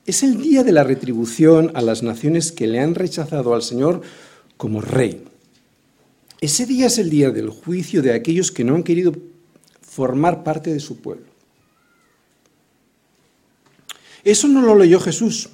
es 0.06 0.22
el 0.22 0.40
día 0.40 0.64
de 0.64 0.72
la 0.72 0.82
retribución 0.82 1.72
a 1.74 1.82
las 1.82 2.02
naciones 2.02 2.52
que 2.52 2.66
le 2.66 2.80
han 2.80 2.94
rechazado 2.94 3.54
al 3.54 3.60
Señor 3.60 4.00
como 4.56 4.80
rey. 4.80 5.24
Ese 6.40 6.64
día 6.64 6.86
es 6.86 6.98
el 6.98 7.10
día 7.10 7.30
del 7.30 7.50
juicio 7.50 8.00
de 8.00 8.14
aquellos 8.14 8.50
que 8.50 8.64
no 8.64 8.74
han 8.74 8.82
querido 8.82 9.12
formar 9.82 10.42
parte 10.42 10.72
de 10.72 10.80
su 10.80 11.00
pueblo. 11.00 11.26
Eso 14.24 14.48
no 14.48 14.62
lo 14.62 14.74
leyó 14.74 15.00
Jesús, 15.00 15.50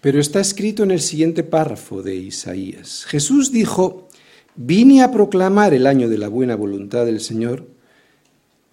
pero 0.00 0.20
está 0.20 0.40
escrito 0.40 0.82
en 0.82 0.92
el 0.92 1.00
siguiente 1.00 1.42
párrafo 1.42 2.02
de 2.02 2.14
Isaías. 2.14 3.04
Jesús 3.06 3.50
dijo, 3.50 4.08
vine 4.54 5.02
a 5.02 5.10
proclamar 5.10 5.74
el 5.74 5.86
año 5.86 6.08
de 6.08 6.18
la 6.18 6.28
buena 6.28 6.54
voluntad 6.54 7.04
del 7.06 7.20
Señor, 7.20 7.66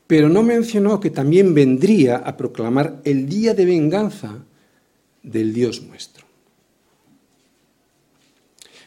pero 0.08 0.30
no 0.30 0.44
mencionó 0.44 1.00
que 1.00 1.12
también 1.12 1.54
vendría 1.54 2.18
a 2.18 2.36
proclamar 2.36 3.00
el 3.04 3.30
día 3.30 3.54
de 3.54 3.66
venganza 3.66 4.44
del 5.22 5.54
Dios 5.54 5.84
nuestro. 5.84 6.26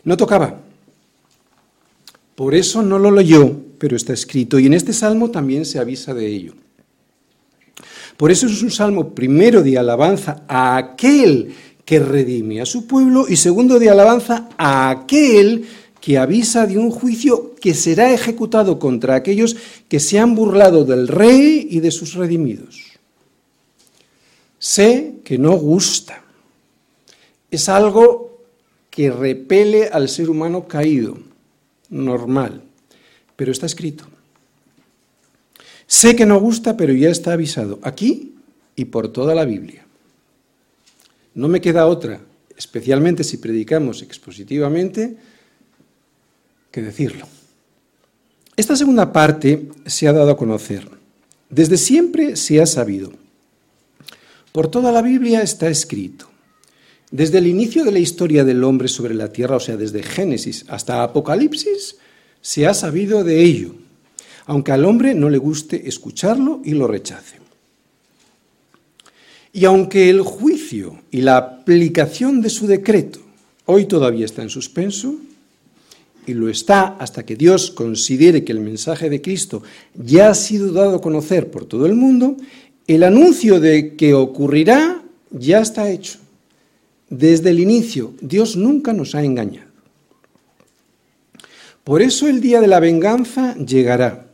No 0.04 0.16
tocaba. 0.16 0.60
Por 2.34 2.54
eso 2.54 2.82
no 2.82 2.98
lo 2.98 3.10
leyó, 3.10 3.54
pero 3.78 3.96
está 3.96 4.12
escrito. 4.12 4.58
Y 4.58 4.66
en 4.66 4.74
este 4.74 4.92
salmo 4.92 5.30
también 5.30 5.64
se 5.64 5.78
avisa 5.78 6.14
de 6.14 6.26
ello. 6.26 6.54
Por 8.16 8.30
eso 8.30 8.46
es 8.46 8.62
un 8.62 8.70
salmo 8.70 9.14
primero 9.14 9.62
de 9.62 9.78
alabanza 9.78 10.44
a 10.48 10.76
aquel 10.76 11.54
que 11.84 11.98
redime 11.98 12.60
a 12.60 12.66
su 12.66 12.86
pueblo 12.86 13.26
y 13.28 13.36
segundo 13.36 13.78
de 13.78 13.90
alabanza 13.90 14.48
a 14.56 14.90
aquel 14.90 15.64
que 16.00 16.18
avisa 16.18 16.66
de 16.66 16.78
un 16.78 16.90
juicio 16.90 17.54
que 17.60 17.74
será 17.74 18.12
ejecutado 18.12 18.78
contra 18.78 19.14
aquellos 19.14 19.56
que 19.88 20.00
se 20.00 20.18
han 20.18 20.34
burlado 20.34 20.84
del 20.84 21.08
rey 21.08 21.68
y 21.70 21.80
de 21.80 21.90
sus 21.90 22.14
redimidos. 22.14 22.92
Sé 24.58 25.14
que 25.24 25.38
no 25.38 25.52
gusta. 25.52 26.22
Es 27.50 27.68
algo 27.68 28.40
que 28.90 29.10
repele 29.10 29.88
al 29.88 30.08
ser 30.08 30.28
humano 30.28 30.66
caído, 30.66 31.18
normal, 31.92 32.62
pero 33.36 33.52
está 33.52 33.66
escrito. 33.66 34.04
Sé 35.86 36.16
que 36.16 36.26
no 36.26 36.40
gusta, 36.40 36.76
pero 36.76 36.92
ya 36.92 37.10
está 37.10 37.34
avisado, 37.34 37.78
aquí 37.82 38.34
y 38.74 38.86
por 38.86 39.12
toda 39.12 39.34
la 39.34 39.44
Biblia. 39.44 39.86
No 41.34 41.48
me 41.48 41.60
queda 41.60 41.86
otra, 41.86 42.20
especialmente 42.56 43.22
si 43.22 43.36
predicamos 43.36 44.02
expositivamente, 44.02 45.16
que 46.70 46.82
decirlo. 46.82 47.28
Esta 48.56 48.74
segunda 48.76 49.12
parte 49.12 49.68
se 49.86 50.08
ha 50.08 50.12
dado 50.12 50.30
a 50.30 50.36
conocer. 50.36 50.88
Desde 51.50 51.76
siempre 51.76 52.36
se 52.36 52.60
ha 52.60 52.66
sabido. 52.66 53.12
Por 54.52 54.68
toda 54.68 54.92
la 54.92 55.02
Biblia 55.02 55.42
está 55.42 55.68
escrito. 55.68 56.31
Desde 57.12 57.38
el 57.38 57.46
inicio 57.46 57.84
de 57.84 57.92
la 57.92 58.00
historia 58.00 58.42
del 58.42 58.64
hombre 58.64 58.88
sobre 58.88 59.14
la 59.14 59.32
tierra, 59.32 59.56
o 59.56 59.60
sea, 59.60 59.76
desde 59.76 60.02
Génesis 60.02 60.64
hasta 60.66 61.04
Apocalipsis, 61.04 61.96
se 62.40 62.66
ha 62.66 62.74
sabido 62.74 63.22
de 63.22 63.40
ello 63.44 63.74
aunque 64.46 64.72
al 64.72 64.84
hombre 64.84 65.14
no 65.14 65.30
le 65.30 65.38
guste 65.38 65.88
escucharlo 65.88 66.60
y 66.64 66.72
lo 66.72 66.86
rechace. 66.86 67.36
Y 69.52 69.64
aunque 69.64 70.08
el 70.08 70.22
juicio 70.22 71.00
y 71.10 71.20
la 71.20 71.36
aplicación 71.36 72.40
de 72.40 72.50
su 72.50 72.66
decreto 72.66 73.20
hoy 73.66 73.84
todavía 73.84 74.24
está 74.24 74.42
en 74.42 74.50
suspenso, 74.50 75.14
y 76.24 76.34
lo 76.34 76.48
está 76.48 76.96
hasta 76.98 77.24
que 77.24 77.34
Dios 77.34 77.72
considere 77.72 78.44
que 78.44 78.52
el 78.52 78.60
mensaje 78.60 79.10
de 79.10 79.20
Cristo 79.20 79.62
ya 79.94 80.30
ha 80.30 80.34
sido 80.34 80.72
dado 80.72 80.96
a 80.96 81.00
conocer 81.00 81.50
por 81.50 81.64
todo 81.64 81.84
el 81.84 81.94
mundo, 81.94 82.36
el 82.86 83.02
anuncio 83.02 83.58
de 83.58 83.96
que 83.96 84.14
ocurrirá 84.14 85.02
ya 85.32 85.60
está 85.60 85.90
hecho. 85.90 86.18
Desde 87.12 87.50
el 87.50 87.60
inicio, 87.60 88.14
Dios 88.22 88.56
nunca 88.56 88.94
nos 88.94 89.14
ha 89.14 89.22
engañado. 89.22 89.70
Por 91.84 92.00
eso 92.00 92.26
el 92.26 92.40
día 92.40 92.60
de 92.60 92.68
la 92.68 92.80
venganza 92.80 93.54
llegará 93.56 94.32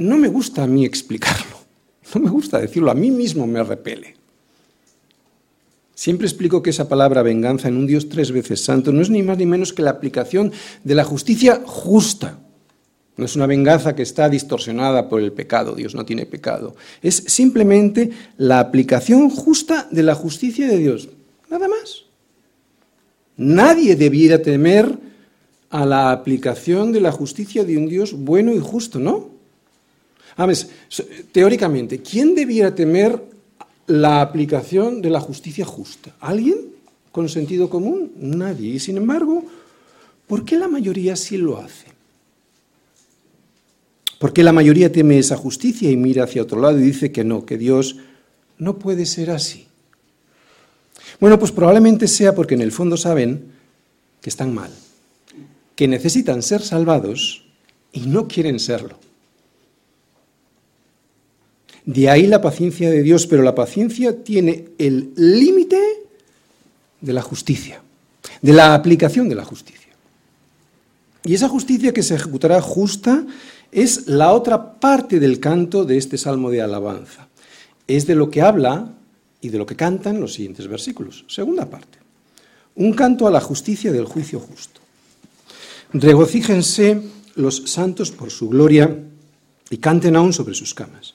no 0.00 0.16
me 0.16 0.28
gusta 0.28 0.62
a 0.62 0.66
mí 0.66 0.86
explicarlo, 0.86 1.58
no 2.14 2.22
me 2.22 2.30
gusta 2.30 2.58
decirlo, 2.58 2.90
a 2.90 2.94
mí 2.94 3.10
mismo 3.10 3.46
me 3.46 3.62
repele. 3.62 4.16
Siempre 5.94 6.26
explico 6.26 6.62
que 6.62 6.70
esa 6.70 6.88
palabra 6.88 7.22
venganza 7.22 7.68
en 7.68 7.76
un 7.76 7.86
Dios 7.86 8.08
tres 8.08 8.32
veces 8.32 8.64
santo 8.64 8.90
no 8.92 9.02
es 9.02 9.10
ni 9.10 9.22
más 9.22 9.36
ni 9.36 9.44
menos 9.44 9.74
que 9.74 9.82
la 9.82 9.90
aplicación 9.90 10.52
de 10.82 10.94
la 10.94 11.04
justicia 11.04 11.60
justa. 11.66 12.38
No 13.20 13.26
es 13.26 13.36
una 13.36 13.46
venganza 13.46 13.94
que 13.94 14.02
está 14.02 14.30
distorsionada 14.30 15.10
por 15.10 15.20
el 15.20 15.30
pecado, 15.30 15.74
Dios 15.74 15.94
no 15.94 16.06
tiene 16.06 16.24
pecado. 16.24 16.74
Es 17.02 17.16
simplemente 17.26 18.08
la 18.38 18.60
aplicación 18.60 19.28
justa 19.28 19.86
de 19.90 20.02
la 20.02 20.14
justicia 20.14 20.66
de 20.66 20.78
Dios, 20.78 21.10
nada 21.50 21.68
más. 21.68 22.06
Nadie 23.36 23.94
debiera 23.94 24.40
temer 24.40 24.98
a 25.68 25.84
la 25.84 26.12
aplicación 26.12 26.92
de 26.92 27.02
la 27.02 27.12
justicia 27.12 27.62
de 27.62 27.76
un 27.76 27.88
Dios 27.88 28.14
bueno 28.14 28.54
y 28.54 28.58
justo, 28.58 28.98
¿no? 28.98 29.28
ver, 30.46 30.56
teóricamente, 31.30 32.00
¿quién 32.00 32.34
debiera 32.34 32.74
temer 32.74 33.22
la 33.86 34.22
aplicación 34.22 35.02
de 35.02 35.10
la 35.10 35.20
justicia 35.20 35.66
justa? 35.66 36.16
¿Alguien 36.20 36.56
con 37.12 37.28
sentido 37.28 37.68
común? 37.68 38.12
Nadie. 38.16 38.70
Y 38.70 38.80
sin 38.80 38.96
embargo, 38.96 39.44
¿por 40.26 40.42
qué 40.42 40.56
la 40.56 40.68
mayoría 40.68 41.16
sí 41.16 41.36
lo 41.36 41.58
hace? 41.58 41.89
¿Por 44.20 44.34
qué 44.34 44.42
la 44.42 44.52
mayoría 44.52 44.92
teme 44.92 45.18
esa 45.18 45.38
justicia 45.38 45.90
y 45.90 45.96
mira 45.96 46.24
hacia 46.24 46.42
otro 46.42 46.60
lado 46.60 46.78
y 46.78 46.82
dice 46.82 47.10
que 47.10 47.24
no, 47.24 47.46
que 47.46 47.56
Dios 47.56 47.96
no 48.58 48.78
puede 48.78 49.06
ser 49.06 49.30
así? 49.30 49.66
Bueno, 51.18 51.38
pues 51.38 51.52
probablemente 51.52 52.06
sea 52.06 52.34
porque 52.34 52.52
en 52.52 52.60
el 52.60 52.70
fondo 52.70 52.98
saben 52.98 53.46
que 54.20 54.28
están 54.28 54.52
mal, 54.52 54.70
que 55.74 55.88
necesitan 55.88 56.42
ser 56.42 56.60
salvados 56.60 57.46
y 57.94 58.00
no 58.00 58.28
quieren 58.28 58.60
serlo. 58.60 58.98
De 61.86 62.10
ahí 62.10 62.26
la 62.26 62.42
paciencia 62.42 62.90
de 62.90 63.02
Dios, 63.02 63.26
pero 63.26 63.42
la 63.42 63.54
paciencia 63.54 64.22
tiene 64.22 64.66
el 64.76 65.14
límite 65.16 65.80
de 67.00 67.12
la 67.14 67.22
justicia, 67.22 67.80
de 68.42 68.52
la 68.52 68.74
aplicación 68.74 69.30
de 69.30 69.34
la 69.34 69.46
justicia. 69.46 69.80
Y 71.24 71.32
esa 71.32 71.48
justicia 71.48 71.94
que 71.94 72.02
se 72.02 72.16
ejecutará 72.16 72.60
justa 72.60 73.24
es 73.72 74.06
la 74.08 74.32
otra 74.32 74.80
parte 74.80 75.20
del 75.20 75.40
canto 75.40 75.84
de 75.84 75.96
este 75.96 76.18
salmo 76.18 76.50
de 76.50 76.62
alabanza. 76.62 77.28
Es 77.86 78.06
de 78.06 78.14
lo 78.14 78.30
que 78.30 78.42
habla 78.42 78.92
y 79.40 79.48
de 79.48 79.58
lo 79.58 79.66
que 79.66 79.76
cantan 79.76 80.20
los 80.20 80.34
siguientes 80.34 80.66
versículos. 80.68 81.24
Segunda 81.28 81.68
parte. 81.68 81.98
Un 82.76 82.92
canto 82.92 83.26
a 83.26 83.30
la 83.30 83.40
justicia 83.40 83.92
del 83.92 84.04
juicio 84.04 84.40
justo. 84.40 84.80
Regocíjense 85.92 87.00
los 87.34 87.62
santos 87.66 88.10
por 88.10 88.30
su 88.30 88.48
gloria 88.48 88.96
y 89.70 89.78
canten 89.78 90.16
aún 90.16 90.32
sobre 90.32 90.54
sus 90.54 90.74
camas. 90.74 91.14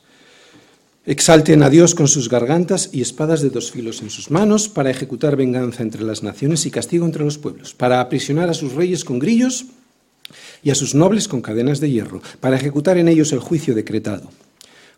Exalten 1.06 1.62
a 1.62 1.70
Dios 1.70 1.94
con 1.94 2.08
sus 2.08 2.30
gargantas 2.30 2.90
y 2.92 3.02
espadas 3.02 3.42
de 3.42 3.52
dos 3.52 3.72
filos 3.72 4.02
en 4.02 4.10
sus 4.10 4.32
manos 4.32 4.68
para 4.68 4.90
ejecutar 4.90 5.36
venganza 5.36 5.84
entre 5.84 6.02
las 6.04 6.24
naciones 6.24 6.66
y 6.66 6.72
castigo 6.72 7.06
entre 7.06 7.24
los 7.24 7.38
pueblos, 7.38 7.76
para 7.76 8.02
aprisionar 8.02 8.50
a 8.50 8.56
sus 8.56 8.74
reyes 8.74 9.06
con 9.06 9.20
grillos 9.20 9.68
y 10.64 10.70
a 10.70 10.76
sus 10.76 10.96
nobles 10.96 11.28
con 11.28 11.42
cadenas 11.42 11.80
de 11.80 11.92
hierro, 11.92 12.22
para 12.40 12.58
ejecutar 12.58 12.98
en 12.98 13.08
ellos 13.08 13.32
el 13.32 13.40
juicio 13.40 13.76
decretado. 13.76 14.30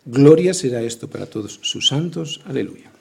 Gloria 0.05 0.53
será 0.53 0.82
esto 0.82 1.10
para 1.10 1.26
todos 1.26 1.60
sus 1.62 1.88
santos. 1.88 2.41
Aleluya. 2.45 2.91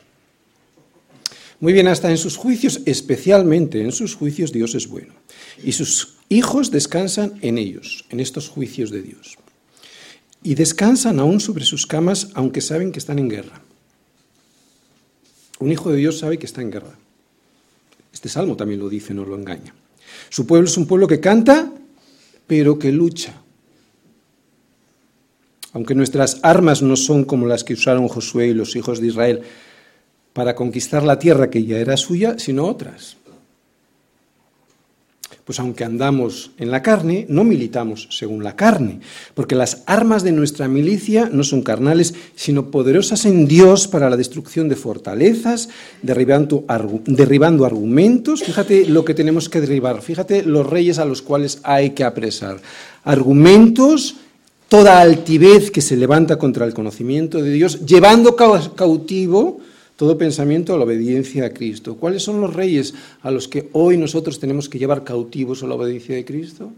Muy 1.60 1.72
bien, 1.72 1.88
hasta 1.88 2.10
en 2.10 2.18
sus 2.18 2.36
juicios, 2.36 2.80
especialmente 2.84 3.80
en 3.80 3.92
sus 3.92 4.14
juicios, 4.14 4.52
Dios 4.52 4.74
es 4.74 4.88
bueno. 4.88 5.14
Y 5.62 5.72
sus 5.72 6.16
hijos 6.28 6.70
descansan 6.70 7.38
en 7.40 7.56
ellos, 7.56 8.04
en 8.10 8.20
estos 8.20 8.48
juicios 8.48 8.90
de 8.90 9.02
Dios 9.02 9.38
y 10.46 10.54
descansan 10.54 11.18
aún 11.18 11.40
sobre 11.40 11.64
sus 11.64 11.88
camas 11.88 12.28
aunque 12.34 12.60
saben 12.60 12.92
que 12.92 13.00
están 13.00 13.18
en 13.18 13.28
guerra. 13.28 13.60
Un 15.58 15.72
hijo 15.72 15.90
de 15.90 15.96
Dios 15.96 16.20
sabe 16.20 16.38
que 16.38 16.46
está 16.46 16.62
en 16.62 16.70
guerra. 16.70 16.96
Este 18.12 18.28
salmo 18.28 18.56
también 18.56 18.78
lo 18.78 18.88
dice, 18.88 19.12
no 19.12 19.24
lo 19.24 19.34
engaña. 19.34 19.74
Su 20.28 20.46
pueblo 20.46 20.68
es 20.68 20.76
un 20.76 20.86
pueblo 20.86 21.08
que 21.08 21.18
canta, 21.18 21.72
pero 22.46 22.78
que 22.78 22.92
lucha. 22.92 23.34
Aunque 25.72 25.94
nuestras 25.94 26.40
armas 26.42 26.82
no 26.82 26.96
son 26.96 27.24
como 27.24 27.46
las 27.46 27.64
que 27.64 27.74
usaron 27.74 28.08
Josué 28.08 28.48
y 28.48 28.54
los 28.54 28.76
hijos 28.76 29.00
de 29.00 29.08
Israel 29.08 29.42
para 30.32 30.54
conquistar 30.54 31.02
la 31.02 31.18
tierra 31.18 31.50
que 31.50 31.64
ya 31.64 31.78
era 31.78 31.96
suya, 31.96 32.38
sino 32.38 32.66
otras 32.66 33.16
pues 35.46 35.60
aunque 35.60 35.84
andamos 35.84 36.50
en 36.58 36.72
la 36.72 36.82
carne, 36.82 37.24
no 37.28 37.44
militamos 37.44 38.08
según 38.10 38.42
la 38.42 38.56
carne, 38.56 38.98
porque 39.32 39.54
las 39.54 39.84
armas 39.86 40.24
de 40.24 40.32
nuestra 40.32 40.66
milicia 40.66 41.30
no 41.32 41.44
son 41.44 41.62
carnales, 41.62 42.14
sino 42.34 42.72
poderosas 42.72 43.24
en 43.26 43.46
Dios 43.46 43.86
para 43.86 44.10
la 44.10 44.16
destrucción 44.16 44.68
de 44.68 44.74
fortalezas, 44.74 45.68
derribando, 46.02 46.64
argumentos. 46.66 48.42
Fíjate 48.42 48.86
lo 48.86 49.04
que 49.04 49.14
tenemos 49.14 49.48
que 49.48 49.60
derribar, 49.60 50.02
fíjate 50.02 50.42
los 50.42 50.66
reyes 50.66 50.98
a 50.98 51.04
los 51.04 51.22
cuales 51.22 51.60
hay 51.62 51.90
que 51.90 52.02
apresar. 52.02 52.60
Argumentos, 53.04 54.16
toda 54.68 55.00
altivez 55.00 55.70
que 55.70 55.80
se 55.80 55.96
levanta 55.96 56.38
contra 56.38 56.66
el 56.66 56.74
conocimiento 56.74 57.40
de 57.40 57.52
Dios, 57.52 57.86
llevando 57.86 58.34
cautivo 58.34 59.60
todo 59.96 60.18
pensamiento 60.18 60.74
a 60.74 60.78
la 60.78 60.84
obediencia 60.84 61.46
a 61.46 61.50
Cristo. 61.50 61.96
¿Cuáles 61.96 62.22
son 62.22 62.40
los 62.40 62.52
reyes 62.52 62.94
a 63.22 63.30
los 63.30 63.48
que 63.48 63.70
hoy 63.72 63.96
nosotros 63.96 64.38
tenemos 64.38 64.68
que 64.68 64.78
llevar 64.78 65.04
cautivos 65.04 65.62
a 65.62 65.66
la 65.66 65.74
obediencia 65.74 66.14
de 66.14 66.24
Cristo? 66.24 66.72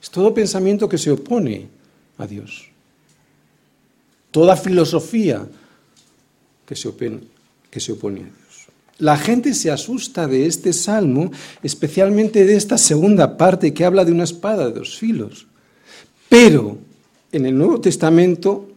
Es 0.00 0.10
todo 0.10 0.34
pensamiento 0.34 0.88
que 0.88 0.98
se 0.98 1.10
opone 1.10 1.66
a 2.18 2.26
Dios. 2.26 2.68
Toda 4.30 4.56
filosofía 4.56 5.48
que 6.66 6.76
se 6.76 6.88
opone, 6.88 7.16
a 7.76 7.80
Dios. 7.80 8.66
La 8.98 9.16
gente 9.16 9.54
se 9.54 9.70
asusta 9.70 10.26
de 10.26 10.44
este 10.44 10.74
salmo, 10.74 11.30
especialmente 11.62 12.44
de 12.44 12.56
esta 12.56 12.76
segunda 12.76 13.38
parte 13.38 13.72
que 13.72 13.84
habla 13.84 14.04
de 14.04 14.12
una 14.12 14.24
espada 14.24 14.66
de 14.66 14.78
dos 14.78 14.98
filos. 14.98 15.46
Pero 16.28 16.76
en 17.32 17.46
el 17.46 17.56
Nuevo 17.56 17.80
Testamento, 17.80 18.68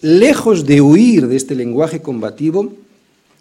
lejos 0.00 0.66
de 0.66 0.80
huir 0.80 1.28
de 1.28 1.36
este 1.36 1.54
lenguaje 1.54 2.02
combativo, 2.02 2.72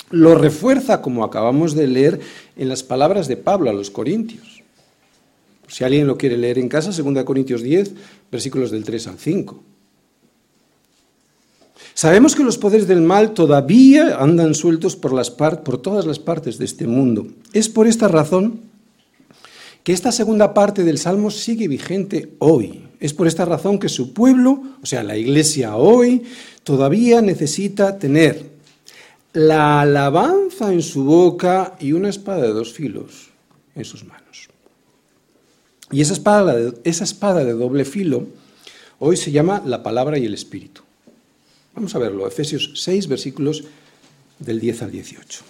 lo 0.09 0.35
refuerza, 0.35 1.01
como 1.01 1.23
acabamos 1.23 1.75
de 1.75 1.87
leer, 1.87 2.19
en 2.55 2.69
las 2.69 2.83
palabras 2.83 3.27
de 3.27 3.37
Pablo 3.37 3.69
a 3.69 3.73
los 3.73 3.91
Corintios. 3.91 4.63
Si 5.67 5.83
alguien 5.83 6.07
lo 6.07 6.17
quiere 6.17 6.37
leer 6.37 6.59
en 6.59 6.69
casa, 6.69 6.91
2 6.91 7.23
Corintios 7.23 7.61
10, 7.61 7.93
versículos 8.31 8.71
del 8.71 8.83
3 8.83 9.07
al 9.07 9.19
5. 9.19 9.63
Sabemos 11.93 12.35
que 12.35 12.43
los 12.43 12.57
poderes 12.57 12.87
del 12.87 13.01
mal 13.01 13.33
todavía 13.33 14.17
andan 14.17 14.53
sueltos 14.53 14.95
por, 14.95 15.13
las 15.13 15.31
por 15.31 15.81
todas 15.81 16.05
las 16.05 16.19
partes 16.19 16.57
de 16.57 16.65
este 16.65 16.87
mundo. 16.87 17.27
Es 17.53 17.69
por 17.69 17.87
esta 17.87 18.07
razón 18.07 18.61
que 19.83 19.93
esta 19.93 20.11
segunda 20.11 20.53
parte 20.53 20.83
del 20.83 20.99
Salmo 20.99 21.31
sigue 21.31 21.67
vigente 21.67 22.33
hoy. 22.39 22.83
Es 22.99 23.13
por 23.13 23.25
esta 23.25 23.45
razón 23.45 23.79
que 23.79 23.89
su 23.89 24.13
pueblo, 24.13 24.61
o 24.81 24.85
sea, 24.85 25.03
la 25.03 25.17
iglesia 25.17 25.75
hoy, 25.75 26.23
todavía 26.63 27.21
necesita 27.21 27.97
tener 27.97 28.56
la 29.37 29.81
alabanza 29.81 30.73
en 30.73 30.81
su 30.81 31.03
boca 31.03 31.75
y 31.79 31.91
una 31.91 32.09
espada 32.09 32.41
de 32.41 32.53
dos 32.53 32.73
filos 32.73 33.29
en 33.75 33.85
sus 33.85 34.03
manos. 34.03 34.49
Y 35.91 36.01
esa 36.01 36.13
espada, 36.13 36.55
esa 36.83 37.03
espada 37.03 37.43
de 37.43 37.53
doble 37.53 37.85
filo 37.85 38.25
hoy 38.97 39.15
se 39.15 39.31
llama 39.31 39.61
la 39.63 39.83
palabra 39.83 40.17
y 40.17 40.25
el 40.25 40.33
espíritu. 40.33 40.81
Vamos 41.75 41.93
a 41.93 41.99
verlo, 41.99 42.27
Efesios 42.27 42.71
6, 42.77 43.07
versículos 43.07 43.65
del 44.39 44.59
10 44.59 44.81
al 44.81 44.91
18. 44.91 45.41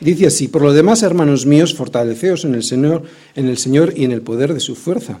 Dice 0.00 0.26
así, 0.26 0.48
por 0.48 0.60
lo 0.60 0.74
demás, 0.74 1.02
hermanos 1.02 1.46
míos, 1.46 1.74
fortaleceos 1.74 2.44
en 2.44 2.54
el 2.54 2.64
Señor, 2.64 3.04
en 3.34 3.48
el 3.48 3.56
Señor 3.56 3.94
y 3.96 4.04
en 4.04 4.12
el 4.12 4.20
poder 4.20 4.52
de 4.52 4.60
su 4.60 4.76
fuerza 4.76 5.20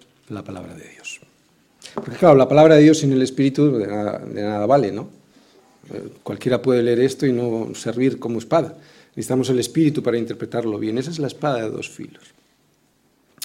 la 0.31 0.43
palabra 0.43 0.73
de 0.73 0.87
Dios. 0.87 1.19
Porque 1.93 2.15
claro, 2.17 2.35
la 2.35 2.47
palabra 2.47 2.75
de 2.75 2.83
Dios 2.83 2.99
sin 2.99 3.11
el 3.11 3.21
Espíritu 3.21 3.71
de 3.71 3.87
nada, 3.87 4.65
vale, 4.65 4.91
¿no? 4.91 5.09
Eh, 5.93 6.09
cualquiera 6.23 6.61
puede 6.61 6.83
leer 6.83 6.99
esto 6.99 7.25
y 7.25 7.33
no 7.33 7.73
servir 7.75 8.19
como 8.19 8.39
espada. 8.39 8.77
Necesitamos 9.15 9.49
el 9.49 9.59
Espíritu 9.59 10.01
para 10.01 10.17
interpretarlo 10.17 10.79
bien. 10.79 10.97
Esa 10.97 11.11
es 11.11 11.19
la 11.19 11.27
espada 11.27 11.61
de 11.61 11.69
dos 11.69 11.89
filos. 11.89 12.23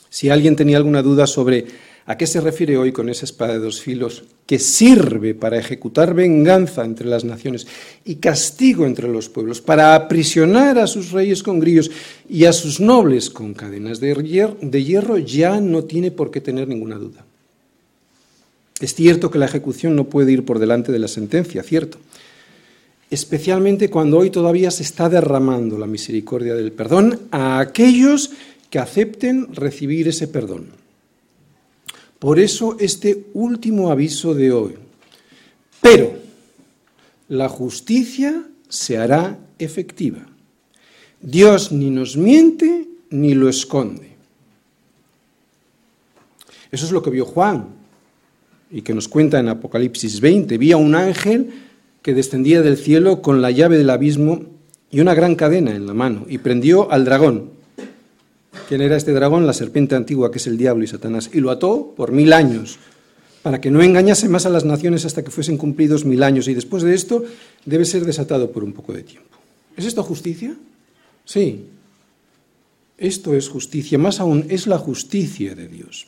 Si 0.09 0.31
alguien 0.31 0.55
tenía 0.55 0.77
alguna 0.77 1.03
duda 1.03 1.27
sobre 1.27 1.67
a 2.07 2.17
qué 2.17 2.27
se 2.27 2.41
refiere 2.41 2.77
hoy 2.77 2.93
con 2.93 3.09
esa 3.09 3.25
espada 3.25 3.55
de 3.55 3.59
dos 3.59 3.81
filos 3.81 4.25
que 4.47 4.61
sirve 4.61 5.35
para 5.35 5.59
ejecutar 5.59 6.15
venganza 6.15 6.85
entre 6.85 7.09
las 7.09 7.25
naciones 7.25 7.67
y 8.05 8.17
castigo 8.17 8.87
entre 8.87 9.09
los 9.09 9.29
pueblos, 9.29 9.61
para 9.61 9.97
aprisionar 9.97 10.79
a 10.79 10.87
sus 10.87 11.11
reyes 11.11 11.43
con 11.43 11.59
grillos 11.59 11.91
y 12.29 12.45
a 12.45 12.53
sus 12.53 12.81
nobles 12.81 13.29
con 13.29 13.55
cadenas 13.55 13.99
de 13.99 14.15
hierro, 14.85 15.19
ya 15.19 15.61
no 15.61 15.83
tiene 15.83 16.13
por 16.13 16.31
qué 16.31 16.41
tener 16.41 16.69
ninguna 16.69 16.97
duda. 16.97 17.25
Es 18.81 18.95
cierto 18.95 19.31
que 19.31 19.39
la 19.39 19.47
ejecución 19.47 19.97
no 19.97 20.05
puede 20.05 20.31
ir 20.33 20.45
por 20.45 20.61
delante 20.61 20.93
de 20.93 21.01
la 21.01 21.09
sentencia, 21.09 21.63
cierto. 21.65 21.99
Especialmente 23.11 23.89
cuando 23.89 24.19
hoy 24.19 24.31
todavía 24.31 24.71
se 24.71 24.83
está 24.83 25.09
derramando 25.09 25.79
la 25.79 25.87
misericordia 25.87 26.55
del 26.55 26.73
perdón 26.73 27.21
a 27.31 27.59
aquellos 27.59 28.31
que 28.71 28.79
acepten 28.79 29.55
recibir 29.55 30.09
ese 30.09 30.29
perdón. 30.29 30.86
Por 32.19 32.39
eso 32.39 32.77
este 32.81 33.27
último 33.35 33.91
aviso 33.91 34.35
de 34.35 34.53
hoy. 34.53 34.75
Pero 35.81 36.15
la 37.29 37.49
justicia 37.49 38.45
se 38.69 38.99
hará 38.99 39.39
efectiva. 39.59 40.27
Dios 41.21 41.73
ni 41.73 41.91
nos 41.91 42.17
miente 42.17 42.89
ni 43.11 43.35
lo 43.35 43.49
esconde. 43.49 44.17
Eso 46.71 46.87
es 46.87 46.93
lo 46.93 47.03
que 47.03 47.11
vio 47.11 47.25
Juan 47.25 47.69
y 48.71 48.83
que 48.83 48.95
nos 48.95 49.09
cuenta 49.09 49.39
en 49.39 49.49
Apocalipsis 49.49 50.21
20. 50.21 50.59
Vi 50.59 50.75
un 50.75 50.95
ángel 50.95 51.51
que 52.03 52.15
descendía 52.15 52.63
del 52.63 52.77
cielo 52.77 53.23
con 53.23 53.43
la 53.43 53.51
llave 53.51 53.79
del 53.79 53.91
abismo 53.91 54.43
y 54.91 55.01
una 55.01 55.15
gran 55.15 55.35
cadena 55.35 55.75
en 55.75 55.87
la 55.87 55.95
mano 55.95 56.27
y 56.29 56.39
prendió 56.39 56.91
al 56.91 57.05
dragón. 57.05 57.56
¿Quién 58.69 58.81
era 58.81 58.97
este 58.97 59.13
dragón? 59.13 59.47
La 59.47 59.53
serpiente 59.53 59.95
antigua 59.95 60.31
que 60.31 60.39
es 60.39 60.47
el 60.47 60.59
diablo 60.59 60.83
y 60.83 60.89
Satanás. 60.89 61.31
Y 61.33 61.41
lo 61.41 61.51
ató 61.51 61.95
por 61.97 62.13
mil 62.13 62.33
años 62.33 62.79
para 63.43 63.61
que 63.61 63.71
no 63.71 63.81
engañase 63.81 64.29
más 64.29 64.45
a 64.45 64.51
las 64.51 64.65
naciones 64.65 65.05
hasta 65.05 65.23
que 65.23 65.31
fuesen 65.31 65.57
cumplidos 65.57 66.05
mil 66.05 66.23
años. 66.25 66.49
Y 66.49 66.55
después 66.55 66.83
de 66.83 66.95
esto 66.95 67.25
debe 67.65 67.85
ser 67.85 68.05
desatado 68.05 68.51
por 68.51 68.65
un 68.65 68.73
poco 68.73 68.93
de 68.93 69.05
tiempo. 69.05 69.39
¿Es 69.77 69.85
esto 69.85 70.03
justicia? 70.03 70.57
Sí. 71.25 71.67
Esto 72.99 73.35
es 73.35 73.49
justicia. 73.49 73.99
Más 73.99 74.19
aún, 74.19 74.47
es 74.49 74.67
la 74.67 74.79
justicia 74.79 75.55
de 75.55 75.69
Dios. 75.69 76.07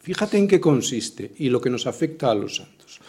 Fíjate 0.00 0.38
en 0.38 0.48
qué 0.48 0.58
consiste 0.58 1.32
y 1.38 1.50
lo 1.50 1.60
que 1.60 1.70
nos 1.70 1.86
afecta 1.86 2.30
a 2.30 2.34
los 2.34 2.56
santos. 2.56 3.00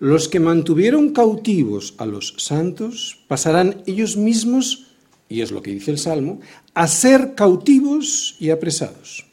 Los 0.00 0.28
que 0.28 0.40
mantuvieron 0.40 1.10
cautivos 1.10 1.94
a 1.98 2.06
los 2.06 2.34
santos 2.38 3.20
pasarán 3.28 3.82
ellos 3.86 4.16
mismos, 4.16 4.88
y 5.30 5.42
es 5.42 5.52
lo 5.52 5.62
que 5.62 5.70
dice 5.70 5.92
el 5.92 5.98
Salmo, 5.98 6.40
a 6.74 6.88
ser 6.88 7.34
cautivos 7.36 8.36
y 8.40 8.50
apresados. 8.50 9.24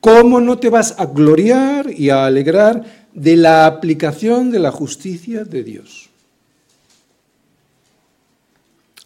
¿Cómo 0.00 0.40
no 0.40 0.58
te 0.58 0.70
vas 0.70 0.94
a 0.96 1.06
gloriar 1.06 1.90
y 1.90 2.08
a 2.08 2.24
alegrar 2.24 3.08
de 3.12 3.36
la 3.36 3.66
aplicación 3.66 4.52
de 4.52 4.60
la 4.60 4.70
justicia 4.70 5.44
de 5.44 5.64
Dios? 5.64 6.08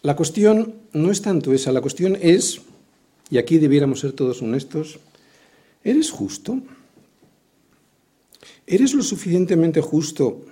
La 0.03 0.15
cuestión 0.15 0.75
no 0.93 1.11
es 1.11 1.23
tanto 1.23 1.55
esa, 1.55 1.73
la 1.73 1.81
cuestión 1.81 2.17
es, 2.21 2.61
y 3.31 3.39
aquí 3.39 3.57
debiéramos 3.57 4.01
ser 4.01 4.13
todos 4.13 4.43
honestos, 4.43 4.99
¿eres 5.83 6.11
justo? 6.11 6.61
¿Eres 8.67 8.93
lo 8.93 9.03
suficientemente 9.03 9.81
justo 9.81 10.45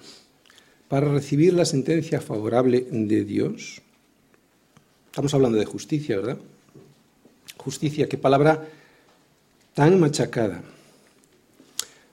para 0.88 1.12
recibir 1.12 1.52
la 1.52 1.66
sentencia 1.66 2.22
favorable 2.22 2.86
de 2.90 3.24
Dios? 3.24 3.82
Estamos 5.12 5.34
hablando 5.34 5.58
de 5.58 5.66
justicia, 5.66 6.16
¿verdad? 6.16 6.38
Justicia, 7.58 8.08
qué 8.08 8.16
palabra 8.16 8.66
tan 9.74 10.00
machacada. 10.00 10.62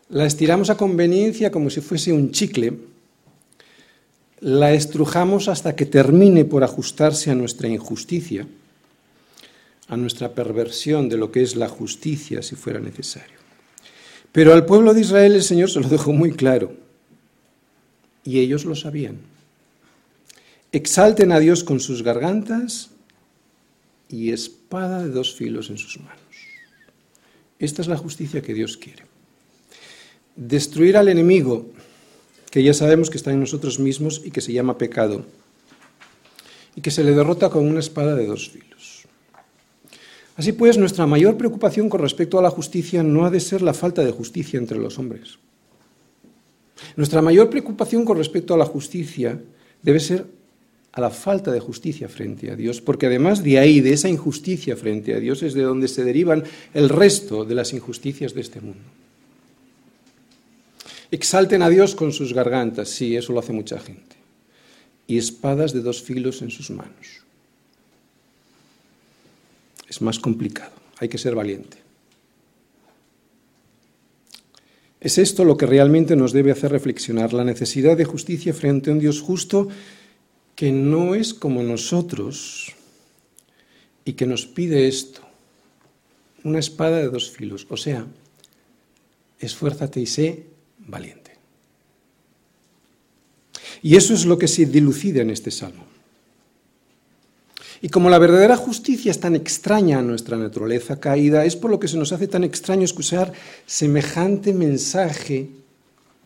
La 0.09 0.25
estiramos 0.25 0.69
a 0.69 0.75
conveniencia 0.75 1.49
como 1.49 1.69
si 1.69 1.79
fuese 1.79 2.11
un 2.11 2.31
chicle, 2.31 2.73
la 4.41 4.73
estrujamos 4.73 5.47
hasta 5.47 5.77
que 5.77 5.85
termine 5.85 6.43
por 6.43 6.65
ajustarse 6.65 7.31
a 7.31 7.35
nuestra 7.35 7.69
injusticia, 7.69 8.45
a 9.87 9.95
nuestra 9.95 10.33
perversión 10.33 11.07
de 11.07 11.15
lo 11.15 11.31
que 11.31 11.41
es 11.41 11.55
la 11.55 11.69
justicia 11.69 12.41
si 12.41 12.57
fuera 12.57 12.81
necesario. 12.81 13.39
Pero 14.33 14.51
al 14.51 14.65
pueblo 14.65 14.93
de 14.93 14.99
Israel 14.99 15.35
el 15.35 15.43
Señor 15.43 15.71
se 15.71 15.79
lo 15.79 15.87
dejó 15.87 16.11
muy 16.11 16.33
claro. 16.33 16.73
Y 18.25 18.39
ellos 18.39 18.65
lo 18.65 18.75
sabían. 18.75 19.28
Exalten 20.71 21.31
a 21.31 21.39
Dios 21.39 21.63
con 21.63 21.79
sus 21.79 22.03
gargantas 22.03 22.91
y 24.07 24.31
espada 24.31 25.03
de 25.03 25.09
dos 25.09 25.33
filos 25.33 25.69
en 25.69 25.77
sus 25.77 25.99
manos. 25.99 26.19
Esta 27.57 27.81
es 27.81 27.87
la 27.87 27.97
justicia 27.97 28.41
que 28.41 28.53
Dios 28.53 28.77
quiere. 28.77 29.03
Destruir 30.35 30.95
al 30.95 31.09
enemigo, 31.09 31.69
que 32.51 32.63
ya 32.63 32.73
sabemos 32.73 33.09
que 33.09 33.17
está 33.17 33.31
en 33.31 33.39
nosotros 33.39 33.79
mismos 33.79 34.21
y 34.23 34.31
que 34.31 34.41
se 34.41 34.53
llama 34.53 34.77
pecado, 34.77 35.25
y 36.75 36.81
que 36.81 36.91
se 36.91 37.03
le 37.03 37.11
derrota 37.11 37.49
con 37.49 37.67
una 37.67 37.79
espada 37.79 38.15
de 38.15 38.27
dos 38.27 38.49
filos. 38.49 39.05
Así 40.37 40.53
pues, 40.53 40.77
nuestra 40.77 41.05
mayor 41.05 41.35
preocupación 41.35 41.89
con 41.89 41.99
respecto 41.99 42.39
a 42.39 42.41
la 42.41 42.49
justicia 42.49 43.03
no 43.03 43.25
ha 43.25 43.29
de 43.29 43.41
ser 43.41 43.61
la 43.61 43.73
falta 43.73 44.05
de 44.05 44.11
justicia 44.11 44.57
entre 44.57 44.77
los 44.77 44.97
hombres. 44.97 45.39
Nuestra 46.95 47.21
mayor 47.21 47.49
preocupación 47.49 48.05
con 48.05 48.17
respecto 48.17 48.53
a 48.53 48.57
la 48.57 48.65
justicia 48.65 49.41
debe 49.81 49.99
ser 49.99 50.38
a 50.91 51.01
la 51.01 51.09
falta 51.09 51.51
de 51.51 51.59
justicia 51.59 52.09
frente 52.09 52.51
a 52.51 52.55
Dios, 52.55 52.81
porque 52.81 53.05
además 53.05 53.43
de 53.43 53.59
ahí, 53.59 53.81
de 53.81 53.93
esa 53.93 54.09
injusticia 54.09 54.75
frente 54.75 55.13
a 55.13 55.19
Dios, 55.19 55.43
es 55.43 55.53
de 55.53 55.63
donde 55.63 55.87
se 55.87 56.03
derivan 56.03 56.43
el 56.73 56.89
resto 56.89 57.45
de 57.45 57.55
las 57.55 57.73
injusticias 57.73 58.33
de 58.33 58.41
este 58.41 58.61
mundo. 58.61 58.89
Exalten 61.11 61.61
a 61.61 61.69
Dios 61.69 61.95
con 61.95 62.11
sus 62.11 62.33
gargantas, 62.33 62.89
sí, 62.89 63.15
eso 63.15 63.33
lo 63.33 63.39
hace 63.39 63.53
mucha 63.53 63.79
gente, 63.79 64.15
y 65.07 65.17
espadas 65.17 65.73
de 65.73 65.81
dos 65.81 66.01
filos 66.01 66.41
en 66.41 66.51
sus 66.51 66.69
manos 66.69 67.19
es 69.89 70.01
más 70.01 70.19
complicado, 70.19 70.71
hay 70.99 71.09
que 71.09 71.17
ser 71.17 71.35
valiente. 71.35 71.77
Es 75.01 75.17
esto 75.17 75.45
lo 75.45 75.57
que 75.57 75.65
realmente 75.65 76.15
nos 76.15 76.33
debe 76.33 76.51
hacer 76.51 76.71
reflexionar, 76.71 77.33
la 77.33 77.43
necesidad 77.43 77.97
de 77.97 78.05
justicia 78.05 78.53
frente 78.53 78.89
a 78.89 78.93
un 78.93 78.99
Dios 78.99 79.21
justo 79.21 79.67
que 80.59 80.73
no 80.73 81.15
es 81.15 81.33
como 81.33 81.63
nosotros 81.63 82.75
y 84.03 84.11
que 84.11 84.25
nos 84.25 84.45
pide 84.45 84.89
esto, 84.89 85.21
una 86.43 86.59
espada 86.59 86.97
de 86.97 87.07
dos 87.07 87.31
filos, 87.31 87.65
o 87.69 87.77
sea, 87.77 88.05
esfuérzate 89.39 90.01
y 90.01 90.05
sé 90.05 90.47
valiente. 90.79 91.37
Y 93.81 93.95
eso 93.95 94.13
es 94.13 94.25
lo 94.25 94.37
que 94.37 94.49
se 94.49 94.65
dilucida 94.65 95.21
en 95.21 95.29
este 95.29 95.49
salmo. 95.49 95.85
Y 97.81 97.87
como 97.87 98.09
la 98.09 98.19
verdadera 98.19 98.57
justicia 98.57 99.11
es 99.11 99.19
tan 99.21 99.37
extraña 99.37 99.99
a 99.99 100.03
nuestra 100.03 100.35
naturaleza 100.35 100.99
caída, 100.99 101.45
es 101.45 101.55
por 101.55 101.71
lo 101.71 101.79
que 101.79 101.87
se 101.87 101.95
nos 101.95 102.11
hace 102.11 102.27
tan 102.27 102.43
extraño 102.43 102.83
escuchar 102.83 103.31
semejante 103.65 104.51
mensaje 104.51 105.51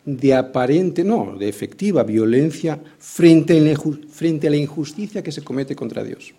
de 0.06 0.34
aparente, 0.34 1.04
no, 1.04 1.36
de 1.38 1.48
efectiva 1.48 2.04
violencia 2.04 2.80
frente 3.00 3.58
a 3.58 4.50
la 4.50 4.58
injusticia 4.58 5.24
que 5.24 5.32
se 5.32 5.44
comete 5.44 5.76
contra 5.76 6.04
Dios. 6.04 6.34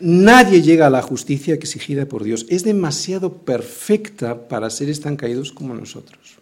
Nadie 0.00 0.62
llega 0.62 0.88
a 0.88 0.90
la 0.90 1.00
justicia 1.00 1.54
exigida 1.54 2.06
por 2.06 2.24
Dios. 2.24 2.44
Es 2.48 2.64
demasiado 2.64 3.34
perfecta 3.34 4.48
para 4.48 4.68
seres 4.68 5.00
tan 5.00 5.14
caídos 5.14 5.52
como 5.52 5.74
nosotros. 5.74 6.38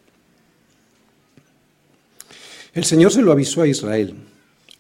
El 2.72 2.84
Señor 2.84 3.12
se 3.12 3.20
lo 3.20 3.32
avisó 3.32 3.61
a 3.61 3.68
Israel. 3.68 4.14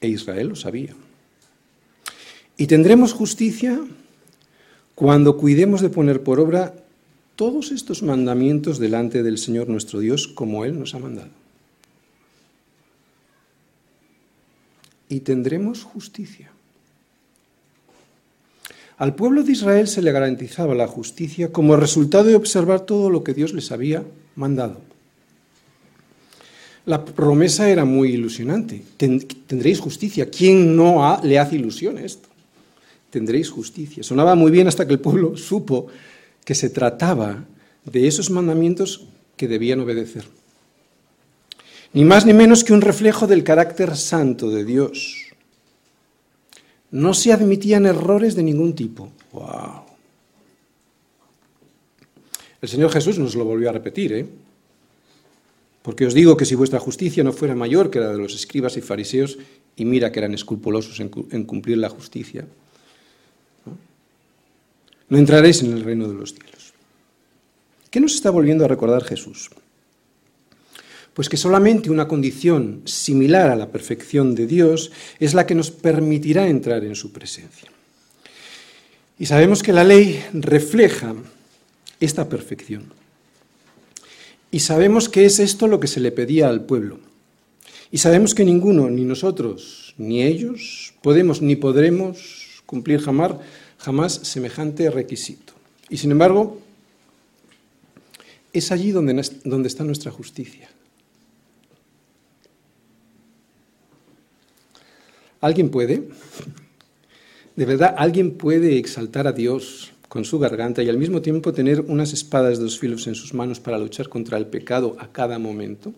E 0.00 0.08
Israel 0.08 0.48
lo 0.48 0.56
sabía. 0.56 0.94
Y 2.56 2.66
tendremos 2.68 3.12
justicia 3.12 3.78
cuando 4.94 5.36
cuidemos 5.36 5.82
de 5.82 5.90
poner 5.90 6.22
por 6.22 6.40
obra 6.40 6.74
todos 7.40 7.72
estos 7.72 8.02
mandamientos 8.02 8.78
delante 8.78 9.22
del 9.22 9.38
Señor 9.38 9.66
nuestro 9.66 9.98
Dios 9.98 10.28
como 10.28 10.66
Él 10.66 10.78
nos 10.78 10.94
ha 10.94 10.98
mandado. 10.98 11.30
Y 15.08 15.20
tendremos 15.20 15.82
justicia. 15.82 16.50
Al 18.98 19.14
pueblo 19.14 19.42
de 19.42 19.52
Israel 19.52 19.88
se 19.88 20.02
le 20.02 20.12
garantizaba 20.12 20.74
la 20.74 20.86
justicia 20.86 21.50
como 21.50 21.76
resultado 21.76 22.24
de 22.24 22.36
observar 22.36 22.80
todo 22.80 23.08
lo 23.08 23.24
que 23.24 23.32
Dios 23.32 23.54
les 23.54 23.72
había 23.72 24.04
mandado. 24.36 24.78
La 26.84 27.06
promesa 27.06 27.70
era 27.70 27.86
muy 27.86 28.10
ilusionante. 28.10 28.82
Tendréis 28.98 29.80
justicia. 29.80 30.28
¿Quién 30.28 30.76
no 30.76 31.18
le 31.22 31.38
hace 31.38 31.56
ilusión 31.56 31.96
esto? 31.96 32.28
Tendréis 33.08 33.48
justicia. 33.48 34.02
Sonaba 34.02 34.34
muy 34.34 34.50
bien 34.50 34.68
hasta 34.68 34.86
que 34.86 34.92
el 34.92 35.00
pueblo 35.00 35.38
supo 35.38 35.86
que 36.50 36.56
se 36.56 36.68
trataba 36.68 37.44
de 37.84 38.08
esos 38.08 38.28
mandamientos 38.28 39.06
que 39.36 39.46
debían 39.46 39.78
obedecer. 39.78 40.24
Ni 41.92 42.04
más 42.04 42.26
ni 42.26 42.32
menos 42.32 42.64
que 42.64 42.72
un 42.72 42.80
reflejo 42.80 43.28
del 43.28 43.44
carácter 43.44 43.96
santo 43.96 44.50
de 44.50 44.64
Dios. 44.64 45.30
No 46.90 47.14
se 47.14 47.32
admitían 47.32 47.86
errores 47.86 48.34
de 48.34 48.42
ningún 48.42 48.74
tipo. 48.74 49.12
¡Wow! 49.30 49.84
El 52.60 52.68
Señor 52.68 52.90
Jesús 52.90 53.16
nos 53.20 53.36
lo 53.36 53.44
volvió 53.44 53.70
a 53.70 53.74
repetir, 53.74 54.12
¿eh? 54.12 54.26
Porque 55.82 56.04
os 56.04 56.14
digo 56.14 56.36
que 56.36 56.46
si 56.46 56.56
vuestra 56.56 56.80
justicia 56.80 57.22
no 57.22 57.32
fuera 57.32 57.54
mayor 57.54 57.92
que 57.92 58.00
la 58.00 58.10
de 58.10 58.18
los 58.18 58.34
escribas 58.34 58.76
y 58.76 58.80
fariseos, 58.80 59.38
y 59.76 59.84
mira 59.84 60.10
que 60.10 60.18
eran 60.18 60.34
escrupulosos 60.34 60.98
en 60.98 61.44
cumplir 61.44 61.78
la 61.78 61.90
justicia, 61.90 62.44
no 65.10 65.18
entraréis 65.18 65.62
en 65.62 65.72
el 65.72 65.84
reino 65.84 66.08
de 66.08 66.14
los 66.14 66.34
cielos. 66.34 66.72
¿Qué 67.90 68.00
nos 68.00 68.14
está 68.14 68.30
volviendo 68.30 68.64
a 68.64 68.68
recordar 68.68 69.04
Jesús? 69.04 69.50
Pues 71.12 71.28
que 71.28 71.36
solamente 71.36 71.90
una 71.90 72.08
condición 72.08 72.82
similar 72.84 73.50
a 73.50 73.56
la 73.56 73.70
perfección 73.70 74.34
de 74.36 74.46
Dios 74.46 74.92
es 75.18 75.34
la 75.34 75.44
que 75.44 75.56
nos 75.56 75.72
permitirá 75.72 76.48
entrar 76.48 76.84
en 76.84 76.94
su 76.94 77.12
presencia. 77.12 77.68
Y 79.18 79.26
sabemos 79.26 79.62
que 79.62 79.72
la 79.72 79.84
ley 79.84 80.24
refleja 80.32 81.14
esta 81.98 82.28
perfección. 82.28 82.84
Y 84.52 84.60
sabemos 84.60 85.08
que 85.08 85.26
es 85.26 85.40
esto 85.40 85.66
lo 85.66 85.80
que 85.80 85.88
se 85.88 86.00
le 86.00 86.12
pedía 86.12 86.48
al 86.48 86.64
pueblo. 86.64 87.00
Y 87.90 87.98
sabemos 87.98 88.34
que 88.34 88.44
ninguno, 88.44 88.88
ni 88.88 89.04
nosotros, 89.04 89.94
ni 89.98 90.22
ellos, 90.22 90.94
podemos 91.02 91.42
ni 91.42 91.56
podremos 91.56 92.62
cumplir 92.64 93.00
jamás 93.00 93.32
jamás 93.80 94.12
semejante 94.12 94.90
requisito. 94.90 95.54
Y 95.88 95.96
sin 95.96 96.12
embargo, 96.12 96.60
es 98.52 98.70
allí 98.72 98.92
donde, 98.92 99.28
donde 99.44 99.68
está 99.68 99.84
nuestra 99.84 100.10
justicia. 100.10 100.68
¿Alguien 105.40 105.70
puede? 105.70 106.08
¿De 107.56 107.64
verdad 107.64 107.94
alguien 107.96 108.36
puede 108.36 108.78
exaltar 108.78 109.26
a 109.26 109.32
Dios 109.32 109.92
con 110.08 110.24
su 110.24 110.38
garganta 110.38 110.82
y 110.82 110.88
al 110.88 110.98
mismo 110.98 111.22
tiempo 111.22 111.52
tener 111.52 111.80
unas 111.80 112.12
espadas 112.12 112.58
de 112.58 112.64
dos 112.64 112.78
filos 112.78 113.06
en 113.06 113.14
sus 113.14 113.32
manos 113.32 113.60
para 113.60 113.78
luchar 113.78 114.08
contra 114.08 114.36
el 114.36 114.46
pecado 114.46 114.96
a 114.98 115.10
cada 115.10 115.38
momento? 115.38 115.94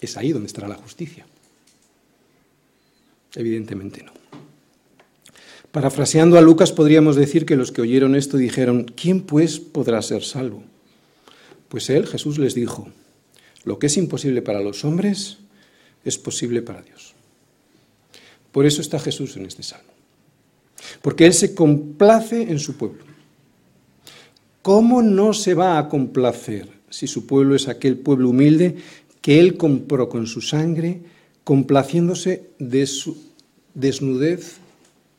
Es 0.00 0.16
ahí 0.16 0.32
donde 0.32 0.46
estará 0.46 0.68
la 0.68 0.76
justicia. 0.76 1.26
Evidentemente 3.34 4.02
no. 4.02 4.12
Parafraseando 5.72 6.36
a 6.36 6.42
Lucas, 6.42 6.70
podríamos 6.70 7.16
decir 7.16 7.46
que 7.46 7.56
los 7.56 7.72
que 7.72 7.80
oyeron 7.80 8.14
esto 8.14 8.36
dijeron, 8.36 8.84
¿quién 8.94 9.22
pues 9.22 9.58
podrá 9.58 10.02
ser 10.02 10.22
salvo? 10.22 10.62
Pues 11.70 11.88
él, 11.88 12.06
Jesús, 12.06 12.38
les 12.38 12.54
dijo, 12.54 12.88
lo 13.64 13.78
que 13.78 13.86
es 13.86 13.96
imposible 13.96 14.42
para 14.42 14.60
los 14.60 14.84
hombres 14.84 15.38
es 16.04 16.18
posible 16.18 16.60
para 16.60 16.82
Dios. 16.82 17.14
Por 18.52 18.66
eso 18.66 18.82
está 18.82 18.98
Jesús 18.98 19.38
en 19.38 19.46
este 19.46 19.62
salmo. 19.62 19.90
Porque 21.00 21.24
Él 21.24 21.32
se 21.32 21.54
complace 21.54 22.42
en 22.42 22.58
su 22.58 22.76
pueblo. 22.76 23.04
¿Cómo 24.60 25.00
no 25.00 25.32
se 25.32 25.54
va 25.54 25.78
a 25.78 25.88
complacer 25.88 26.68
si 26.90 27.06
su 27.06 27.26
pueblo 27.26 27.54
es 27.54 27.68
aquel 27.68 27.96
pueblo 27.96 28.28
humilde 28.28 28.76
que 29.22 29.40
Él 29.40 29.56
compró 29.56 30.10
con 30.10 30.26
su 30.26 30.42
sangre, 30.42 31.00
complaciéndose 31.44 32.50
de 32.58 32.86
su 32.86 33.16
desnudez 33.72 34.61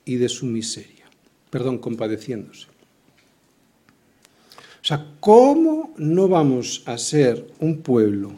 y 0.06 0.16
de 0.16 0.30
su 0.30 0.46
miseria. 0.46 1.06
Perdón, 1.50 1.78
compadeciéndose. 1.78 2.68
O 4.84 4.86
sea, 4.86 5.06
¿cómo 5.20 5.94
no 5.98 6.28
vamos 6.28 6.84
a 6.86 6.98
ser 6.98 7.48
un 7.60 7.82
pueblo 7.82 8.34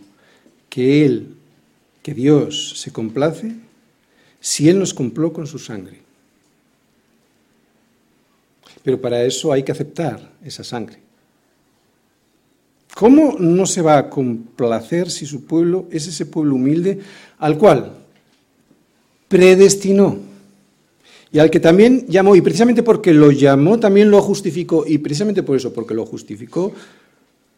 que 0.70 1.04
Él, 1.06 1.36
que 2.04 2.14
Dios 2.14 2.80
se 2.80 2.92
complace, 2.92 3.56
si 4.40 4.70
Él 4.70 4.78
nos 4.78 4.94
compló 4.94 5.34
con 5.34 5.48
su 5.48 5.58
sangre? 5.58 6.02
Pero 8.84 9.02
para 9.02 9.24
eso 9.24 9.52
hay 9.52 9.64
que 9.64 9.72
aceptar 9.72 10.32
esa 10.44 10.64
sangre. 10.64 11.00
¿Cómo 12.94 13.36
no 13.40 13.66
se 13.66 13.82
va 13.82 13.98
a 13.98 14.10
complacer 14.10 15.10
si 15.10 15.26
su 15.26 15.46
pueblo 15.46 15.88
es 15.90 16.08
ese 16.08 16.28
pueblo 16.28 16.56
humilde 16.56 17.00
al 17.40 17.58
cual 17.58 17.98
predestinó? 19.28 20.35
Y 21.36 21.40
al 21.40 21.52
que 21.52 21.60
también 21.60 22.06
llamó, 22.08 22.34
y 22.38 22.40
precisamente 22.40 22.82
porque 22.82 23.14
lo 23.14 23.30
llamó, 23.30 23.78
también 23.78 24.10
lo 24.10 24.22
justificó, 24.22 24.86
y 24.88 25.00
precisamente 25.00 25.44
por 25.44 25.58
eso, 25.58 25.74
porque 25.74 25.94
lo 25.94 26.06
justificó, 26.06 26.72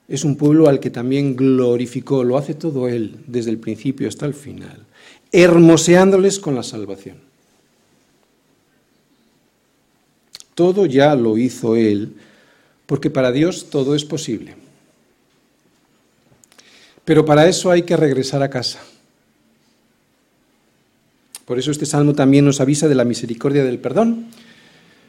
es 0.08 0.24
un 0.24 0.36
pueblo 0.36 0.68
al 0.68 0.80
que 0.80 0.90
también 0.90 1.36
glorificó, 1.36 2.24
lo 2.24 2.40
hace 2.40 2.56
todo 2.56 2.88
Él, 2.88 3.18
desde 3.28 3.52
el 3.52 3.60
principio 3.60 4.08
hasta 4.08 4.26
el 4.26 4.34
final, 4.34 4.84
hermoseándoles 5.32 6.40
con 6.40 6.56
la 6.56 6.64
salvación. 6.64 7.18
Todo 10.56 10.88
ya 10.88 11.14
lo 11.14 11.38
hizo 11.38 11.76
Él, 11.76 12.16
porque 12.88 13.12
para 13.12 13.32
Dios 13.32 13.70
todo 13.70 13.94
es 13.94 14.06
posible. 14.06 14.56
Pero 17.06 17.24
para 17.26 17.48
eso 17.48 17.70
hay 17.70 17.84
que 17.84 17.96
regresar 17.96 18.42
a 18.42 18.50
casa. 18.50 18.80
Por 21.48 21.58
eso 21.58 21.72
este 21.72 21.86
salmo 21.86 22.14
también 22.14 22.44
nos 22.44 22.60
avisa 22.60 22.90
de 22.90 22.96
la 22.96 23.06
misericordia 23.06 23.64
del 23.64 23.80
perdón, 23.80 24.28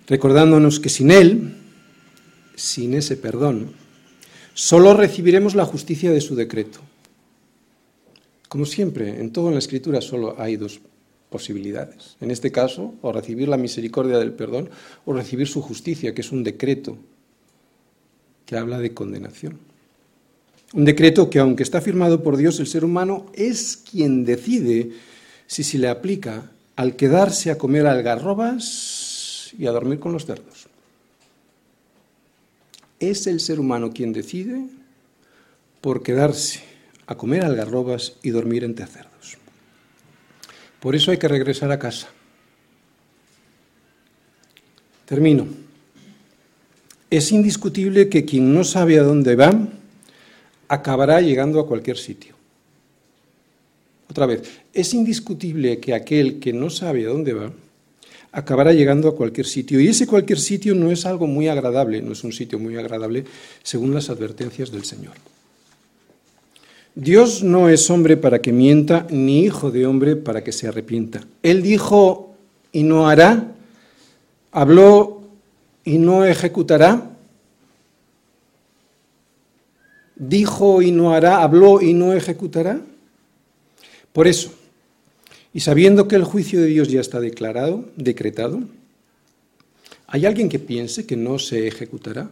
recordándonos 0.06 0.78
que 0.78 0.88
sin 0.88 1.10
Él, 1.10 1.56
sin 2.54 2.94
ese 2.94 3.16
perdón, 3.16 3.72
solo 4.54 4.94
recibiremos 4.94 5.56
la 5.56 5.64
justicia 5.64 6.12
de 6.12 6.20
su 6.20 6.36
decreto. 6.36 6.78
Como 8.48 8.66
siempre, 8.66 9.18
en 9.18 9.32
toda 9.32 9.50
la 9.50 9.58
Escritura 9.58 10.00
solo 10.00 10.36
hay 10.38 10.56
dos 10.56 10.78
posibilidades. 11.28 12.16
En 12.20 12.30
este 12.30 12.52
caso, 12.52 12.94
o 13.02 13.10
recibir 13.10 13.48
la 13.48 13.56
misericordia 13.56 14.18
del 14.18 14.32
perdón 14.32 14.70
o 15.06 15.12
recibir 15.12 15.48
su 15.48 15.60
justicia, 15.60 16.14
que 16.14 16.20
es 16.20 16.30
un 16.30 16.44
decreto 16.44 16.98
que 18.46 18.56
habla 18.56 18.78
de 18.78 18.94
condenación. 18.94 19.58
Un 20.72 20.84
decreto 20.84 21.30
que, 21.30 21.40
aunque 21.40 21.64
está 21.64 21.80
firmado 21.80 22.22
por 22.22 22.36
Dios, 22.36 22.60
el 22.60 22.68
ser 22.68 22.84
humano 22.84 23.26
es 23.34 23.76
quien 23.76 24.24
decide 24.24 24.92
si 25.48 25.64
se 25.64 25.78
le 25.78 25.88
aplica 25.88 26.44
al 26.76 26.94
quedarse 26.94 27.50
a 27.50 27.58
comer 27.58 27.86
algarrobas 27.86 29.52
y 29.58 29.66
a 29.66 29.72
dormir 29.72 29.98
con 29.98 30.12
los 30.12 30.26
cerdos. 30.26 30.68
Es 33.00 33.26
el 33.26 33.40
ser 33.40 33.58
humano 33.58 33.90
quien 33.90 34.12
decide 34.12 34.66
por 35.80 36.02
quedarse 36.02 36.62
a 37.06 37.16
comer 37.16 37.44
algarrobas 37.44 38.14
y 38.22 38.30
dormir 38.30 38.62
entre 38.62 38.86
cerdos. 38.86 39.38
Por 40.78 40.94
eso 40.94 41.10
hay 41.10 41.16
que 41.16 41.28
regresar 41.28 41.72
a 41.72 41.78
casa. 41.78 42.08
Termino. 45.06 45.48
Es 47.10 47.32
indiscutible 47.32 48.10
que 48.10 48.26
quien 48.26 48.52
no 48.52 48.64
sabe 48.64 48.98
a 48.98 49.02
dónde 49.02 49.34
va 49.34 49.58
acabará 50.68 51.22
llegando 51.22 51.58
a 51.58 51.66
cualquier 51.66 51.96
sitio. 51.96 52.37
Otra 54.10 54.26
vez, 54.26 54.42
es 54.72 54.94
indiscutible 54.94 55.78
que 55.78 55.94
aquel 55.94 56.38
que 56.40 56.52
no 56.52 56.70
sabe 56.70 57.06
a 57.06 57.10
dónde 57.10 57.34
va 57.34 57.52
acabará 58.32 58.72
llegando 58.72 59.08
a 59.08 59.16
cualquier 59.16 59.46
sitio. 59.46 59.80
Y 59.80 59.88
ese 59.88 60.06
cualquier 60.06 60.38
sitio 60.38 60.74
no 60.74 60.90
es 60.90 61.06
algo 61.06 61.26
muy 61.26 61.48
agradable, 61.48 62.02
no 62.02 62.12
es 62.12 62.24
un 62.24 62.32
sitio 62.32 62.58
muy 62.58 62.76
agradable 62.76 63.24
según 63.62 63.94
las 63.94 64.10
advertencias 64.10 64.70
del 64.70 64.84
Señor. 64.84 65.14
Dios 66.94 67.42
no 67.42 67.68
es 67.68 67.90
hombre 67.90 68.16
para 68.16 68.40
que 68.40 68.52
mienta, 68.52 69.06
ni 69.10 69.44
hijo 69.44 69.70
de 69.70 69.86
hombre 69.86 70.16
para 70.16 70.42
que 70.42 70.52
se 70.52 70.66
arrepienta. 70.66 71.24
Él 71.42 71.62
dijo 71.62 72.34
y 72.72 72.82
no 72.82 73.08
hará, 73.08 73.52
habló 74.50 75.22
y 75.84 75.98
no 75.98 76.24
ejecutará, 76.24 77.10
dijo 80.16 80.82
y 80.82 80.90
no 80.90 81.14
hará, 81.14 81.42
habló 81.42 81.80
y 81.80 81.94
no 81.94 82.12
ejecutará. 82.12 82.80
Por 84.12 84.26
eso, 84.26 84.52
y 85.52 85.60
sabiendo 85.60 86.08
que 86.08 86.16
el 86.16 86.24
juicio 86.24 86.60
de 86.60 86.66
Dios 86.66 86.88
ya 86.88 87.00
está 87.00 87.20
declarado, 87.20 87.84
decretado, 87.96 88.60
¿hay 90.06 90.26
alguien 90.26 90.48
que 90.48 90.58
piense 90.58 91.06
que 91.06 91.16
no 91.16 91.38
se 91.38 91.66
ejecutará? 91.66 92.30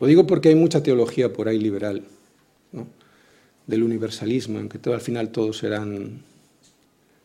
Lo 0.00 0.06
digo 0.06 0.26
porque 0.26 0.50
hay 0.50 0.54
mucha 0.54 0.82
teología 0.82 1.32
por 1.32 1.48
ahí 1.48 1.58
liberal, 1.58 2.04
del 3.66 3.82
universalismo, 3.82 4.60
en 4.60 4.68
que 4.68 4.78
todo, 4.78 4.94
al 4.94 5.00
final 5.00 5.30
todos 5.30 5.58
serán 5.58 6.22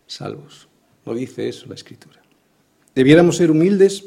salvos. 0.08 0.68
Lo 1.06 1.14
dice 1.14 1.48
eso 1.48 1.68
la 1.68 1.76
Escritura. 1.76 2.22
Debiéramos 2.96 3.38
ser 3.38 3.52
humildes 3.52 4.06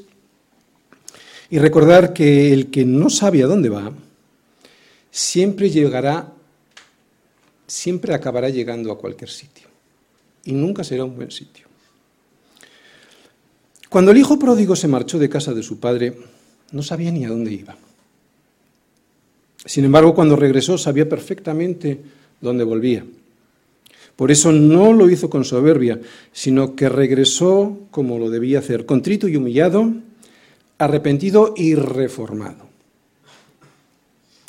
y 1.49 1.59
recordar 1.59 2.13
que 2.13 2.53
el 2.53 2.71
que 2.71 2.85
no 2.85 3.09
sabe 3.09 3.43
a 3.43 3.47
dónde 3.47 3.69
va, 3.69 3.93
siempre 5.11 5.71
llegará 5.71 6.33
siempre 7.67 8.15
acabará 8.15 8.49
llegando 8.49 8.93
a 8.93 8.99
cualquier 8.99 9.31
sitio 9.31 9.69
y 10.45 10.53
nunca 10.53 10.85
será 10.85 11.05
un 11.05 11.17
buen 11.17 11.31
sitio. 11.31 11.67
Cuando 13.89 14.11
el 14.11 14.19
hijo 14.19 14.39
pródigo 14.39 14.77
se 14.77 14.89
marchó 14.89 15.19
de 15.19 15.29
casa 15.29 15.55
de 15.55 15.63
su 15.63 15.79
padre, 15.79 16.17
no 16.73 16.83
sabía 16.83 17.11
ni 17.11 17.25
a 17.25 17.29
dónde 17.29 17.53
iba. 17.53 17.77
Sin 19.65 19.85
embargo, 19.85 20.15
cuando 20.15 20.37
regresó 20.37 20.79
sabía 20.79 21.09
perfectamente 21.09 22.01
dónde 22.41 22.65
volvía. 22.65 23.05
Por 24.15 24.31
eso 24.31 24.51
no 24.51 24.93
lo 24.93 25.11
hizo 25.11 25.29
con 25.29 25.45
soberbia, 25.45 26.01
sino 26.33 26.75
que 26.75 26.89
regresó 26.89 27.81
como 27.91 28.19
lo 28.19 28.31
debía 28.31 28.61
hacer, 28.61 28.87
contrito 28.87 29.29
y 29.29 29.37
humillado, 29.37 29.93
arrepentido 30.79 31.53
y 31.57 31.75
reformado. 31.75 32.66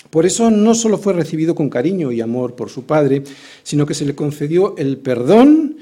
Por 0.10 0.26
eso 0.26 0.50
no 0.50 0.74
solo 0.74 0.98
fue 0.98 1.14
recibido 1.14 1.54
con 1.54 1.70
cariño 1.70 2.12
y 2.12 2.22
amor 2.22 2.56
por 2.56 2.70
su 2.70 2.86
padre, 2.86 3.24
sino 3.64 3.86
que 3.86 3.94
se 3.94 4.06
le 4.06 4.16
concedió 4.16 4.76
el 4.78 4.98
perdón 4.98 5.78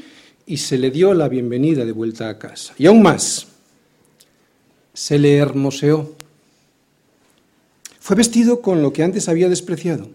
y 0.46 0.58
se 0.58 0.78
le 0.78 0.92
dio 0.92 1.14
la 1.14 1.28
bienvenida 1.28 1.86
de 1.86 1.92
vuelta 1.92 2.30
a 2.30 2.38
casa. 2.40 2.74
Y 2.78 2.88
aún 2.88 3.02
más, 3.02 3.48
se 4.94 5.20
le 5.20 5.38
hermoseó. 5.38 6.16
Fue 8.00 8.16
vestido 8.16 8.62
con 8.62 8.82
lo 8.82 8.94
que 8.94 9.04
antes 9.04 9.30
había 9.30 9.50
despreciado. 9.50 10.10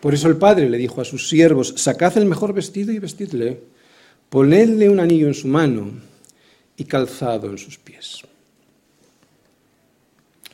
Por 0.00 0.14
eso 0.14 0.28
el 0.28 0.36
padre 0.36 0.70
le 0.70 0.78
dijo 0.78 1.00
a 1.00 1.04
sus 1.04 1.28
siervos, 1.28 1.74
sacad 1.76 2.16
el 2.18 2.26
mejor 2.26 2.52
vestido 2.52 2.92
y 2.92 2.98
vestidle, 2.98 3.60
ponedle 4.28 4.88
un 4.88 5.00
anillo 5.00 5.26
en 5.26 5.34
su 5.34 5.48
mano 5.48 5.90
y 6.76 6.84
calzado 6.84 7.50
en 7.50 7.58
sus 7.58 7.78
pies. 7.78 8.22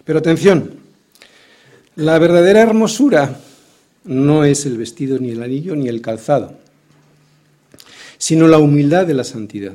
Pero 0.04 0.18
atención, 0.18 0.81
la 1.96 2.18
verdadera 2.18 2.62
hermosura 2.62 3.40
no 4.04 4.44
es 4.44 4.66
el 4.66 4.76
vestido, 4.78 5.18
ni 5.18 5.30
el 5.30 5.42
anillo, 5.42 5.76
ni 5.76 5.88
el 5.88 6.00
calzado, 6.00 6.54
sino 8.18 8.48
la 8.48 8.58
humildad 8.58 9.06
de 9.06 9.14
la 9.14 9.24
santidad. 9.24 9.74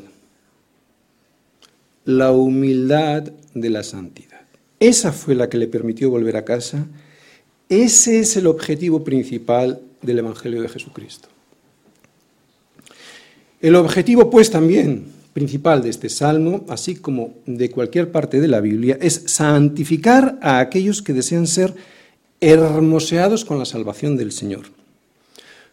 La 2.05 2.31
humildad 2.31 3.23
de 3.53 3.69
la 3.69 3.83
santidad. 3.83 4.41
Esa 4.79 5.11
fue 5.11 5.35
la 5.35 5.49
que 5.49 5.57
le 5.57 5.67
permitió 5.67 6.09
volver 6.09 6.37
a 6.37 6.45
casa. 6.45 6.85
Ese 7.67 8.19
es 8.19 8.37
el 8.37 8.47
objetivo 8.47 9.03
principal 9.03 9.81
del 10.01 10.19
Evangelio 10.19 10.61
de 10.61 10.69
Jesucristo. 10.69 11.27
El 13.59 13.75
objetivo, 13.75 14.29
pues, 14.29 14.51
también 14.51 15.17
principal 15.33 15.83
de 15.83 15.89
este 15.89 16.09
salmo, 16.09 16.65
así 16.67 16.95
como 16.95 17.35
de 17.45 17.69
cualquier 17.69 18.11
parte 18.11 18.39
de 18.39 18.47
la 18.47 18.59
Biblia, 18.59 18.97
es 18.99 19.23
santificar 19.27 20.39
a 20.41 20.59
aquellos 20.59 21.01
que 21.01 21.13
desean 21.13 21.45
ser 21.45 21.75
hermoseados 22.41 23.45
con 23.45 23.59
la 23.59 23.65
salvación 23.65 24.17
del 24.17 24.31
Señor. 24.31 24.65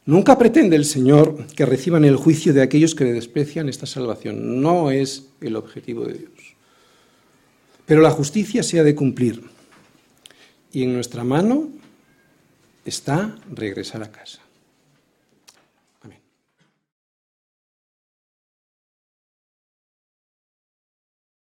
Nunca 0.06 0.36
pretende 0.38 0.76
el 0.76 0.84
Señor 0.84 1.46
que 1.56 1.64
reciban 1.64 2.04
el 2.04 2.16
juicio 2.16 2.52
de 2.52 2.62
aquellos 2.62 2.94
que 2.94 3.04
le 3.04 3.12
desprecian 3.12 3.68
esta 3.68 3.86
salvación. 3.86 4.60
No 4.60 4.90
es 4.90 5.28
el 5.40 5.56
objetivo 5.56 6.04
de 6.04 6.14
Dios. 6.14 6.30
Pero 7.86 8.02
la 8.02 8.10
justicia 8.10 8.62
se 8.62 8.78
ha 8.78 8.84
de 8.84 8.94
cumplir. 8.94 9.42
Y 10.72 10.82
en 10.82 10.94
nuestra 10.94 11.24
mano 11.24 11.68
está 12.84 13.38
regresar 13.50 14.02
a 14.02 14.10
casa. 14.10 14.43